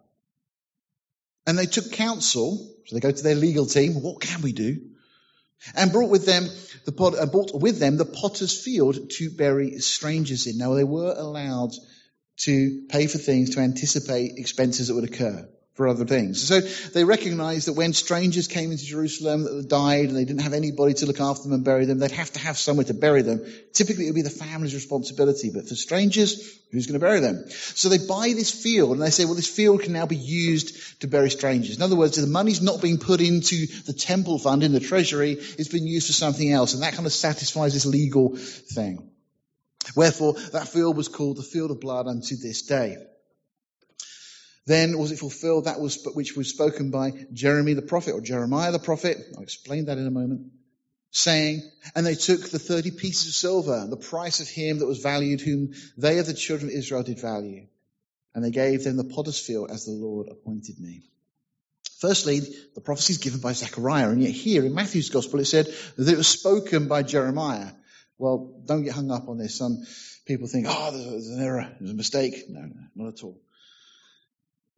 And 1.46 1.56
they 1.56 1.66
took 1.66 1.92
counsel, 1.92 2.74
so 2.86 2.96
they 2.96 3.00
go 3.00 3.12
to 3.12 3.22
their 3.22 3.34
legal 3.34 3.66
team, 3.66 3.94
what 4.02 4.20
can 4.20 4.42
we 4.42 4.52
do? 4.52 4.80
And 5.74 5.92
brought 5.92 6.10
with 6.10 6.26
them 6.26 6.48
the 6.84 6.92
pot, 6.92 7.18
uh, 7.18 7.26
brought 7.26 7.52
with 7.54 7.78
them 7.78 7.96
the 7.96 8.04
potter's 8.04 8.58
field 8.62 9.10
to 9.10 9.30
bury 9.30 9.78
strangers 9.78 10.46
in. 10.46 10.58
Now 10.58 10.74
they 10.74 10.84
were 10.84 11.14
allowed 11.16 11.72
to 12.38 12.86
pay 12.88 13.06
for 13.06 13.18
things 13.18 13.54
to 13.54 13.60
anticipate 13.60 14.36
expenses 14.36 14.88
that 14.88 14.94
would 14.94 15.04
occur 15.04 15.48
for 15.76 15.86
other 15.86 16.06
things. 16.06 16.48
So 16.48 16.60
they 16.60 17.04
recognized 17.04 17.68
that 17.68 17.74
when 17.74 17.92
strangers 17.92 18.48
came 18.48 18.72
into 18.72 18.86
Jerusalem 18.86 19.44
that 19.44 19.68
died 19.68 20.06
and 20.06 20.16
they 20.16 20.24
didn't 20.24 20.40
have 20.40 20.54
anybody 20.54 20.94
to 20.94 21.06
look 21.06 21.20
after 21.20 21.42
them 21.42 21.52
and 21.52 21.64
bury 21.64 21.84
them, 21.84 21.98
they'd 21.98 22.10
have 22.12 22.32
to 22.32 22.40
have 22.40 22.56
somewhere 22.56 22.86
to 22.86 22.94
bury 22.94 23.20
them. 23.20 23.44
Typically 23.74 24.04
it 24.04 24.08
would 24.08 24.14
be 24.14 24.22
the 24.22 24.30
family's 24.30 24.74
responsibility, 24.74 25.50
but 25.52 25.68
for 25.68 25.74
strangers, 25.74 26.58
who's 26.72 26.86
going 26.86 26.98
to 26.98 27.06
bury 27.06 27.20
them? 27.20 27.44
So 27.50 27.90
they 27.90 27.98
buy 27.98 28.32
this 28.34 28.50
field 28.50 28.92
and 28.92 29.02
they 29.02 29.10
say, 29.10 29.26
well, 29.26 29.34
this 29.34 29.54
field 29.54 29.82
can 29.82 29.92
now 29.92 30.06
be 30.06 30.16
used 30.16 31.00
to 31.02 31.08
bury 31.08 31.28
strangers. 31.28 31.76
In 31.76 31.82
other 31.82 31.96
words, 31.96 32.16
the 32.16 32.26
money's 32.26 32.62
not 32.62 32.80
being 32.80 32.98
put 32.98 33.20
into 33.20 33.66
the 33.84 33.92
temple 33.92 34.38
fund 34.38 34.62
in 34.62 34.72
the 34.72 34.80
treasury, 34.80 35.32
it's 35.32 35.68
been 35.68 35.86
used 35.86 36.06
for 36.06 36.14
something 36.14 36.50
else. 36.50 36.72
And 36.72 36.82
that 36.82 36.94
kind 36.94 37.06
of 37.06 37.12
satisfies 37.12 37.74
this 37.74 37.84
legal 37.84 38.34
thing. 38.36 39.10
Wherefore, 39.94 40.32
that 40.52 40.68
field 40.68 40.96
was 40.96 41.08
called 41.08 41.36
the 41.36 41.42
field 41.42 41.70
of 41.70 41.80
blood 41.80 42.06
unto 42.06 42.34
this 42.36 42.62
day. 42.62 42.96
Then 44.66 44.98
was 44.98 45.12
it 45.12 45.18
fulfilled 45.18 45.64
that 45.64 45.80
was 45.80 46.04
which 46.14 46.36
was 46.36 46.50
spoken 46.50 46.90
by 46.90 47.12
Jeremy 47.32 47.74
the 47.74 47.82
prophet 47.82 48.12
or 48.12 48.20
Jeremiah 48.20 48.72
the 48.72 48.80
prophet. 48.80 49.16
I'll 49.36 49.42
explain 49.42 49.86
that 49.86 49.98
in 49.98 50.06
a 50.06 50.10
moment. 50.10 50.50
Saying, 51.12 51.62
and 51.94 52.04
they 52.04 52.16
took 52.16 52.50
the 52.50 52.58
30 52.58 52.90
pieces 52.90 53.28
of 53.28 53.34
silver, 53.34 53.86
the 53.88 53.96
price 53.96 54.40
of 54.40 54.48
him 54.48 54.80
that 54.80 54.86
was 54.86 54.98
valued, 54.98 55.40
whom 55.40 55.72
they 55.96 56.18
of 56.18 56.26
the 56.26 56.34
children 56.34 56.70
of 56.70 56.76
Israel 56.76 57.04
did 57.04 57.20
value. 57.20 57.68
And 58.34 58.44
they 58.44 58.50
gave 58.50 58.84
them 58.84 58.96
the 58.96 59.04
potter's 59.04 59.38
field 59.38 59.70
as 59.70 59.86
the 59.86 59.92
Lord 59.92 60.28
appointed 60.28 60.78
me. 60.78 61.04
Firstly, 62.00 62.40
the 62.74 62.82
prophecy 62.82 63.14
is 63.14 63.18
given 63.18 63.40
by 63.40 63.52
Zechariah, 63.52 64.10
and 64.10 64.22
yet 64.22 64.32
here 64.32 64.66
in 64.66 64.74
Matthew's 64.74 65.08
gospel 65.08 65.40
it 65.40 65.46
said 65.46 65.72
that 65.96 66.12
it 66.12 66.18
was 66.18 66.28
spoken 66.28 66.88
by 66.88 67.02
Jeremiah. 67.02 67.70
Well, 68.18 68.60
don't 68.66 68.82
get 68.82 68.92
hung 68.92 69.10
up 69.10 69.28
on 69.28 69.38
this. 69.38 69.56
Some 69.56 69.86
people 70.26 70.48
think, 70.48 70.66
oh, 70.68 70.90
there's 70.90 71.28
an 71.28 71.42
error, 71.42 71.74
there's 71.78 71.92
a 71.92 71.94
mistake. 71.94 72.44
No, 72.50 72.60
no, 72.60 72.74
not 72.94 73.14
at 73.14 73.24
all. 73.24 73.40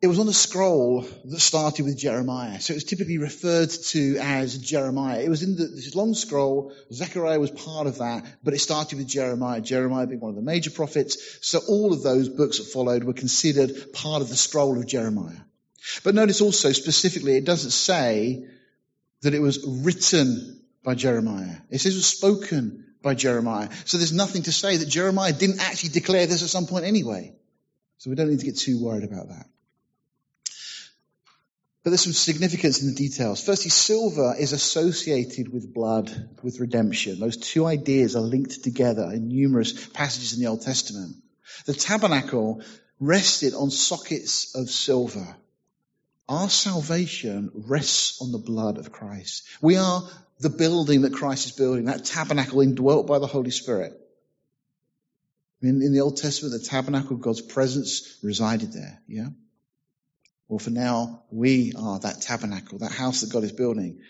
It 0.00 0.06
was 0.06 0.20
on 0.20 0.28
a 0.28 0.32
scroll 0.32 1.08
that 1.24 1.40
started 1.40 1.84
with 1.84 1.98
Jeremiah. 1.98 2.60
So 2.60 2.72
it 2.72 2.76
was 2.76 2.84
typically 2.84 3.18
referred 3.18 3.70
to 3.70 4.16
as 4.18 4.56
Jeremiah. 4.56 5.20
It 5.20 5.28
was 5.28 5.42
in 5.42 5.56
the, 5.56 5.64
this 5.64 5.96
long 5.96 6.14
scroll. 6.14 6.72
Zechariah 6.92 7.40
was 7.40 7.50
part 7.50 7.88
of 7.88 7.98
that, 7.98 8.24
but 8.44 8.54
it 8.54 8.60
started 8.60 8.96
with 8.96 9.08
Jeremiah. 9.08 9.60
Jeremiah 9.60 10.06
being 10.06 10.20
one 10.20 10.30
of 10.30 10.36
the 10.36 10.42
major 10.42 10.70
prophets. 10.70 11.38
So 11.40 11.58
all 11.68 11.92
of 11.92 12.04
those 12.04 12.28
books 12.28 12.58
that 12.58 12.68
followed 12.68 13.02
were 13.02 13.12
considered 13.12 13.92
part 13.92 14.22
of 14.22 14.28
the 14.28 14.36
scroll 14.36 14.78
of 14.78 14.86
Jeremiah. 14.86 15.40
But 16.04 16.14
notice 16.14 16.40
also 16.40 16.70
specifically, 16.70 17.36
it 17.36 17.44
doesn't 17.44 17.72
say 17.72 18.46
that 19.22 19.34
it 19.34 19.40
was 19.40 19.66
written 19.66 20.60
by 20.84 20.94
Jeremiah. 20.94 21.56
It 21.70 21.80
says 21.80 21.94
it 21.94 21.98
was 21.98 22.06
spoken 22.06 22.84
by 23.02 23.14
Jeremiah. 23.14 23.68
So 23.84 23.96
there's 23.96 24.12
nothing 24.12 24.42
to 24.42 24.52
say 24.52 24.76
that 24.76 24.88
Jeremiah 24.88 25.32
didn't 25.32 25.60
actually 25.60 25.90
declare 25.90 26.26
this 26.28 26.44
at 26.44 26.50
some 26.50 26.66
point 26.66 26.84
anyway. 26.84 27.34
So 27.96 28.10
we 28.10 28.16
don't 28.16 28.30
need 28.30 28.40
to 28.40 28.46
get 28.46 28.58
too 28.58 28.80
worried 28.80 29.02
about 29.02 29.28
that. 29.30 29.46
But 31.82 31.90
there's 31.90 32.02
some 32.02 32.12
significance 32.12 32.82
in 32.82 32.88
the 32.88 32.94
details. 32.94 33.42
Firstly, 33.42 33.70
silver 33.70 34.34
is 34.38 34.52
associated 34.52 35.52
with 35.52 35.72
blood, 35.72 36.10
with 36.42 36.60
redemption. 36.60 37.20
Those 37.20 37.36
two 37.36 37.66
ideas 37.66 38.16
are 38.16 38.22
linked 38.22 38.64
together 38.64 39.10
in 39.12 39.28
numerous 39.28 39.86
passages 39.88 40.34
in 40.34 40.40
the 40.40 40.48
Old 40.48 40.62
Testament. 40.62 41.16
The 41.66 41.74
tabernacle 41.74 42.62
rested 43.00 43.54
on 43.54 43.70
sockets 43.70 44.54
of 44.56 44.68
silver. 44.70 45.36
Our 46.28 46.50
salvation 46.50 47.50
rests 47.54 48.20
on 48.20 48.32
the 48.32 48.38
blood 48.38 48.78
of 48.78 48.92
Christ. 48.92 49.44
We 49.62 49.76
are 49.76 50.02
the 50.40 50.50
building 50.50 51.02
that 51.02 51.14
Christ 51.14 51.46
is 51.46 51.52
building, 51.52 51.86
that 51.86 52.04
tabernacle 52.04 52.60
indwelt 52.60 53.06
by 53.06 53.18
the 53.18 53.26
Holy 53.26 53.50
Spirit. 53.50 53.92
In, 55.62 55.82
in 55.82 55.92
the 55.92 56.00
Old 56.00 56.16
Testament, 56.16 56.60
the 56.60 56.68
tabernacle, 56.68 57.16
God's 57.16 57.40
presence 57.40 58.18
resided 58.22 58.72
there, 58.72 59.00
yeah? 59.08 59.28
Well, 60.48 60.58
for 60.58 60.70
now, 60.70 61.24
we 61.30 61.74
are 61.78 61.98
that 62.00 62.22
tabernacle, 62.22 62.78
that 62.78 62.92
house 62.92 63.20
that 63.20 63.30
God 63.30 63.44
is 63.44 63.52
building. 63.52 64.00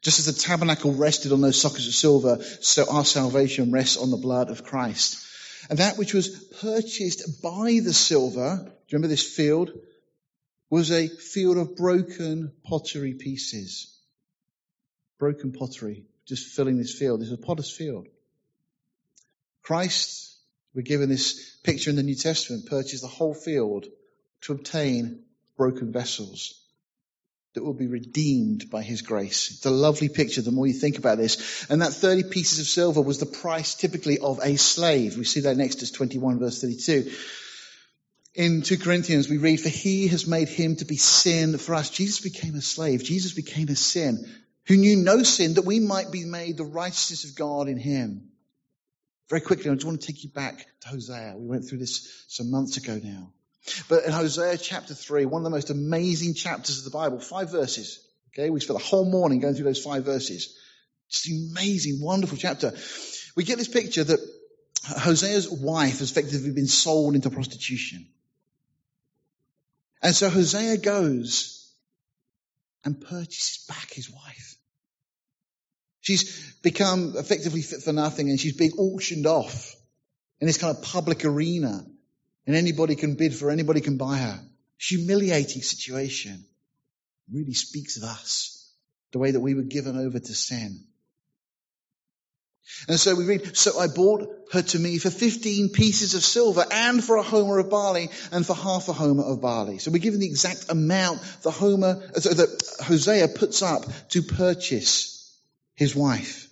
Just 0.00 0.20
as 0.20 0.26
the 0.26 0.40
tabernacle 0.40 0.94
rested 0.94 1.32
on 1.32 1.40
those 1.40 1.60
sockets 1.60 1.88
of 1.88 1.94
silver, 1.94 2.38
so 2.60 2.86
our 2.88 3.04
salvation 3.04 3.72
rests 3.72 3.96
on 3.96 4.10
the 4.10 4.16
blood 4.16 4.48
of 4.48 4.62
Christ. 4.62 5.26
And 5.68 5.80
that 5.80 5.98
which 5.98 6.14
was 6.14 6.28
purchased 6.60 7.42
by 7.42 7.80
the 7.82 7.92
silver, 7.92 8.58
do 8.62 8.70
you 8.70 8.72
remember 8.92 9.08
this 9.08 9.28
field? 9.28 9.72
Was 10.70 10.92
a 10.92 11.08
field 11.08 11.58
of 11.58 11.74
broken 11.76 12.52
pottery 12.62 13.14
pieces. 13.14 13.98
Broken 15.18 15.50
pottery, 15.50 16.04
just 16.26 16.54
filling 16.54 16.78
this 16.78 16.94
field. 16.94 17.20
This 17.20 17.28
is 17.28 17.34
a 17.34 17.38
potter's 17.38 17.70
field. 17.70 18.06
Christ, 19.62 20.36
we're 20.74 20.82
given 20.82 21.08
this 21.08 21.56
picture 21.64 21.90
in 21.90 21.96
the 21.96 22.04
New 22.04 22.14
Testament, 22.14 22.66
purchased 22.66 23.02
the 23.02 23.08
whole 23.08 23.34
field 23.34 23.86
to 24.42 24.52
obtain 24.52 25.24
broken 25.58 25.92
vessels 25.92 26.54
that 27.54 27.64
will 27.64 27.74
be 27.74 27.88
redeemed 27.88 28.70
by 28.70 28.82
his 28.82 29.02
grace. 29.02 29.50
It's 29.50 29.66
a 29.66 29.70
lovely 29.70 30.08
picture 30.08 30.40
the 30.40 30.52
more 30.52 30.66
you 30.66 30.72
think 30.72 30.96
about 30.96 31.18
this. 31.18 31.66
And 31.68 31.82
that 31.82 31.92
30 31.92 32.30
pieces 32.30 32.60
of 32.60 32.66
silver 32.66 33.02
was 33.02 33.18
the 33.18 33.26
price 33.26 33.74
typically 33.74 34.18
of 34.20 34.38
a 34.42 34.56
slave. 34.56 35.18
We 35.18 35.24
see 35.24 35.40
that 35.40 35.52
in 35.52 35.60
Exodus 35.60 35.90
21 35.90 36.38
verse 36.38 36.62
32. 36.62 37.10
In 38.34 38.62
2 38.62 38.78
Corinthians 38.78 39.28
we 39.28 39.38
read, 39.38 39.60
for 39.60 39.68
he 39.68 40.06
has 40.08 40.26
made 40.26 40.48
him 40.48 40.76
to 40.76 40.84
be 40.84 40.96
sin 40.96 41.58
for 41.58 41.74
us. 41.74 41.90
Jesus 41.90 42.20
became 42.20 42.54
a 42.54 42.62
slave. 42.62 43.02
Jesus 43.02 43.32
became 43.32 43.68
a 43.68 43.74
sin 43.74 44.24
who 44.66 44.76
knew 44.76 44.96
no 44.96 45.22
sin 45.24 45.54
that 45.54 45.64
we 45.64 45.80
might 45.80 46.12
be 46.12 46.24
made 46.24 46.56
the 46.56 46.64
righteousness 46.64 47.24
of 47.24 47.34
God 47.34 47.68
in 47.68 47.78
him. 47.78 48.30
Very 49.28 49.40
quickly, 49.40 49.70
I 49.70 49.74
just 49.74 49.84
want 49.84 50.00
to 50.00 50.06
take 50.06 50.22
you 50.22 50.30
back 50.30 50.66
to 50.82 50.88
Hosea. 50.88 51.34
We 51.36 51.48
went 51.48 51.68
through 51.68 51.78
this 51.78 52.24
some 52.28 52.50
months 52.50 52.76
ago 52.76 53.00
now. 53.02 53.32
But 53.88 54.04
in 54.04 54.12
Hosea 54.12 54.58
chapter 54.58 54.94
3, 54.94 55.26
one 55.26 55.40
of 55.40 55.44
the 55.44 55.50
most 55.50 55.70
amazing 55.70 56.34
chapters 56.34 56.78
of 56.78 56.84
the 56.84 56.90
Bible, 56.90 57.20
five 57.20 57.50
verses. 57.50 58.04
Okay, 58.32 58.50
we 58.50 58.60
spent 58.60 58.78
the 58.78 58.84
whole 58.84 59.04
morning 59.04 59.40
going 59.40 59.54
through 59.54 59.64
those 59.64 59.82
five 59.82 60.04
verses. 60.04 60.56
An 61.26 61.50
amazing, 61.52 62.00
wonderful 62.00 62.36
chapter. 62.36 62.72
We 63.36 63.44
get 63.44 63.58
this 63.58 63.68
picture 63.68 64.04
that 64.04 64.20
Hosea's 64.84 65.48
wife 65.48 65.98
has 65.98 66.10
effectively 66.10 66.52
been 66.52 66.66
sold 66.66 67.14
into 67.14 67.30
prostitution. 67.30 68.06
And 70.02 70.14
so 70.14 70.28
Hosea 70.28 70.78
goes 70.78 71.72
and 72.84 73.00
purchases 73.00 73.64
back 73.68 73.92
his 73.92 74.10
wife. 74.10 74.56
She's 76.00 76.54
become 76.62 77.14
effectively 77.16 77.62
fit 77.62 77.82
for 77.82 77.92
nothing 77.92 78.30
and 78.30 78.40
she's 78.40 78.56
being 78.56 78.72
auctioned 78.78 79.26
off 79.26 79.74
in 80.40 80.46
this 80.46 80.58
kind 80.58 80.76
of 80.76 80.82
public 80.82 81.24
arena. 81.24 81.84
And 82.48 82.56
anybody 82.56 82.96
can 82.96 83.14
bid 83.14 83.34
for, 83.34 83.50
anybody 83.50 83.82
can 83.82 83.98
buy 83.98 84.16
her. 84.16 84.40
Humiliating 84.78 85.60
situation. 85.60 86.46
Really 87.30 87.52
speaks 87.52 87.98
of 87.98 88.04
us. 88.04 88.72
The 89.12 89.18
way 89.18 89.32
that 89.32 89.40
we 89.40 89.52
were 89.52 89.62
given 89.62 89.98
over 89.98 90.18
to 90.18 90.34
sin. 90.34 90.80
And 92.88 92.98
so 92.98 93.14
we 93.14 93.26
read, 93.26 93.54
so 93.54 93.78
I 93.78 93.88
bought 93.88 94.26
her 94.52 94.62
to 94.62 94.78
me 94.78 94.96
for 94.96 95.10
15 95.10 95.68
pieces 95.70 96.14
of 96.14 96.24
silver 96.24 96.64
and 96.70 97.04
for 97.04 97.16
a 97.16 97.22
homer 97.22 97.58
of 97.58 97.68
barley 97.68 98.08
and 98.32 98.46
for 98.46 98.54
half 98.54 98.88
a 98.88 98.94
homer 98.94 99.24
of 99.24 99.42
barley. 99.42 99.76
So 99.76 99.90
we're 99.90 99.98
given 99.98 100.20
the 100.20 100.26
exact 100.26 100.70
amount 100.70 101.20
the 101.42 101.50
homer, 101.50 101.96
that 101.96 102.76
Hosea 102.82 103.28
puts 103.28 103.60
up 103.60 103.84
to 104.10 104.22
purchase 104.22 105.38
his 105.74 105.94
wife. 105.94 106.48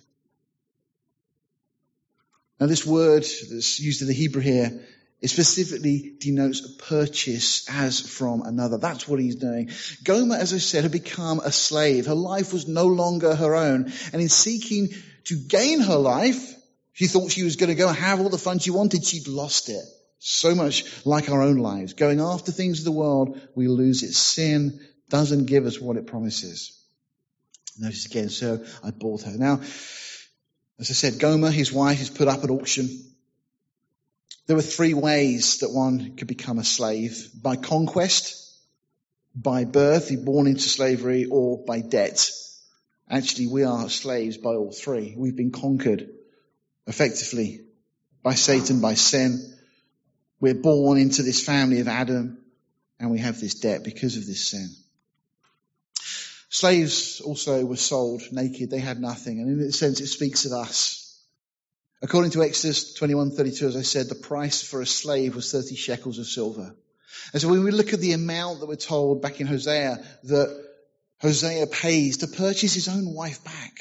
Now 2.59 2.67
this 2.67 2.85
word 2.85 3.23
that's 3.23 3.79
used 3.79 4.03
in 4.03 4.07
the 4.07 4.13
Hebrew 4.13 4.43
here, 4.43 4.85
it 5.19 5.29
specifically 5.29 6.13
denotes 6.19 6.63
a 6.63 6.83
purchase 6.83 7.67
as 7.69 7.99
from 7.99 8.43
another. 8.43 8.77
That's 8.77 9.07
what 9.07 9.19
he's 9.19 9.35
doing. 9.35 9.71
Gomer, 10.03 10.35
as 10.35 10.53
I 10.53 10.59
said, 10.59 10.83
had 10.83 10.91
become 10.91 11.39
a 11.39 11.51
slave. 11.51 12.05
Her 12.05 12.13
life 12.13 12.53
was 12.53 12.67
no 12.67 12.85
longer 12.85 13.33
her 13.33 13.55
own. 13.55 13.91
And 14.13 14.21
in 14.21 14.29
seeking 14.29 14.89
to 15.25 15.35
gain 15.35 15.79
her 15.79 15.97
life, 15.97 16.55
she 16.93 17.07
thought 17.07 17.31
she 17.31 17.43
was 17.43 17.55
going 17.55 17.69
to 17.69 17.75
go 17.75 17.87
have 17.87 18.19
all 18.19 18.29
the 18.29 18.37
fun 18.37 18.59
she 18.59 18.69
wanted. 18.69 19.03
She'd 19.03 19.27
lost 19.27 19.69
it. 19.69 19.83
So 20.19 20.53
much 20.53 21.05
like 21.05 21.29
our 21.29 21.41
own 21.41 21.57
lives. 21.57 21.93
Going 21.93 22.19
after 22.19 22.51
things 22.51 22.79
of 22.79 22.85
the 22.85 22.91
world, 22.91 23.39
we 23.55 23.67
lose 23.67 24.03
it. 24.03 24.13
Sin 24.13 24.79
doesn't 25.09 25.45
give 25.45 25.65
us 25.65 25.79
what 25.79 25.97
it 25.97 26.07
promises. 26.07 26.79
Notice 27.79 28.05
again, 28.05 28.29
so 28.29 28.63
I 28.83 28.91
bought 28.91 29.23
her. 29.23 29.37
Now, 29.37 29.61
as 30.79 30.91
I 30.91 30.93
said, 30.93 31.19
Gomer, 31.19 31.51
his 31.51 31.71
wife, 31.71 32.01
is 32.01 32.09
put 32.09 32.27
up 32.27 32.43
at 32.43 32.49
auction. 32.49 32.87
There 34.47 34.55
were 34.55 34.61
three 34.61 34.93
ways 34.93 35.59
that 35.59 35.71
one 35.71 36.15
could 36.15 36.27
become 36.27 36.57
a 36.57 36.63
slave. 36.63 37.29
By 37.41 37.57
conquest, 37.57 38.43
by 39.35 39.65
birth, 39.65 40.09
be 40.09 40.15
born 40.15 40.47
into 40.47 40.61
slavery, 40.61 41.25
or 41.25 41.63
by 41.65 41.81
debt. 41.81 42.29
Actually, 43.09 43.47
we 43.47 43.63
are 43.63 43.89
slaves 43.89 44.37
by 44.37 44.55
all 44.55 44.71
three. 44.71 45.15
We've 45.17 45.35
been 45.35 45.51
conquered 45.51 46.09
effectively 46.87 47.61
by 48.23 48.33
Satan, 48.35 48.81
by 48.81 48.95
sin. 48.95 49.53
We're 50.39 50.55
born 50.55 50.97
into 50.97 51.23
this 51.23 51.43
family 51.43 51.79
of 51.79 51.87
Adam, 51.87 52.37
and 52.99 53.11
we 53.11 53.19
have 53.19 53.39
this 53.39 53.55
debt 53.55 53.83
because 53.83 54.17
of 54.17 54.25
this 54.25 54.49
sin. 54.49 54.69
Slaves 56.49 57.21
also 57.21 57.65
were 57.65 57.75
sold 57.75 58.23
naked. 58.31 58.69
They 58.69 58.79
had 58.79 58.99
nothing. 58.99 59.39
And 59.39 59.59
in 59.61 59.67
a 59.67 59.71
sense, 59.71 59.99
it 59.99 60.07
speaks 60.07 60.45
of 60.45 60.53
us. 60.53 61.06
According 62.01 62.31
to 62.31 62.43
Exodus 62.43 62.93
21:32, 62.97 63.63
as 63.63 63.75
I 63.75 63.81
said, 63.81 64.07
the 64.07 64.15
price 64.15 64.61
for 64.61 64.81
a 64.81 64.85
slave 64.85 65.35
was 65.35 65.51
30 65.51 65.75
shekels 65.75 66.19
of 66.19 66.27
silver. 66.27 66.75
And 67.33 67.41
so 67.41 67.47
when 67.47 67.63
we 67.63 67.71
look 67.71 67.93
at 67.93 67.99
the 67.99 68.13
amount 68.13 68.59
that 68.59 68.67
we're 68.67 68.75
told 68.75 69.21
back 69.21 69.41
in 69.41 69.47
Hosea 69.47 70.03
that 70.23 70.65
Hosea 71.21 71.65
pays 71.67 72.17
to 72.17 72.27
purchase 72.27 72.73
his 72.73 72.87
own 72.87 73.13
wife 73.13 73.43
back, 73.43 73.73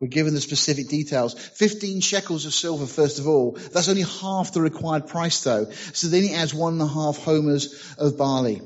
we're 0.00 0.08
given 0.08 0.34
the 0.34 0.40
specific 0.40 0.88
details. 0.88 1.34
15 1.34 2.00
shekels 2.00 2.46
of 2.46 2.54
silver, 2.54 2.86
first 2.86 3.18
of 3.18 3.26
all. 3.26 3.58
That's 3.72 3.88
only 3.88 4.02
half 4.02 4.52
the 4.52 4.62
required 4.62 5.08
price 5.08 5.42
though. 5.42 5.70
So 5.92 6.06
then 6.06 6.22
he 6.22 6.32
adds 6.32 6.54
one 6.54 6.74
and 6.74 6.82
a 6.82 6.86
half 6.86 7.18
homers 7.18 7.94
of 7.98 8.16
barley. 8.16 8.62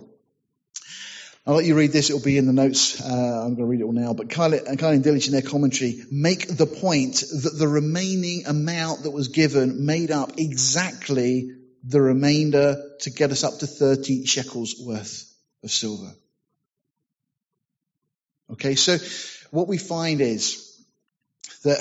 I'll 1.47 1.57
let 1.57 1.66
you 1.66 1.74
read 1.74 1.92
this. 1.92 2.09
It'll 2.09 2.22
be 2.22 2.38
in 2.38 2.47
the 2.47 2.55
notes. 2.55 3.03
Uh, 3.03 3.42
I'm 3.45 3.55
going 3.55 3.57
to 3.57 3.64
read 3.66 3.80
it 3.80 3.84
all 3.84 3.92
now. 3.92 4.14
But 4.14 4.28
Keil 4.28 4.66
and 4.66 4.78
Delitzsch 5.05 5.26
in 5.26 5.32
their 5.32 5.42
commentary 5.42 6.03
make 6.11 6.49
the 6.49 6.66
point 6.66 7.16
that 7.16 7.55
the 7.59 7.68
remaining 7.68 8.47
amount 8.47 9.03
that 9.03 9.11
was 9.11 9.28
given 9.28 9.84
made 9.84 10.11
up 10.11 10.38
exactly 10.38 11.51
the 11.82 12.01
remainder 12.01 12.76
to 13.01 13.11
get 13.11 13.30
us 13.30 13.45
up 13.45 13.59
to 13.59 13.66
30 13.66 14.24
shekels 14.24 14.76
worth 14.80 15.30
of 15.62 15.70
silver. 15.70 16.14
Okay, 18.53 18.74
so 18.74 18.97
what 19.51 19.68
we 19.68 19.76
find 19.76 20.22
is 20.22 20.82
that 21.64 21.78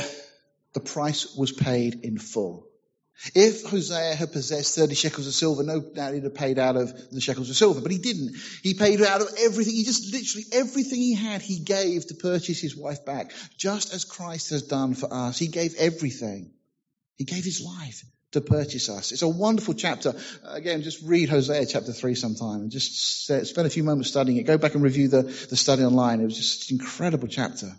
the 0.74 0.82
price 0.82 1.36
was 1.38 1.54
paid 1.54 2.04
in 2.04 2.18
full. 2.18 2.68
If 3.36 3.64
Hosea 3.64 4.16
had 4.16 4.34
possessed 4.34 4.76
30 4.76 4.96
shekels 4.96 5.28
of 5.28 5.34
silver, 5.34 5.64
no 5.64 5.80
doubt 5.80 6.14
he'd 6.14 6.24
have 6.24 6.34
paid 6.34 6.60
out 6.60 6.76
of 6.76 7.12
the 7.12 7.22
shekels 7.22 7.50
of 7.50 7.56
silver, 7.56 7.80
but 7.80 7.92
he 7.92 7.98
didn't. 7.98 8.36
He 8.62 8.74
paid 8.74 9.02
out 9.02 9.22
of 9.22 9.30
everything. 9.40 9.76
He 9.76 9.84
just 9.84 10.12
literally 10.12 10.46
everything 10.52 11.00
he 11.00 11.16
had, 11.16 11.42
he 11.42 11.60
gave 11.60 12.06
to 12.08 12.16
purchase 12.16 12.60
his 12.60 12.76
wife 12.76 13.06
back, 13.06 13.32
just 13.58 13.94
as 13.94 14.04
Christ 14.04 14.50
has 14.50 14.64
done 14.64 14.94
for 14.94 15.14
us. 15.14 15.38
He 15.38 15.48
gave 15.48 15.76
everything. 15.76 16.52
He 17.16 17.24
gave 17.24 17.46
his 17.46 17.62
life 17.62 18.04
to 18.32 18.42
purchase 18.42 18.90
us. 18.90 19.12
It's 19.12 19.22
a 19.22 19.28
wonderful 19.28 19.76
chapter. 19.76 20.16
Again, 20.44 20.82
just 20.82 21.02
read 21.04 21.30
Hosea 21.30 21.66
chapter 21.68 21.94
3 21.94 22.16
sometime 22.16 22.62
and 22.62 22.72
just 22.72 23.26
spend 23.26 23.68
a 23.68 23.70
few 23.70 23.84
moments 23.84 24.10
studying 24.10 24.38
it. 24.38 24.44
Go 24.44 24.58
back 24.58 24.74
and 24.74 24.84
review 24.84 25.08
the, 25.08 25.22
the 25.22 25.56
study 25.56 25.84
online. 25.84 26.20
It 26.20 26.26
was 26.26 26.38
just 26.38 26.72
an 26.72 26.80
incredible 26.80 27.28
chapter. 27.28 27.72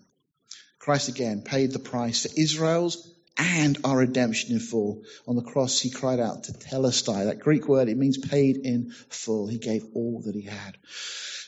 Christ 0.79 1.09
again 1.09 1.43
paid 1.43 1.73
the 1.73 1.79
price 1.79 2.23
for 2.23 2.41
Israel's 2.41 3.14
and 3.37 3.79
our 3.85 3.99
redemption 3.99 4.53
in 4.53 4.61
full. 4.61 5.03
On 5.27 5.37
the 5.37 5.43
cross, 5.43 5.81
he 5.81 5.91
cried 5.91 6.21
out 6.21 6.45
tetelestai. 6.45 7.25
That 7.25 7.41
Greek 7.41 7.67
word, 7.69 7.89
it 7.89 7.97
means 7.97 8.19
paid 8.19 8.57
in 8.59 8.91
full. 9.09 9.47
He 9.47 9.59
gave 9.59 9.85
all 9.95 10.23
that 10.23 10.35
he 10.35 10.43
had. 10.43 10.77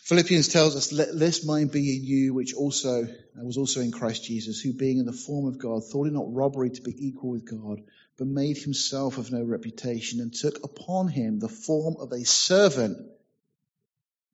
Philippians 0.07 0.49
tells 0.49 0.77
us, 0.77 0.93
let 0.93 1.19
this 1.19 1.45
mind 1.45 1.73
be 1.73 1.97
in 1.97 2.05
you, 2.05 2.33
which 2.33 2.55
also 2.55 3.09
was 3.35 3.57
also 3.57 3.81
in 3.81 3.91
Christ 3.91 4.25
Jesus, 4.25 4.61
who 4.61 4.73
being 4.73 4.99
in 4.99 5.07
the 5.07 5.13
form 5.13 5.47
of 5.47 5.59
God, 5.59 5.85
thought 5.85 6.07
it 6.07 6.13
not 6.13 6.33
robbery 6.33 6.71
to 6.71 6.83
be 6.83 6.95
equal 6.97 7.31
with 7.31 7.51
God, 7.51 7.83
but 8.17 8.29
made 8.29 8.57
himself 8.57 9.19
of 9.19 9.33
no 9.33 9.43
reputation 9.43 10.21
and 10.21 10.33
took 10.33 10.65
upon 10.65 11.09
him 11.09 11.41
the 11.41 11.49
form 11.49 11.97
of 11.99 12.13
a 12.13 12.25
servant 12.25 12.99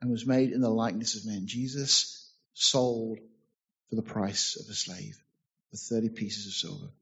and 0.03 0.11
was 0.11 0.27
made 0.27 0.51
in 0.51 0.61
the 0.61 0.69
likeness 0.69 1.17
of 1.17 1.25
men. 1.25 1.47
Jesus 1.47 2.31
sold 2.53 3.19
for 3.89 3.97
the 3.97 4.03
price 4.03 4.59
of 4.61 4.71
a 4.71 4.75
slave, 4.75 5.17
for 5.71 5.77
30 5.77 6.11
pieces 6.11 6.47
of 6.47 6.53
silver. 6.53 6.93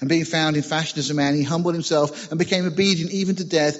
And 0.00 0.08
being 0.08 0.24
found 0.24 0.56
in 0.56 0.62
fashion 0.62 0.98
as 0.98 1.10
a 1.10 1.14
man, 1.14 1.34
he 1.34 1.42
humbled 1.42 1.74
himself 1.74 2.30
and 2.30 2.38
became 2.38 2.66
obedient 2.66 3.12
even 3.12 3.36
to 3.36 3.44
death, 3.44 3.78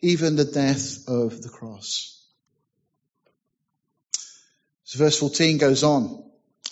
even 0.00 0.36
the 0.36 0.44
death 0.44 1.08
of 1.08 1.42
the 1.42 1.48
cross. 1.48 2.14
So 4.84 4.98
verse 4.98 5.18
14 5.18 5.58
goes 5.58 5.82
on. 5.82 6.24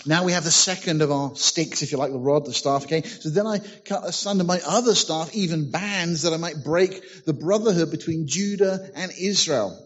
Now 0.06 0.24
we 0.24 0.32
have 0.32 0.44
the 0.44 0.52
second 0.52 1.02
of 1.02 1.10
our 1.10 1.34
sticks, 1.34 1.82
if 1.82 1.90
you 1.90 1.98
like, 1.98 2.12
the 2.12 2.18
rod, 2.18 2.46
the 2.46 2.52
staff, 2.52 2.84
okay? 2.84 3.02
So 3.02 3.28
then 3.28 3.46
I 3.46 3.58
cut 3.58 4.06
asunder 4.06 4.44
my 4.44 4.60
other 4.64 4.94
staff, 4.94 5.34
even 5.34 5.72
bands, 5.72 6.22
that 6.22 6.32
I 6.32 6.36
might 6.36 6.62
break 6.62 7.24
the 7.24 7.32
brotherhood 7.32 7.90
between 7.90 8.28
Judah 8.28 8.88
and 8.94 9.10
Israel. 9.18 9.76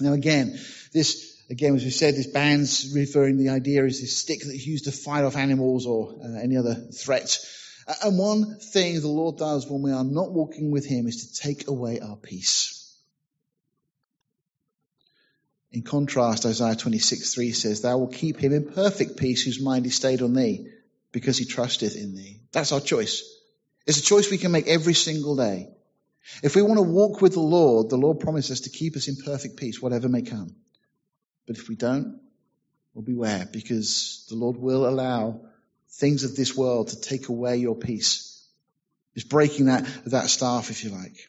Now 0.00 0.12
again, 0.12 0.58
this, 0.92 1.42
again, 1.50 1.74
as 1.74 1.84
we 1.84 1.90
said, 1.90 2.14
this 2.14 2.28
bands 2.28 2.92
referring, 2.94 3.36
the 3.36 3.48
idea 3.48 3.84
is 3.84 4.00
this 4.00 4.16
stick 4.16 4.40
that's 4.44 4.66
used 4.66 4.84
to 4.84 4.92
fight 4.92 5.24
off 5.24 5.36
animals 5.36 5.86
or 5.86 6.20
uh, 6.22 6.38
any 6.40 6.56
other 6.56 6.74
threat. 6.74 7.38
And 8.02 8.18
one 8.18 8.58
thing 8.58 9.00
the 9.00 9.08
Lord 9.08 9.38
does 9.38 9.66
when 9.66 9.82
we 9.82 9.92
are 9.92 10.04
not 10.04 10.32
walking 10.32 10.70
with 10.70 10.84
Him 10.86 11.06
is 11.06 11.26
to 11.26 11.42
take 11.42 11.68
away 11.68 12.00
our 12.00 12.16
peace. 12.16 12.78
In 15.70 15.82
contrast, 15.82 16.46
Isaiah 16.46 16.76
26, 16.76 17.34
3 17.34 17.52
says, 17.52 17.80
Thou 17.82 17.98
will 17.98 18.08
keep 18.08 18.38
him 18.38 18.52
in 18.52 18.72
perfect 18.72 19.18
peace 19.18 19.42
whose 19.42 19.60
mind 19.60 19.84
is 19.84 19.96
stayed 19.96 20.22
on 20.22 20.32
thee, 20.32 20.66
because 21.12 21.36
he 21.36 21.44
trusteth 21.44 21.94
in 21.94 22.14
thee. 22.14 22.40
That's 22.52 22.72
our 22.72 22.80
choice. 22.80 23.22
It's 23.86 23.98
a 23.98 24.02
choice 24.02 24.30
we 24.30 24.38
can 24.38 24.52
make 24.52 24.66
every 24.66 24.94
single 24.94 25.36
day. 25.36 25.68
If 26.42 26.56
we 26.56 26.62
want 26.62 26.78
to 26.78 26.82
walk 26.82 27.20
with 27.20 27.34
the 27.34 27.40
Lord, 27.40 27.90
the 27.90 27.96
Lord 27.96 28.20
promises 28.20 28.62
to 28.62 28.70
keep 28.70 28.96
us 28.96 29.08
in 29.08 29.16
perfect 29.16 29.56
peace, 29.56 29.80
whatever 29.80 30.08
may 30.08 30.22
come. 30.22 30.54
But 31.46 31.56
if 31.56 31.68
we 31.68 31.76
don't, 31.76 32.20
well, 32.94 33.02
beware, 33.02 33.48
because 33.50 34.26
the 34.28 34.36
Lord 34.36 34.56
will 34.56 34.86
allow 34.86 35.47
things 35.90 36.24
of 36.24 36.36
this 36.36 36.56
world 36.56 36.88
to 36.88 37.00
take 37.00 37.28
away 37.28 37.56
your 37.56 37.76
peace. 37.76 38.46
It's 39.14 39.24
breaking 39.24 39.66
that, 39.66 39.86
that 40.06 40.28
staff, 40.28 40.70
if 40.70 40.84
you 40.84 40.90
like. 40.90 41.28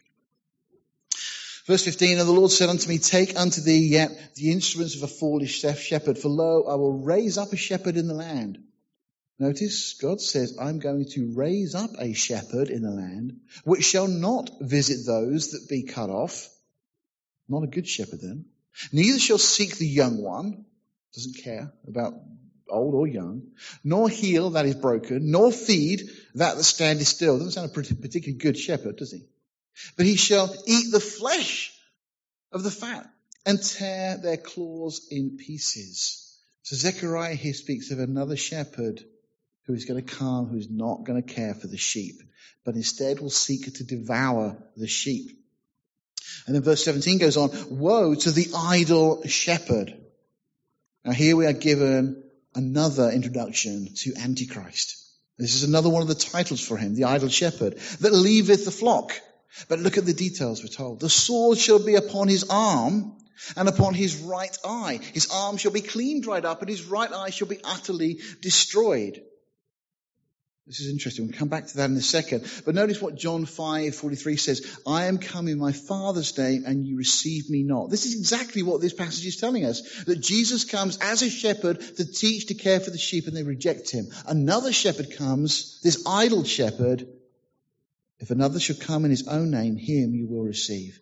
Verse 1.65 1.85
15, 1.85 2.17
and 2.17 2.27
the 2.27 2.33
Lord 2.33 2.51
said 2.51 2.69
unto 2.69 2.89
me, 2.89 2.97
take 2.97 3.39
unto 3.39 3.61
thee 3.61 3.87
yet 3.89 4.09
the 4.35 4.51
instruments 4.51 4.95
of 4.95 5.03
a 5.03 5.07
foolish 5.07 5.59
shepherd, 5.59 6.17
for 6.17 6.29
lo, 6.29 6.63
I 6.67 6.75
will 6.75 6.99
raise 6.99 7.37
up 7.37 7.53
a 7.53 7.57
shepherd 7.57 7.95
in 7.95 8.07
the 8.07 8.15
land. 8.15 8.57
Notice, 9.37 9.93
God 9.93 10.19
says, 10.19 10.57
I'm 10.59 10.79
going 10.79 11.05
to 11.11 11.31
raise 11.33 11.75
up 11.75 11.91
a 11.99 12.13
shepherd 12.13 12.69
in 12.69 12.81
the 12.81 12.89
land, 12.89 13.39
which 13.63 13.85
shall 13.85 14.07
not 14.07 14.49
visit 14.59 15.05
those 15.05 15.51
that 15.51 15.69
be 15.69 15.83
cut 15.83 16.09
off. 16.09 16.49
Not 17.47 17.63
a 17.63 17.67
good 17.67 17.87
shepherd 17.87 18.21
then. 18.21 18.45
Neither 18.91 19.19
shall 19.19 19.37
seek 19.37 19.77
the 19.77 19.87
young 19.87 20.21
one, 20.21 20.65
doesn't 21.13 21.43
care 21.43 21.71
about 21.87 22.13
old 22.69 22.95
or 22.95 23.07
young, 23.07 23.51
nor 23.83 24.09
heal 24.09 24.51
that 24.51 24.65
is 24.65 24.75
broken, 24.75 25.31
nor 25.31 25.51
feed 25.51 26.09
that 26.35 26.57
that 26.57 26.63
standeth 26.63 27.07
still. 27.07 27.37
Doesn't 27.37 27.51
sound 27.51 27.69
a 27.69 27.73
particularly 27.73 28.37
good 28.37 28.57
shepherd, 28.57 28.97
does 28.97 29.11
he? 29.11 29.25
But 29.97 30.05
he 30.05 30.15
shall 30.15 30.53
eat 30.67 30.91
the 30.91 30.99
flesh 30.99 31.73
of 32.51 32.63
the 32.63 32.71
fat 32.71 33.09
and 33.45 33.61
tear 33.61 34.17
their 34.17 34.37
claws 34.37 35.07
in 35.09 35.37
pieces. 35.37 36.37
So 36.63 36.75
Zechariah 36.75 37.35
here 37.35 37.53
speaks 37.53 37.91
of 37.91 37.99
another 37.99 38.35
shepherd 38.35 39.03
who 39.65 39.73
is 39.73 39.85
going 39.85 40.03
to 40.03 40.15
come, 40.15 40.47
who 40.47 40.57
is 40.57 40.69
not 40.69 41.03
going 41.03 41.21
to 41.21 41.33
care 41.33 41.53
for 41.53 41.67
the 41.67 41.77
sheep, 41.77 42.21
but 42.65 42.75
instead 42.75 43.19
will 43.19 43.29
seek 43.29 43.73
to 43.73 43.83
devour 43.83 44.57
the 44.75 44.87
sheep. 44.87 45.31
And 46.45 46.55
then 46.55 46.63
verse 46.63 46.83
17 46.83 47.19
goes 47.19 47.37
on, 47.37 47.51
woe 47.69 48.15
to 48.15 48.31
the 48.31 48.47
idol 48.55 49.23
shepherd. 49.27 49.95
Now 51.05 51.11
here 51.11 51.35
we 51.35 51.45
are 51.45 51.53
given 51.53 52.23
another 52.55 53.09
introduction 53.11 53.89
to 53.95 54.13
Antichrist. 54.15 54.97
This 55.37 55.55
is 55.55 55.63
another 55.63 55.89
one 55.89 56.01
of 56.01 56.07
the 56.07 56.15
titles 56.15 56.59
for 56.59 56.77
him, 56.77 56.95
the 56.95 57.05
idle 57.05 57.29
shepherd, 57.29 57.77
that 58.01 58.13
leaveth 58.13 58.65
the 58.65 58.71
flock. 58.71 59.13
But 59.67 59.79
look 59.79 59.97
at 59.97 60.05
the 60.05 60.13
details 60.13 60.61
we're 60.61 60.69
told. 60.69 60.99
The 60.99 61.09
sword 61.09 61.57
shall 61.57 61.79
be 61.79 61.95
upon 61.95 62.27
his 62.27 62.45
arm 62.49 63.13
and 63.55 63.69
upon 63.69 63.93
his 63.93 64.17
right 64.17 64.55
eye. 64.65 64.99
His 65.13 65.29
arm 65.31 65.57
shall 65.57 65.71
be 65.71 65.81
clean 65.81 66.21
dried 66.21 66.45
up 66.45 66.61
and 66.61 66.69
his 66.69 66.83
right 66.83 67.11
eye 67.11 67.29
shall 67.29 67.47
be 67.47 67.59
utterly 67.63 68.19
destroyed. 68.41 69.21
This 70.69 70.81
is 70.81 70.91
interesting. 70.91 71.25
We'll 71.25 71.35
come 71.35 71.47
back 71.47 71.65
to 71.65 71.77
that 71.77 71.89
in 71.89 71.97
a 71.97 72.01
second. 72.01 72.45
But 72.63 72.75
notice 72.75 73.01
what 73.01 73.15
John 73.15 73.47
5, 73.47 73.95
43 73.95 74.37
says. 74.37 74.79
I 74.85 75.05
am 75.05 75.17
come 75.17 75.47
in 75.47 75.57
my 75.57 75.71
Father's 75.71 76.37
name 76.37 76.63
and 76.63 76.85
you 76.85 76.95
receive 76.95 77.49
me 77.49 77.63
not. 77.63 77.89
This 77.89 78.05
is 78.05 78.13
exactly 78.13 78.61
what 78.61 78.79
this 78.79 78.93
passage 78.93 79.25
is 79.25 79.37
telling 79.37 79.65
us. 79.65 80.03
That 80.03 80.21
Jesus 80.21 80.65
comes 80.65 80.99
as 81.01 81.23
a 81.23 81.29
shepherd 81.31 81.81
to 81.97 82.05
teach, 82.05 82.45
to 82.47 82.53
care 82.53 82.79
for 82.79 82.91
the 82.91 82.99
sheep 82.99 83.25
and 83.25 83.35
they 83.35 83.41
reject 83.41 83.89
him. 83.89 84.09
Another 84.27 84.71
shepherd 84.71 85.17
comes, 85.17 85.81
this 85.81 86.03
idol 86.05 86.43
shepherd. 86.43 87.07
If 88.19 88.29
another 88.29 88.59
should 88.59 88.79
come 88.79 89.05
in 89.05 89.11
his 89.11 89.27
own 89.27 89.49
name, 89.49 89.75
him 89.75 90.13
you 90.13 90.27
will 90.27 90.43
receive. 90.43 90.99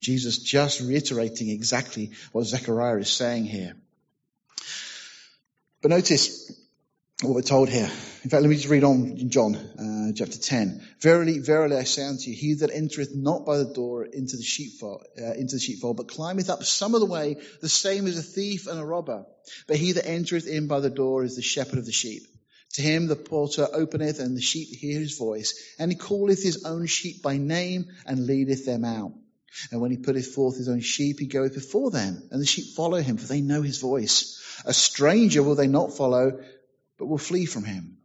Jesus 0.00 0.38
just 0.38 0.80
reiterating 0.80 1.48
exactly 1.48 2.12
what 2.30 2.46
Zechariah 2.46 2.98
is 2.98 3.10
saying 3.10 3.46
here. 3.46 3.74
But 5.80 5.90
notice, 5.90 6.52
what 7.22 7.34
we're 7.34 7.42
told 7.42 7.68
here. 7.68 7.88
In 8.24 8.30
fact, 8.30 8.42
let 8.42 8.48
me 8.48 8.56
just 8.56 8.68
read 8.68 8.82
on 8.82 9.16
in 9.18 9.30
John 9.30 9.54
uh, 9.54 10.12
chapter 10.14 10.38
10. 10.38 10.84
Verily, 11.00 11.38
verily, 11.38 11.76
I 11.76 11.84
say 11.84 12.04
unto 12.04 12.30
you, 12.30 12.36
he 12.36 12.54
that 12.54 12.70
entereth 12.72 13.14
not 13.14 13.46
by 13.46 13.58
the 13.58 13.72
door 13.72 14.04
into 14.04 14.36
the 14.36 14.42
sheepfold, 14.42 15.06
uh, 15.20 15.32
into 15.34 15.56
the 15.56 15.60
sheepfold, 15.60 15.96
but 15.96 16.08
climbeth 16.08 16.50
up 16.50 16.64
some 16.64 16.94
other 16.94 17.06
way, 17.06 17.36
the 17.60 17.68
same 17.68 18.08
is 18.08 18.18
a 18.18 18.22
thief 18.22 18.66
and 18.66 18.78
a 18.78 18.84
robber. 18.84 19.24
But 19.68 19.76
he 19.76 19.92
that 19.92 20.08
entereth 20.08 20.48
in 20.48 20.66
by 20.66 20.80
the 20.80 20.90
door 20.90 21.22
is 21.22 21.36
the 21.36 21.42
shepherd 21.42 21.78
of 21.78 21.86
the 21.86 21.92
sheep. 21.92 22.22
To 22.74 22.82
him 22.82 23.06
the 23.06 23.16
porter 23.16 23.68
openeth, 23.72 24.18
and 24.18 24.36
the 24.36 24.40
sheep 24.40 24.68
hear 24.74 24.98
his 24.98 25.16
voice, 25.16 25.54
and 25.78 25.92
he 25.92 25.98
calleth 25.98 26.42
his 26.42 26.64
own 26.64 26.86
sheep 26.86 27.22
by 27.22 27.36
name, 27.36 27.86
and 28.04 28.26
leadeth 28.26 28.66
them 28.66 28.84
out. 28.84 29.12
And 29.70 29.80
when 29.80 29.90
he 29.90 29.98
putteth 29.98 30.34
forth 30.34 30.56
his 30.56 30.68
own 30.68 30.80
sheep, 30.80 31.20
he 31.20 31.26
goeth 31.26 31.54
before 31.54 31.90
them, 31.90 32.22
and 32.30 32.40
the 32.40 32.46
sheep 32.46 32.74
follow 32.74 33.00
him, 33.00 33.16
for 33.16 33.26
they 33.26 33.42
know 33.42 33.62
his 33.62 33.78
voice. 33.78 34.40
A 34.64 34.72
stranger 34.72 35.42
will 35.42 35.54
they 35.54 35.66
not 35.66 35.96
follow, 35.96 36.40
but 37.02 37.08
will 37.08 37.18
flee 37.18 37.46
from 37.46 37.64
him, 37.64 37.98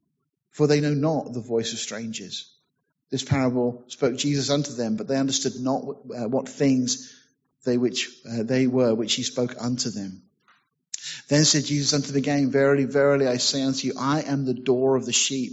for 0.49 0.65
they 0.65 0.81
know 0.81 0.95
not 0.95 1.31
the 1.31 1.39
voice 1.39 1.71
of 1.71 1.77
strangers. 1.77 2.51
This 3.11 3.23
parable 3.23 3.83
spoke 3.89 4.17
Jesus 4.17 4.49
unto 4.49 4.73
them, 4.73 4.95
but 4.95 5.07
they 5.07 5.17
understood 5.17 5.53
not 5.59 5.85
what, 5.85 5.97
uh, 6.17 6.27
what 6.27 6.49
things 6.49 7.13
they 7.63 7.77
which 7.77 8.09
uh, 8.27 8.41
they 8.41 8.65
were 8.65 8.95
which 8.95 9.13
he 9.13 9.21
spoke 9.21 9.53
unto 9.59 9.91
them. 9.91 10.23
Then 11.27 11.45
said 11.45 11.65
Jesus 11.65 11.93
unto 11.93 12.07
them 12.07 12.17
again, 12.17 12.49
Verily, 12.49 12.85
verily, 12.85 13.27
I 13.27 13.37
say 13.37 13.61
unto 13.61 13.85
you, 13.85 13.93
I 13.99 14.21
am 14.21 14.45
the 14.45 14.55
door 14.55 14.95
of 14.95 15.05
the 15.05 15.13
sheep. 15.13 15.51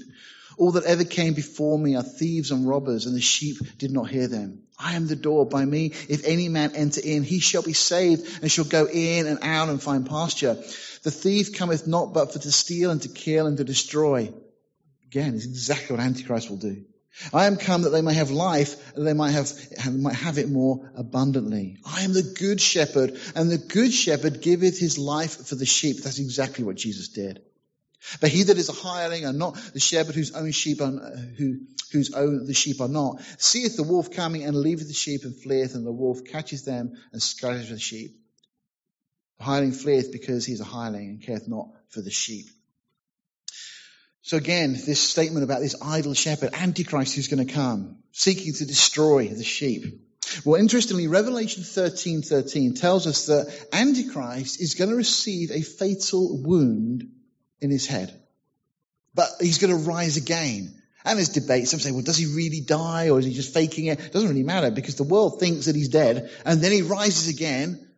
All 0.56 0.72
that 0.72 0.84
ever 0.84 1.04
came 1.04 1.34
before 1.34 1.78
me 1.78 1.96
are 1.96 2.02
thieves 2.02 2.50
and 2.50 2.68
robbers, 2.68 3.06
and 3.06 3.14
the 3.14 3.20
sheep 3.20 3.56
did 3.78 3.90
not 3.90 4.08
hear 4.08 4.28
them. 4.28 4.62
I 4.78 4.94
am 4.94 5.06
the 5.06 5.16
door. 5.16 5.46
By 5.46 5.64
me, 5.64 5.92
if 6.08 6.24
any 6.24 6.48
man 6.48 6.74
enter 6.74 7.00
in, 7.02 7.22
he 7.22 7.40
shall 7.40 7.62
be 7.62 7.72
saved, 7.72 8.42
and 8.42 8.50
shall 8.50 8.64
go 8.64 8.86
in 8.86 9.26
and 9.26 9.38
out 9.42 9.68
and 9.68 9.82
find 9.82 10.08
pasture. 10.08 10.54
The 11.02 11.10
thief 11.10 11.54
cometh 11.54 11.86
not 11.86 12.14
but 12.14 12.32
for 12.32 12.38
to 12.38 12.52
steal 12.52 12.90
and 12.90 13.02
to 13.02 13.08
kill 13.08 13.46
and 13.46 13.56
to 13.58 13.64
destroy. 13.64 14.32
Again, 15.06 15.34
it's 15.34 15.44
exactly 15.44 15.96
what 15.96 16.04
Antichrist 16.04 16.50
will 16.50 16.56
do. 16.56 16.84
I 17.32 17.46
am 17.46 17.56
come 17.56 17.82
that 17.82 17.90
they 17.90 18.02
may 18.02 18.14
have 18.14 18.32
life, 18.32 18.96
and 18.96 19.06
they 19.06 19.12
might 19.12 19.30
have, 19.30 19.52
might 19.94 20.16
have 20.16 20.38
it 20.38 20.48
more 20.48 20.90
abundantly. 20.96 21.78
I 21.86 22.02
am 22.02 22.12
the 22.12 22.22
good 22.22 22.60
shepherd, 22.60 23.16
and 23.36 23.50
the 23.50 23.58
good 23.58 23.92
shepherd 23.92 24.40
giveth 24.40 24.78
his 24.78 24.98
life 24.98 25.46
for 25.46 25.54
the 25.54 25.66
sheep. 25.66 25.98
That's 25.98 26.18
exactly 26.18 26.64
what 26.64 26.76
Jesus 26.76 27.08
did. 27.08 27.40
But 28.20 28.30
he 28.30 28.44
that 28.44 28.58
is 28.58 28.68
a 28.68 28.72
hireling 28.72 29.24
and 29.24 29.38
not 29.38 29.56
the 29.72 29.80
shepherd 29.80 30.14
whose 30.14 30.32
own 30.32 30.52
sheep 30.52 30.80
are, 30.80 30.90
who, 30.90 31.60
whose 31.92 32.12
own 32.12 32.46
the 32.46 32.54
sheep 32.54 32.80
are 32.80 32.88
not, 32.88 33.20
seeth 33.38 33.76
the 33.76 33.82
wolf 33.82 34.10
coming 34.10 34.44
and 34.44 34.56
leaveth 34.56 34.88
the 34.88 34.94
sheep 34.94 35.24
and 35.24 35.34
fleeth, 35.34 35.74
and 35.74 35.86
the 35.86 35.92
wolf 35.92 36.24
catches 36.24 36.64
them 36.64 36.92
and 37.12 37.22
scatters 37.22 37.70
the 37.70 37.78
sheep. 37.78 38.16
The 39.38 39.44
hireling 39.44 39.72
fleeth 39.72 40.12
because 40.12 40.44
he 40.44 40.52
is 40.52 40.60
a 40.60 40.64
hireling 40.64 41.08
and 41.08 41.22
careth 41.22 41.48
not 41.48 41.68
for 41.88 42.02
the 42.02 42.10
sheep. 42.10 42.46
So 44.22 44.38
again, 44.38 44.72
this 44.72 45.00
statement 45.00 45.44
about 45.44 45.60
this 45.60 45.76
idol 45.82 46.14
shepherd, 46.14 46.54
Antichrist 46.54 47.14
who's 47.14 47.28
going 47.28 47.46
to 47.46 47.52
come, 47.52 47.98
seeking 48.12 48.54
to 48.54 48.64
destroy 48.64 49.28
the 49.28 49.44
sheep. 49.44 49.84
Well, 50.44 50.60
interestingly, 50.60 51.08
Revelation 51.08 51.62
13, 51.62 52.22
13 52.22 52.74
tells 52.74 53.06
us 53.06 53.26
that 53.26 53.68
Antichrist 53.72 54.60
is 54.60 54.74
going 54.74 54.90
to 54.90 54.96
receive 54.96 55.50
a 55.50 55.60
fatal 55.60 56.42
wound 56.42 57.04
in 57.64 57.70
his 57.70 57.86
head. 57.86 58.14
But 59.14 59.28
he's 59.40 59.58
going 59.58 59.76
to 59.76 59.90
rise 59.90 60.16
again. 60.16 60.80
And 61.04 61.18
there's 61.18 61.30
debate. 61.30 61.68
Some 61.68 61.80
say, 61.80 61.90
well, 61.90 62.02
does 62.02 62.16
he 62.16 62.26
really 62.26 62.60
die 62.60 63.10
or 63.10 63.18
is 63.18 63.26
he 63.26 63.34
just 63.34 63.52
faking 63.52 63.86
it? 63.86 64.12
Doesn't 64.12 64.28
really 64.28 64.42
matter 64.42 64.70
because 64.70 64.96
the 64.96 65.02
world 65.02 65.38
thinks 65.38 65.66
that 65.66 65.76
he's 65.76 65.88
dead 65.88 66.30
and 66.44 66.62
then 66.62 66.72
he 66.72 66.82
rises 66.82 67.28
again. 67.28 67.88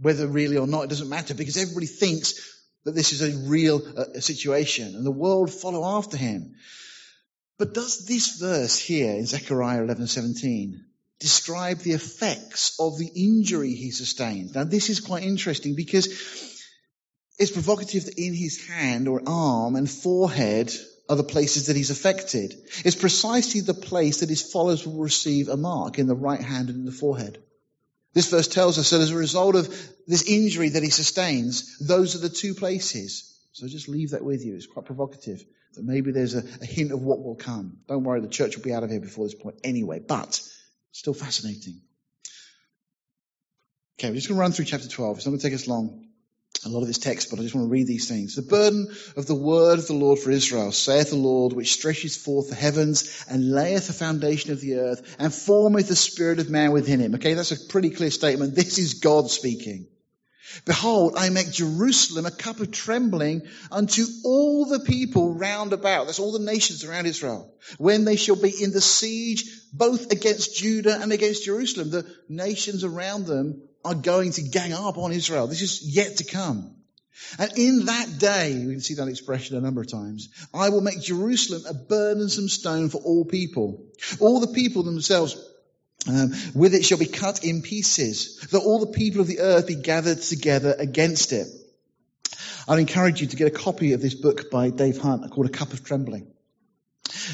Whether 0.00 0.26
really 0.26 0.58
or 0.58 0.66
not, 0.66 0.84
it 0.84 0.90
doesn't 0.90 1.08
matter 1.08 1.34
because 1.34 1.56
everybody 1.56 1.86
thinks 1.86 2.34
that 2.84 2.94
this 2.94 3.12
is 3.12 3.22
a 3.22 3.48
real 3.48 3.82
uh, 3.96 4.20
situation 4.20 4.94
and 4.94 5.04
the 5.04 5.10
world 5.10 5.50
follow 5.50 5.96
after 5.96 6.16
him. 6.16 6.54
But 7.58 7.74
does 7.74 8.06
this 8.06 8.38
verse 8.38 8.78
here 8.78 9.12
in 9.14 9.26
Zechariah 9.26 9.82
11:17 9.82 10.74
describe 11.18 11.78
the 11.78 11.92
effects 11.92 12.76
of 12.78 12.98
the 12.98 13.10
injury 13.16 13.72
he 13.72 13.90
sustained? 13.90 14.54
Now 14.54 14.64
this 14.64 14.90
is 14.90 15.00
quite 15.00 15.24
interesting 15.24 15.74
because 15.74 16.06
it's 17.38 17.50
provocative 17.50 18.06
that 18.06 18.18
in 18.18 18.34
his 18.34 18.66
hand 18.66 19.08
or 19.08 19.22
arm 19.26 19.76
and 19.76 19.90
forehead 19.90 20.72
are 21.08 21.16
the 21.16 21.24
places 21.24 21.66
that 21.66 21.76
he's 21.76 21.90
affected. 21.90 22.54
It's 22.84 22.96
precisely 22.96 23.60
the 23.60 23.74
place 23.74 24.20
that 24.20 24.28
his 24.28 24.42
followers 24.42 24.86
will 24.86 25.02
receive 25.02 25.48
a 25.48 25.56
mark 25.56 25.98
in 25.98 26.06
the 26.06 26.14
right 26.14 26.40
hand 26.40 26.68
and 26.70 26.78
in 26.78 26.84
the 26.84 26.92
forehead. 26.92 27.42
This 28.14 28.30
verse 28.30 28.48
tells 28.48 28.78
us 28.78 28.90
that 28.90 29.02
as 29.02 29.10
a 29.10 29.16
result 29.16 29.54
of 29.56 29.68
this 30.06 30.22
injury 30.22 30.70
that 30.70 30.82
he 30.82 30.88
sustains, 30.88 31.78
those 31.78 32.14
are 32.14 32.20
the 32.20 32.30
two 32.30 32.54
places. 32.54 33.38
So 33.52 33.68
just 33.68 33.88
leave 33.88 34.10
that 34.10 34.24
with 34.24 34.44
you. 34.44 34.54
It's 34.54 34.66
quite 34.66 34.86
provocative 34.86 35.44
that 35.74 35.84
maybe 35.84 36.12
there's 36.12 36.34
a, 36.34 36.42
a 36.62 36.64
hint 36.66 36.92
of 36.92 37.02
what 37.02 37.22
will 37.22 37.34
come. 37.34 37.78
Don't 37.86 38.04
worry, 38.04 38.20
the 38.20 38.28
church 38.28 38.56
will 38.56 38.64
be 38.64 38.72
out 38.72 38.82
of 38.82 38.90
here 38.90 39.00
before 39.00 39.26
this 39.26 39.34
point 39.34 39.60
anyway, 39.62 40.00
but 40.00 40.40
still 40.92 41.12
fascinating. 41.12 41.82
Okay, 43.98 44.08
we're 44.08 44.16
just 44.16 44.28
going 44.28 44.36
to 44.36 44.40
run 44.40 44.52
through 44.52 44.64
chapter 44.64 44.88
12. 44.88 45.18
It's 45.18 45.26
not 45.26 45.30
going 45.30 45.40
to 45.40 45.46
take 45.46 45.54
us 45.54 45.68
long 45.68 46.05
a 46.66 46.68
lot 46.68 46.82
of 46.82 46.88
this 46.88 46.98
text, 46.98 47.30
but 47.30 47.38
I 47.38 47.42
just 47.42 47.54
want 47.54 47.66
to 47.66 47.70
read 47.70 47.86
these 47.86 48.08
things. 48.08 48.34
The 48.34 48.42
burden 48.42 48.88
of 49.16 49.26
the 49.26 49.34
word 49.34 49.78
of 49.78 49.86
the 49.86 49.94
Lord 49.94 50.18
for 50.18 50.30
Israel, 50.30 50.72
saith 50.72 51.10
the 51.10 51.16
Lord, 51.16 51.52
which 51.52 51.72
stretches 51.72 52.16
forth 52.16 52.48
the 52.48 52.54
heavens 52.54 53.24
and 53.28 53.52
layeth 53.52 53.86
the 53.86 53.92
foundation 53.92 54.52
of 54.52 54.60
the 54.60 54.76
earth 54.76 55.16
and 55.18 55.32
formeth 55.32 55.88
the 55.88 55.96
spirit 55.96 56.38
of 56.38 56.50
man 56.50 56.72
within 56.72 57.00
him. 57.00 57.14
Okay, 57.14 57.34
that's 57.34 57.52
a 57.52 57.66
pretty 57.68 57.90
clear 57.90 58.10
statement. 58.10 58.54
This 58.54 58.78
is 58.78 58.94
God 58.94 59.30
speaking. 59.30 59.86
Behold, 60.64 61.14
I 61.16 61.28
make 61.30 61.50
Jerusalem 61.50 62.24
a 62.24 62.30
cup 62.30 62.60
of 62.60 62.70
trembling 62.70 63.42
unto 63.70 64.06
all 64.24 64.64
the 64.66 64.80
people 64.80 65.34
round 65.34 65.72
about. 65.72 66.06
That's 66.06 66.18
all 66.18 66.32
the 66.32 66.38
nations 66.38 66.84
around 66.84 67.06
Israel. 67.06 67.52
When 67.78 68.04
they 68.04 68.16
shall 68.16 68.40
be 68.40 68.62
in 68.62 68.72
the 68.72 68.80
siege, 68.80 69.44
both 69.72 70.12
against 70.12 70.56
Judah 70.56 70.98
and 71.00 71.12
against 71.12 71.44
Jerusalem. 71.44 71.90
The 71.90 72.06
nations 72.28 72.84
around 72.84 73.26
them 73.26 73.62
are 73.86 73.94
going 73.94 74.32
to 74.32 74.42
gang 74.42 74.72
up 74.72 74.98
on 74.98 75.12
Israel. 75.12 75.46
This 75.46 75.62
is 75.62 75.82
yet 75.82 76.18
to 76.18 76.24
come. 76.24 76.74
And 77.38 77.50
in 77.56 77.86
that 77.86 78.18
day, 78.18 78.62
we 78.66 78.72
can 78.72 78.80
see 78.80 78.94
that 78.94 79.08
expression 79.08 79.56
a 79.56 79.60
number 79.60 79.80
of 79.80 79.90
times, 79.90 80.28
I 80.52 80.68
will 80.68 80.82
make 80.82 81.00
Jerusalem 81.00 81.62
a 81.66 81.72
burdensome 81.72 82.48
stone 82.48 82.88
for 82.88 82.98
all 82.98 83.24
people. 83.24 83.86
All 84.20 84.40
the 84.40 84.52
people 84.52 84.82
themselves 84.82 85.36
um, 86.08 86.32
with 86.54 86.74
it 86.74 86.84
shall 86.84 86.98
be 86.98 87.06
cut 87.06 87.44
in 87.44 87.62
pieces, 87.62 88.38
that 88.52 88.60
all 88.60 88.80
the 88.80 88.92
people 88.92 89.20
of 89.20 89.26
the 89.26 89.40
earth 89.40 89.66
be 89.66 89.76
gathered 89.76 90.20
together 90.20 90.74
against 90.78 91.32
it. 91.32 91.48
I'd 92.68 92.78
encourage 92.78 93.20
you 93.20 93.28
to 93.28 93.36
get 93.36 93.48
a 93.48 93.58
copy 93.58 93.92
of 93.92 94.02
this 94.02 94.14
book 94.14 94.50
by 94.50 94.70
Dave 94.70 94.98
Hunt 94.98 95.30
called 95.30 95.46
A 95.46 95.50
Cup 95.50 95.72
of 95.72 95.84
Trembling. 95.84 96.26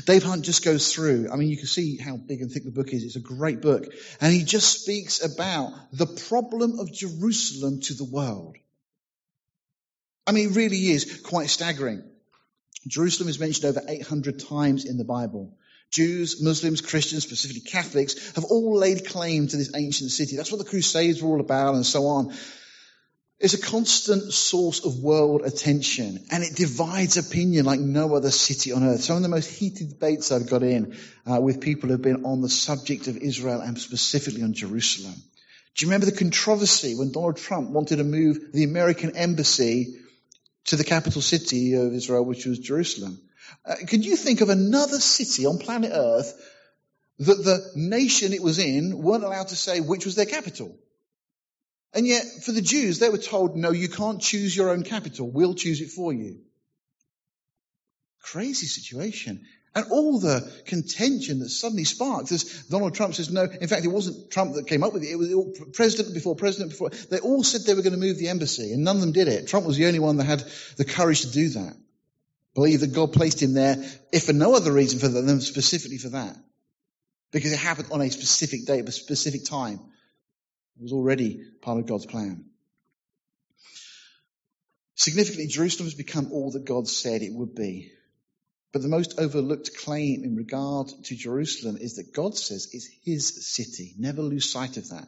Dave 0.06 0.22
Hunt 0.22 0.44
just 0.44 0.64
goes 0.64 0.92
through, 0.92 1.28
I 1.32 1.36
mean, 1.36 1.48
you 1.48 1.56
can 1.56 1.66
see 1.66 1.96
how 1.96 2.16
big 2.16 2.40
and 2.40 2.50
thick 2.50 2.64
the 2.64 2.70
book 2.70 2.92
is. 2.92 3.04
It's 3.04 3.16
a 3.16 3.20
great 3.20 3.60
book. 3.60 3.84
And 4.20 4.32
he 4.32 4.44
just 4.44 4.82
speaks 4.82 5.24
about 5.24 5.72
the 5.92 6.06
problem 6.06 6.78
of 6.78 6.92
Jerusalem 6.92 7.80
to 7.82 7.94
the 7.94 8.04
world. 8.04 8.56
I 10.26 10.32
mean, 10.32 10.50
it 10.50 10.56
really 10.56 10.90
is 10.90 11.20
quite 11.22 11.50
staggering. 11.50 12.02
Jerusalem 12.86 13.28
is 13.28 13.38
mentioned 13.38 13.66
over 13.66 13.80
800 13.86 14.40
times 14.40 14.84
in 14.84 14.98
the 14.98 15.04
Bible. 15.04 15.56
Jews, 15.90 16.42
Muslims, 16.42 16.80
Christians, 16.80 17.22
specifically 17.22 17.60
Catholics, 17.60 18.34
have 18.34 18.44
all 18.44 18.76
laid 18.76 19.06
claim 19.06 19.46
to 19.46 19.56
this 19.56 19.72
ancient 19.76 20.10
city. 20.10 20.36
That's 20.36 20.50
what 20.50 20.58
the 20.58 20.68
Crusades 20.68 21.22
were 21.22 21.28
all 21.28 21.40
about 21.40 21.74
and 21.74 21.84
so 21.84 22.06
on. 22.06 22.34
Is 23.42 23.54
a 23.54 23.58
constant 23.60 24.32
source 24.32 24.84
of 24.84 25.00
world 25.00 25.42
attention 25.44 26.24
and 26.30 26.44
it 26.44 26.54
divides 26.54 27.16
opinion 27.16 27.66
like 27.66 27.80
no 27.80 28.14
other 28.14 28.30
city 28.30 28.70
on 28.70 28.84
earth. 28.84 29.02
Some 29.02 29.16
of 29.16 29.22
the 29.22 29.28
most 29.28 29.48
heated 29.48 29.88
debates 29.88 30.30
I've 30.30 30.48
got 30.48 30.62
in 30.62 30.96
uh, 31.26 31.40
with 31.40 31.60
people 31.60 31.90
have 31.90 32.02
been 32.02 32.24
on 32.24 32.40
the 32.40 32.48
subject 32.48 33.08
of 33.08 33.16
Israel 33.16 33.60
and 33.60 33.76
specifically 33.76 34.44
on 34.44 34.52
Jerusalem. 34.52 35.14
Do 35.74 35.84
you 35.84 35.90
remember 35.90 36.06
the 36.06 36.16
controversy 36.16 36.94
when 36.94 37.10
Donald 37.10 37.36
Trump 37.36 37.70
wanted 37.70 37.96
to 37.96 38.04
move 38.04 38.52
the 38.52 38.62
American 38.62 39.16
embassy 39.16 39.96
to 40.66 40.76
the 40.76 40.84
capital 40.84 41.20
city 41.20 41.74
of 41.74 41.92
Israel, 41.92 42.24
which 42.24 42.46
was 42.46 42.60
Jerusalem? 42.60 43.20
Uh, 43.66 43.74
could 43.88 44.04
you 44.04 44.14
think 44.14 44.40
of 44.40 44.50
another 44.50 45.00
city 45.00 45.46
on 45.46 45.58
planet 45.58 45.90
earth 45.92 46.32
that 47.18 47.42
the 47.42 47.72
nation 47.74 48.32
it 48.32 48.42
was 48.42 48.60
in 48.60 49.02
weren't 49.02 49.24
allowed 49.24 49.48
to 49.48 49.56
say 49.56 49.80
which 49.80 50.04
was 50.04 50.14
their 50.14 50.26
capital? 50.26 50.78
And 51.94 52.06
yet, 52.06 52.24
for 52.44 52.52
the 52.52 52.62
Jews, 52.62 52.98
they 52.98 53.10
were 53.10 53.18
told, 53.18 53.56
no, 53.56 53.70
you 53.70 53.88
can't 53.88 54.20
choose 54.20 54.56
your 54.56 54.70
own 54.70 54.82
capital. 54.82 55.30
We'll 55.30 55.54
choose 55.54 55.80
it 55.80 55.90
for 55.90 56.12
you. 56.12 56.40
Crazy 58.22 58.66
situation. 58.66 59.44
And 59.74 59.86
all 59.90 60.18
the 60.18 60.50
contention 60.66 61.38
that 61.38 61.48
suddenly 61.48 61.84
sparked 61.84 62.30
as 62.30 62.64
Donald 62.64 62.94
Trump 62.94 63.14
says, 63.14 63.30
no, 63.30 63.44
in 63.44 63.68
fact, 63.68 63.84
it 63.84 63.88
wasn't 63.88 64.30
Trump 64.30 64.54
that 64.54 64.66
came 64.66 64.84
up 64.84 64.92
with 64.92 65.02
it. 65.02 65.10
It 65.10 65.16
was 65.16 65.32
all 65.32 65.52
president 65.72 66.14
before 66.14 66.36
president 66.36 66.70
before. 66.70 66.90
They 66.90 67.20
all 67.20 67.42
said 67.42 67.62
they 67.62 67.74
were 67.74 67.82
going 67.82 67.94
to 67.94 67.98
move 67.98 68.18
the 68.18 68.28
embassy 68.28 68.72
and 68.72 68.84
none 68.84 68.96
of 68.96 69.02
them 69.02 69.12
did 69.12 69.28
it. 69.28 69.48
Trump 69.48 69.66
was 69.66 69.78
the 69.78 69.86
only 69.86 69.98
one 69.98 70.18
that 70.18 70.24
had 70.24 70.44
the 70.76 70.84
courage 70.84 71.22
to 71.22 71.30
do 71.30 71.48
that. 71.50 71.74
Believe 72.54 72.80
that 72.80 72.92
God 72.92 73.14
placed 73.14 73.42
him 73.42 73.54
there, 73.54 73.76
if 74.12 74.24
for 74.24 74.34
no 74.34 74.54
other 74.54 74.72
reason 74.72 74.98
for 74.98 75.08
them, 75.08 75.40
specifically 75.40 75.96
for 75.96 76.10
that. 76.10 76.36
Because 77.30 77.52
it 77.52 77.58
happened 77.58 77.88
on 77.92 78.02
a 78.02 78.10
specific 78.10 78.66
date, 78.66 78.86
a 78.86 78.92
specific 78.92 79.46
time. 79.46 79.80
It 80.82 80.86
was 80.86 80.94
already 80.94 81.40
part 81.60 81.78
of 81.78 81.86
God's 81.86 82.06
plan. 82.06 82.44
Significantly, 84.96 85.46
Jerusalem 85.46 85.86
has 85.86 85.94
become 85.94 86.32
all 86.32 86.50
that 86.50 86.64
God 86.64 86.88
said 86.88 87.22
it 87.22 87.32
would 87.32 87.54
be. 87.54 87.92
But 88.72 88.82
the 88.82 88.88
most 88.88 89.14
overlooked 89.16 89.76
claim 89.76 90.24
in 90.24 90.34
regard 90.34 90.88
to 91.04 91.14
Jerusalem 91.14 91.76
is 91.76 91.96
that 91.96 92.12
God 92.12 92.36
says 92.36 92.68
it's 92.72 92.88
his 93.04 93.46
city. 93.46 93.94
Never 93.96 94.22
lose 94.22 94.50
sight 94.50 94.76
of 94.76 94.88
that. 94.88 95.06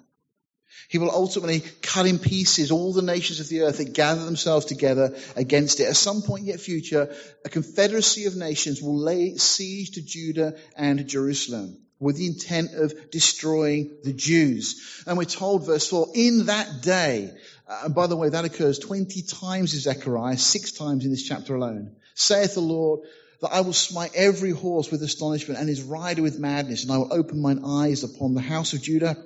He 0.88 0.98
will 0.98 1.10
ultimately 1.10 1.64
cut 1.82 2.06
in 2.06 2.20
pieces 2.20 2.70
all 2.70 2.92
the 2.92 3.02
nations 3.02 3.40
of 3.40 3.48
the 3.48 3.62
earth 3.62 3.78
that 3.78 3.94
gather 3.94 4.24
themselves 4.24 4.66
together 4.66 5.16
against 5.34 5.80
it. 5.80 5.88
At 5.88 5.96
some 5.96 6.22
point 6.22 6.44
yet 6.44 6.60
future, 6.60 7.12
a 7.44 7.48
confederacy 7.48 8.26
of 8.26 8.36
nations 8.36 8.80
will 8.80 8.96
lay 8.96 9.38
siege 9.38 9.90
to 9.96 10.02
Judah 10.02 10.54
and 10.76 11.08
Jerusalem 11.08 11.84
with 12.04 12.16
the 12.16 12.26
intent 12.26 12.74
of 12.74 13.10
destroying 13.10 13.90
the 14.04 14.12
Jews. 14.12 15.02
And 15.06 15.16
we're 15.16 15.24
told, 15.24 15.64
verse 15.64 15.88
4, 15.88 16.08
in 16.14 16.46
that 16.46 16.82
day, 16.82 17.30
uh, 17.66 17.82
and 17.86 17.94
by 17.94 18.06
the 18.06 18.16
way, 18.16 18.28
that 18.28 18.44
occurs 18.44 18.78
20 18.78 19.22
times 19.22 19.72
in 19.72 19.80
Zechariah, 19.80 20.36
six 20.36 20.72
times 20.72 21.06
in 21.06 21.10
this 21.10 21.22
chapter 21.22 21.54
alone, 21.54 21.96
saith 22.14 22.52
the 22.54 22.60
Lord, 22.60 23.00
that 23.40 23.54
I 23.54 23.62
will 23.62 23.72
smite 23.72 24.12
every 24.14 24.50
horse 24.50 24.90
with 24.90 25.02
astonishment 25.02 25.58
and 25.58 25.66
his 25.66 25.82
rider 25.82 26.20
with 26.20 26.38
madness, 26.38 26.82
and 26.82 26.92
I 26.92 26.98
will 26.98 27.12
open 27.12 27.40
mine 27.40 27.62
eyes 27.64 28.04
upon 28.04 28.34
the 28.34 28.42
house 28.42 28.74
of 28.74 28.82
Judah, 28.82 29.16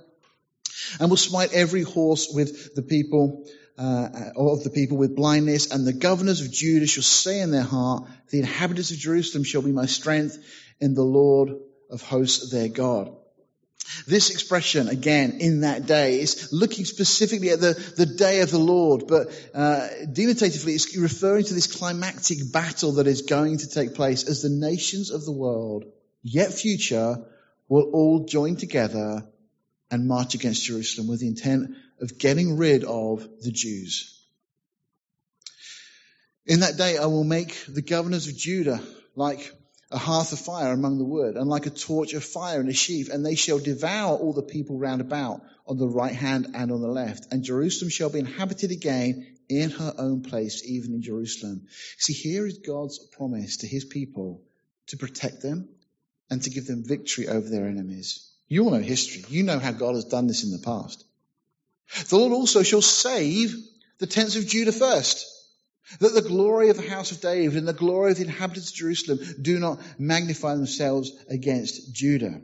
and 1.01 1.11
will 1.11 1.16
smite 1.16 1.53
every 1.53 1.83
horse 1.83 2.29
with 2.33 2.76
the 2.76 2.83
people, 2.83 3.45
uh, 3.76 4.09
of 4.37 4.62
the 4.62 4.70
people 4.70 4.99
with 4.99 5.16
blindness, 5.16 5.72
and 5.72 5.85
the 5.85 5.93
governors 5.93 6.43
of 6.43 6.53
Judah 6.53 6.87
shall 6.87 7.03
say 7.03 7.41
in 7.41 7.51
their 7.51 7.62
heart, 7.62 8.09
the 8.31 8.39
inhabitants 8.39 8.93
of 8.93 8.99
Jerusalem 8.99 9.43
shall 9.43 9.62
be 9.62 9.72
my 9.72 9.87
strength 9.87 10.39
in 10.81 10.95
the 10.95 11.03
Lord 11.03 11.57
of 11.91 12.03
hosts 12.03 12.51
their 12.51 12.68
God. 12.68 13.14
This 14.07 14.30
expression, 14.30 14.89
again, 14.89 15.39
in 15.41 15.62
that 15.62 15.86
day, 15.86 16.20
is 16.20 16.53
looking 16.53 16.84
specifically 16.84 17.51
at 17.51 17.61
the, 17.61 17.72
the 17.97 18.07
day 18.07 18.41
of 18.41 18.51
the 18.51 18.59
Lord, 18.59 19.07
but 19.07 19.28
uh, 19.55 19.89
denotatively, 20.12 20.74
it's 20.74 20.95
referring 20.97 21.45
to 21.45 21.55
this 21.55 21.78
climactic 21.78 22.53
battle 22.53 22.93
that 22.93 23.07
is 23.07 23.22
going 23.22 23.59
to 23.59 23.70
take 23.70 23.95
place 23.95 24.28
as 24.28 24.43
the 24.43 24.51
nations 24.51 25.11
of 25.11 25.24
the 25.24 25.32
world, 25.32 25.84
yet 26.22 26.53
future, 26.53 27.24
will 27.68 27.91
all 27.93 28.26
join 28.26 28.57
together 28.57 29.26
and 29.91 30.07
march 30.07 30.34
against 30.34 30.64
Jerusalem 30.64 31.09
with 31.09 31.20
the 31.20 31.28
intent 31.28 31.70
of 32.01 32.18
getting 32.18 32.57
rid 32.57 32.84
of 32.84 33.26
the 33.41 33.51
Jews. 33.51 34.22
In 36.47 36.61
that 36.61 36.76
day, 36.76 36.99
I 36.99 37.07
will 37.07 37.24
make 37.24 37.57
the 37.68 37.82
governors 37.82 38.26
of 38.26 38.36
Judah 38.36 38.80
like 39.14 39.53
a 39.91 39.99
hearth 39.99 40.32
of 40.32 40.39
fire 40.39 40.72
among 40.72 40.99
the 40.99 41.05
wood, 41.05 41.36
and 41.36 41.49
like 41.49 41.66
a 41.66 41.70
torch 41.70 42.12
of 42.12 42.22
fire 42.22 42.61
in 42.61 42.68
a 42.68 42.74
sheaf, 42.74 43.09
and 43.09 43.24
they 43.24 43.34
shall 43.34 43.59
devour 43.59 44.16
all 44.16 44.34
the 44.34 44.43
people 44.43 44.78
round 44.78 45.01
about 45.01 45.43
on 45.66 45.78
the 45.78 45.89
right 45.89 46.14
hand 46.14 46.49
and 46.55 46.70
on 46.70 46.80
the 46.82 46.89
left. 46.89 47.32
And 47.32 47.43
Jerusalem 47.43 47.91
shall 47.91 48.11
be 48.11 48.18
inhabited 48.18 48.70
again 48.70 49.39
in 49.49 49.70
her 49.70 49.95
own 49.97 50.22
place, 50.22 50.62
even 50.64 50.93
in 50.93 51.03
Jerusalem. 51.03 51.66
See, 51.97 52.12
here 52.12 52.47
is 52.47 52.59
God's 52.59 52.99
promise 52.99 53.59
to 53.59 53.66
his 53.66 53.84
people 53.84 54.43
to 54.89 54.99
protect 54.99 55.41
them 55.41 55.68
and 56.30 56.43
to 56.43 56.51
give 56.51 56.66
them 56.66 56.84
victory 56.84 57.28
over 57.28 57.49
their 57.49 57.66
enemies. 57.66 58.30
You 58.47 58.64
all 58.64 58.70
know 58.70 58.80
history. 58.80 59.24
You 59.28 59.43
know 59.43 59.59
how 59.59 59.72
God 59.72 59.95
has 59.95 60.05
done 60.05 60.26
this 60.26 60.45
in 60.45 60.51
the 60.51 60.59
past. 60.59 61.05
The 62.09 62.16
Lord 62.16 62.32
also 62.32 62.62
shall 62.62 62.82
save 62.82 63.55
the 63.99 64.07
tents 64.07 64.36
of 64.36 64.47
Judah 64.47 64.72
first 64.72 65.38
that 66.01 66.14
the 66.14 66.22
glory 66.22 66.68
of 66.68 66.76
the 66.76 66.89
house 66.89 67.12
of 67.12 67.20
David 67.20 67.57
and 67.57 67.66
the 67.66 67.72
glory 67.72 68.12
of 68.12 68.18
the 68.18 68.24
inhabitants 68.24 68.70
of 68.70 68.76
Jerusalem 68.76 69.20
do 69.41 69.59
not 69.59 69.80
magnify 69.99 70.55
themselves 70.55 71.12
against 71.28 71.95
Judah. 71.95 72.41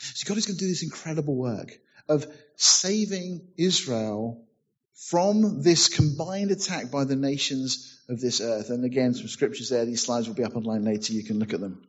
So 0.00 0.28
God 0.28 0.38
is 0.38 0.46
going 0.46 0.56
to 0.56 0.64
do 0.64 0.68
this 0.68 0.82
incredible 0.82 1.34
work 1.34 1.72
of 2.08 2.26
saving 2.56 3.48
Israel 3.56 4.46
from 4.94 5.62
this 5.62 5.88
combined 5.88 6.50
attack 6.52 6.90
by 6.90 7.04
the 7.04 7.16
nations 7.16 8.00
of 8.08 8.20
this 8.20 8.40
earth. 8.40 8.70
And 8.70 8.84
again, 8.84 9.14
some 9.14 9.28
scriptures 9.28 9.70
there. 9.70 9.84
These 9.84 10.02
slides 10.02 10.28
will 10.28 10.36
be 10.36 10.44
up 10.44 10.56
online 10.56 10.84
later. 10.84 11.12
You 11.12 11.24
can 11.24 11.38
look 11.40 11.52
at 11.52 11.60
them. 11.60 11.86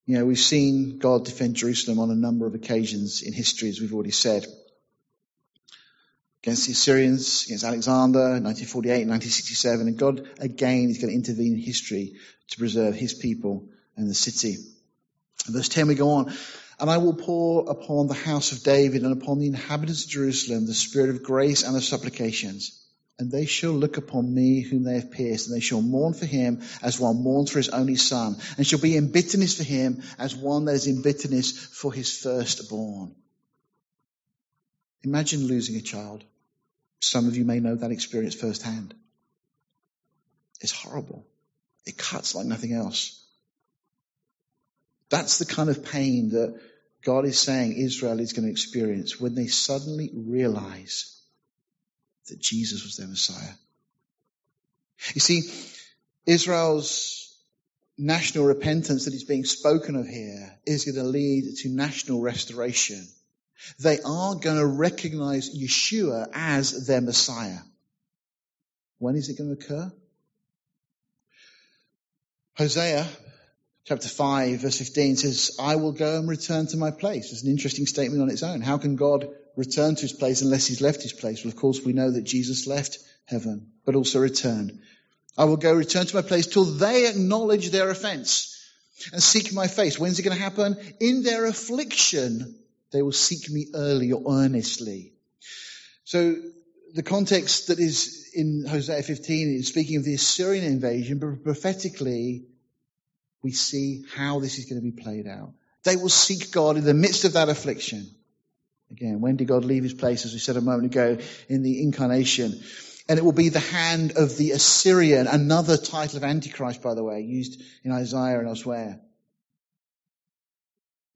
you 0.06 0.18
know, 0.18 0.26
we've 0.26 0.38
seen 0.38 0.98
God 0.98 1.24
defend 1.24 1.56
Jerusalem 1.56 1.98
on 1.98 2.10
a 2.10 2.14
number 2.14 2.46
of 2.46 2.54
occasions 2.54 3.22
in 3.22 3.32
history, 3.32 3.70
as 3.70 3.80
we've 3.80 3.94
already 3.94 4.10
said 4.10 4.46
against 6.42 6.66
the 6.66 6.72
Assyrians, 6.72 7.44
against 7.46 7.62
Alexander, 7.62 8.40
1948, 8.40 9.06
1967, 9.06 9.86
and 9.86 9.96
God 9.96 10.28
again 10.40 10.90
is 10.90 10.98
going 10.98 11.10
to 11.10 11.14
intervene 11.14 11.54
in 11.54 11.60
history 11.60 12.14
to 12.48 12.58
preserve 12.58 12.96
his 12.96 13.14
people 13.14 13.68
and 13.96 14.10
the 14.10 14.14
city. 14.14 14.56
verse 15.46 15.68
10 15.68 15.86
we 15.86 15.94
go 15.94 16.10
on, 16.10 16.34
and 16.80 16.90
I 16.90 16.98
will 16.98 17.14
pour 17.14 17.70
upon 17.70 18.08
the 18.08 18.14
house 18.14 18.50
of 18.50 18.64
David 18.64 19.04
and 19.04 19.12
upon 19.12 19.38
the 19.38 19.46
inhabitants 19.46 20.04
of 20.04 20.10
Jerusalem 20.10 20.66
the 20.66 20.74
spirit 20.74 21.10
of 21.10 21.22
grace 21.22 21.62
and 21.62 21.76
of 21.76 21.84
supplications. 21.84 22.78
And 23.20 23.30
they 23.30 23.46
shall 23.46 23.70
look 23.70 23.96
upon 23.96 24.34
me 24.34 24.62
whom 24.62 24.82
they 24.82 24.94
have 24.94 25.12
pierced, 25.12 25.46
and 25.46 25.54
they 25.54 25.60
shall 25.60 25.80
mourn 25.80 26.12
for 26.12 26.26
him 26.26 26.62
as 26.82 26.98
one 26.98 27.22
mourns 27.22 27.52
for 27.52 27.60
his 27.60 27.68
only 27.68 27.94
son, 27.94 28.36
and 28.56 28.66
shall 28.66 28.80
be 28.80 28.96
in 28.96 29.12
bitterness 29.12 29.58
for 29.58 29.62
him 29.62 30.02
as 30.18 30.34
one 30.34 30.64
that 30.64 30.74
is 30.74 30.88
in 30.88 31.02
bitterness 31.02 31.52
for 31.52 31.92
his 31.92 32.18
firstborn. 32.18 33.14
Imagine 35.04 35.46
losing 35.46 35.76
a 35.76 35.80
child. 35.80 36.24
Some 37.02 37.26
of 37.26 37.36
you 37.36 37.44
may 37.44 37.58
know 37.58 37.74
that 37.74 37.90
experience 37.90 38.36
firsthand. 38.36 38.94
It's 40.60 40.70
horrible. 40.70 41.26
It 41.84 41.98
cuts 41.98 42.36
like 42.36 42.46
nothing 42.46 42.72
else. 42.72 43.20
That's 45.10 45.38
the 45.38 45.44
kind 45.44 45.68
of 45.68 45.84
pain 45.84 46.30
that 46.30 46.60
God 47.04 47.24
is 47.24 47.40
saying 47.40 47.72
Israel 47.72 48.20
is 48.20 48.32
going 48.32 48.44
to 48.46 48.52
experience 48.52 49.20
when 49.20 49.34
they 49.34 49.48
suddenly 49.48 50.12
realize 50.14 51.20
that 52.28 52.40
Jesus 52.40 52.84
was 52.84 52.96
their 52.96 53.08
Messiah. 53.08 53.54
You 55.12 55.20
see, 55.20 55.42
Israel's 56.24 57.36
national 57.98 58.44
repentance 58.44 59.06
that 59.06 59.14
is 59.14 59.24
being 59.24 59.44
spoken 59.44 59.96
of 59.96 60.06
here 60.06 60.56
is 60.66 60.84
going 60.84 61.04
to 61.04 61.10
lead 61.10 61.56
to 61.56 61.68
national 61.68 62.20
restoration 62.20 63.04
they 63.78 63.98
are 64.00 64.34
going 64.34 64.58
to 64.58 64.66
recognize 64.66 65.54
Yeshua 65.56 66.28
as 66.34 66.86
their 66.86 67.00
Messiah. 67.00 67.58
When 68.98 69.16
is 69.16 69.28
it 69.28 69.38
going 69.38 69.56
to 69.56 69.64
occur? 69.64 69.92
Hosea 72.56 73.06
chapter 73.84 74.08
5 74.08 74.60
verse 74.60 74.78
15 74.78 75.16
says, 75.16 75.56
I 75.58 75.76
will 75.76 75.92
go 75.92 76.18
and 76.18 76.28
return 76.28 76.66
to 76.68 76.76
my 76.76 76.90
place. 76.90 77.32
It's 77.32 77.42
an 77.42 77.50
interesting 77.50 77.86
statement 77.86 78.22
on 78.22 78.30
its 78.30 78.42
own. 78.42 78.60
How 78.60 78.78
can 78.78 78.96
God 78.96 79.28
return 79.56 79.94
to 79.94 80.02
his 80.02 80.12
place 80.12 80.42
unless 80.42 80.66
he's 80.66 80.80
left 80.80 81.02
his 81.02 81.12
place? 81.12 81.44
Well, 81.44 81.52
of 81.52 81.56
course, 81.56 81.80
we 81.84 81.92
know 81.92 82.10
that 82.10 82.24
Jesus 82.24 82.66
left 82.66 82.98
heaven, 83.26 83.72
but 83.84 83.94
also 83.94 84.20
returned. 84.20 84.80
I 85.36 85.44
will 85.44 85.56
go 85.56 85.72
return 85.72 86.06
to 86.06 86.16
my 86.16 86.22
place 86.22 86.46
till 86.46 86.64
they 86.64 87.08
acknowledge 87.08 87.70
their 87.70 87.90
offense 87.90 88.58
and 89.12 89.22
seek 89.22 89.52
my 89.52 89.66
face. 89.66 89.98
When's 89.98 90.18
it 90.18 90.22
going 90.22 90.36
to 90.36 90.42
happen? 90.42 90.76
In 91.00 91.22
their 91.22 91.46
affliction, 91.46 92.54
they 92.92 93.02
will 93.02 93.12
seek 93.12 93.50
me 93.50 93.68
early 93.74 94.12
or 94.12 94.22
earnestly. 94.32 95.12
So 96.04 96.36
the 96.94 97.02
context 97.02 97.68
that 97.68 97.78
is 97.78 98.30
in 98.34 98.64
Hosea 98.68 99.02
15 99.02 99.56
is 99.56 99.68
speaking 99.68 99.96
of 99.96 100.04
the 100.04 100.14
Assyrian 100.14 100.64
invasion, 100.64 101.18
but 101.18 101.42
prophetically, 101.42 102.46
we 103.42 103.52
see 103.52 104.04
how 104.14 104.40
this 104.40 104.58
is 104.58 104.66
going 104.66 104.80
to 104.80 104.84
be 104.84 105.02
played 105.02 105.26
out. 105.26 105.52
They 105.84 105.96
will 105.96 106.08
seek 106.08 106.52
God 106.52 106.76
in 106.76 106.84
the 106.84 106.94
midst 106.94 107.24
of 107.24 107.32
that 107.32 107.48
affliction, 107.48 108.08
Again, 108.92 109.22
when 109.22 109.36
did 109.36 109.48
God 109.48 109.64
leave 109.64 109.84
his 109.84 109.94
place, 109.94 110.26
as 110.26 110.34
we 110.34 110.38
said 110.38 110.58
a 110.58 110.60
moment 110.60 110.92
ago, 110.92 111.16
in 111.48 111.62
the 111.62 111.82
incarnation? 111.82 112.62
And 113.08 113.18
it 113.18 113.24
will 113.24 113.32
be 113.32 113.48
the 113.48 113.58
hand 113.58 114.12
of 114.16 114.36
the 114.36 114.50
Assyrian, 114.50 115.26
another 115.26 115.78
title 115.78 116.18
of 116.18 116.24
Antichrist, 116.24 116.82
by 116.82 116.92
the 116.94 117.02
way, 117.02 117.22
used 117.22 117.62
in 117.84 117.90
Isaiah 117.90 118.38
and 118.38 118.48
elsewhere. 118.48 119.00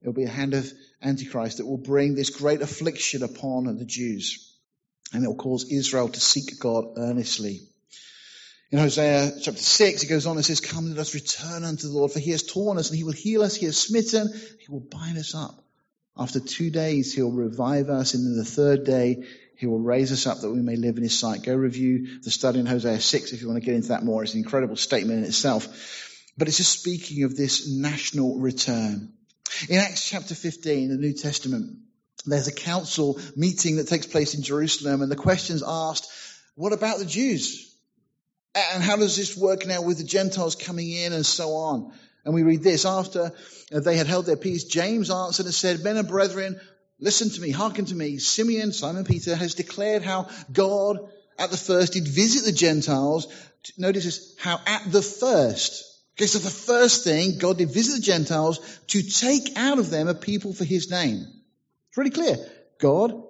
It 0.07 0.11
will 0.11 0.23
be 0.23 0.23
a 0.23 0.29
hand 0.29 0.55
of 0.55 0.73
Antichrist 1.03 1.57
that 1.57 1.67
will 1.67 1.79
bring 1.79 2.15
this 2.15 2.31
great 2.31 2.63
affliction 2.63 3.25
upon 3.25 3.65
the 3.77 3.85
Jews. 3.85 4.57
And 5.13 5.25
it 5.25 5.27
will 5.27 5.35
cause 5.35 5.65
Israel 5.69 6.09
to 6.09 6.21
seek 6.21 6.61
God 6.61 6.93
earnestly. 6.97 7.63
In 8.71 8.79
Hosea 8.79 9.33
chapter 9.43 9.61
6, 9.61 10.03
he 10.03 10.07
goes 10.07 10.27
on 10.27 10.37
and 10.37 10.45
says, 10.45 10.61
Come, 10.61 10.91
let 10.91 11.01
us 11.01 11.13
return 11.13 11.65
unto 11.65 11.89
the 11.89 11.93
Lord, 11.93 12.13
for 12.13 12.21
he 12.21 12.31
has 12.31 12.45
torn 12.45 12.79
us 12.79 12.89
and 12.89 12.97
he 12.97 13.03
will 13.03 13.15
heal 13.15 13.43
us. 13.43 13.57
He 13.57 13.67
has 13.67 13.79
smitten, 13.79 14.33
he 14.61 14.71
will 14.71 14.79
bind 14.79 15.19
us 15.19 15.35
up. 15.35 15.65
After 16.17 16.39
two 16.39 16.71
days, 16.71 17.13
he'll 17.13 17.33
revive 17.33 17.91
us, 17.91 18.15
and 18.15 18.25
then 18.25 18.37
the 18.37 18.45
third 18.45 18.85
day, 18.85 19.25
he 19.57 19.67
will 19.67 19.81
raise 19.81 20.13
us 20.13 20.29
up 20.29 20.41
that 20.41 20.53
we 20.53 20.63
may 20.63 20.77
live 20.77 20.99
in 20.99 21.03
his 21.03 21.19
sight. 21.19 21.43
Go 21.43 21.57
review 21.57 22.21
the 22.21 22.31
study 22.31 22.61
in 22.61 22.67
Hosea 22.67 23.01
6 23.01 23.33
if 23.33 23.43
you 23.43 23.49
want 23.49 23.61
to 23.61 23.67
get 23.67 23.75
into 23.75 23.89
that 23.89 24.05
more. 24.05 24.23
It's 24.23 24.35
an 24.35 24.39
incredible 24.39 24.77
statement 24.77 25.19
in 25.19 25.25
itself. 25.25 26.23
But 26.39 26.47
it's 26.47 26.59
just 26.59 26.79
speaking 26.79 27.25
of 27.25 27.37
this 27.37 27.69
national 27.69 28.39
return. 28.39 29.13
In 29.69 29.79
Acts 29.79 30.09
chapter 30.09 30.35
15, 30.35 30.89
the 30.89 30.97
New 30.97 31.13
Testament, 31.13 31.79
there's 32.25 32.49
a 32.49 32.53
council 32.53 33.21
meeting 33.37 33.77
that 33.77 33.89
takes 33.89 34.07
place 34.07 34.35
in 34.35 34.43
Jerusalem, 34.43 35.03
and 35.03 35.11
the 35.11 35.17
question's 35.17 35.63
asked, 35.67 36.11
what 36.55 36.73
about 36.73 36.99
the 36.99 37.05
Jews? 37.05 37.75
And 38.55 38.83
how 38.83 38.97
does 38.97 39.17
this 39.17 39.37
work 39.37 39.67
now 39.67 39.83
with 39.83 39.99
the 39.99 40.05
Gentiles 40.05 40.57
coming 40.57 40.91
in 40.91 41.13
and 41.13 41.27
so 41.27 41.51
on? 41.51 41.93
And 42.25 42.35
we 42.35 42.43
read 42.43 42.63
this 42.63 42.85
after 42.85 43.33
they 43.71 43.97
had 43.97 44.07
held 44.07 44.27
their 44.27 44.37
peace, 44.37 44.65
James 44.65 45.11
answered 45.11 45.47
and 45.47 45.55
said, 45.55 45.85
Men 45.85 45.97
and 45.97 46.09
brethren, 46.09 46.59
listen 46.99 47.31
to 47.31 47.41
me, 47.41 47.51
hearken 47.51 47.85
to 47.85 47.95
me. 47.95 48.19
Simeon, 48.19 48.73
Simon 48.73 49.05
Peter, 49.05 49.37
has 49.37 49.55
declared 49.55 50.03
how 50.03 50.29
God 50.53 50.99
at 51.39 51.51
the 51.51 51.57
first 51.57 51.93
did 51.93 52.09
visit 52.09 52.45
the 52.45 52.53
Gentiles. 52.53 53.27
Notice 53.77 54.05
this, 54.05 54.35
how 54.39 54.61
at 54.67 54.91
the 54.91 55.03
first. 55.03 55.85
Okay, 56.17 56.27
so 56.27 56.39
the 56.39 56.51
first 56.51 57.05
thing, 57.05 57.39
God 57.39 57.59
did 57.59 57.71
visit 57.71 57.97
the 57.97 58.03
Gentiles 58.03 58.59
to 58.89 59.03
take 59.03 59.57
out 59.57 59.79
of 59.79 59.91
them 59.91 60.09
a 60.09 60.15
people 60.15 60.55
for 60.55 60.65
his 60.65 60.91
name. 60.91 61.27
It's 61.89 61.99
really 61.99 62.11
clear. 62.11 62.37
God 62.79 63.23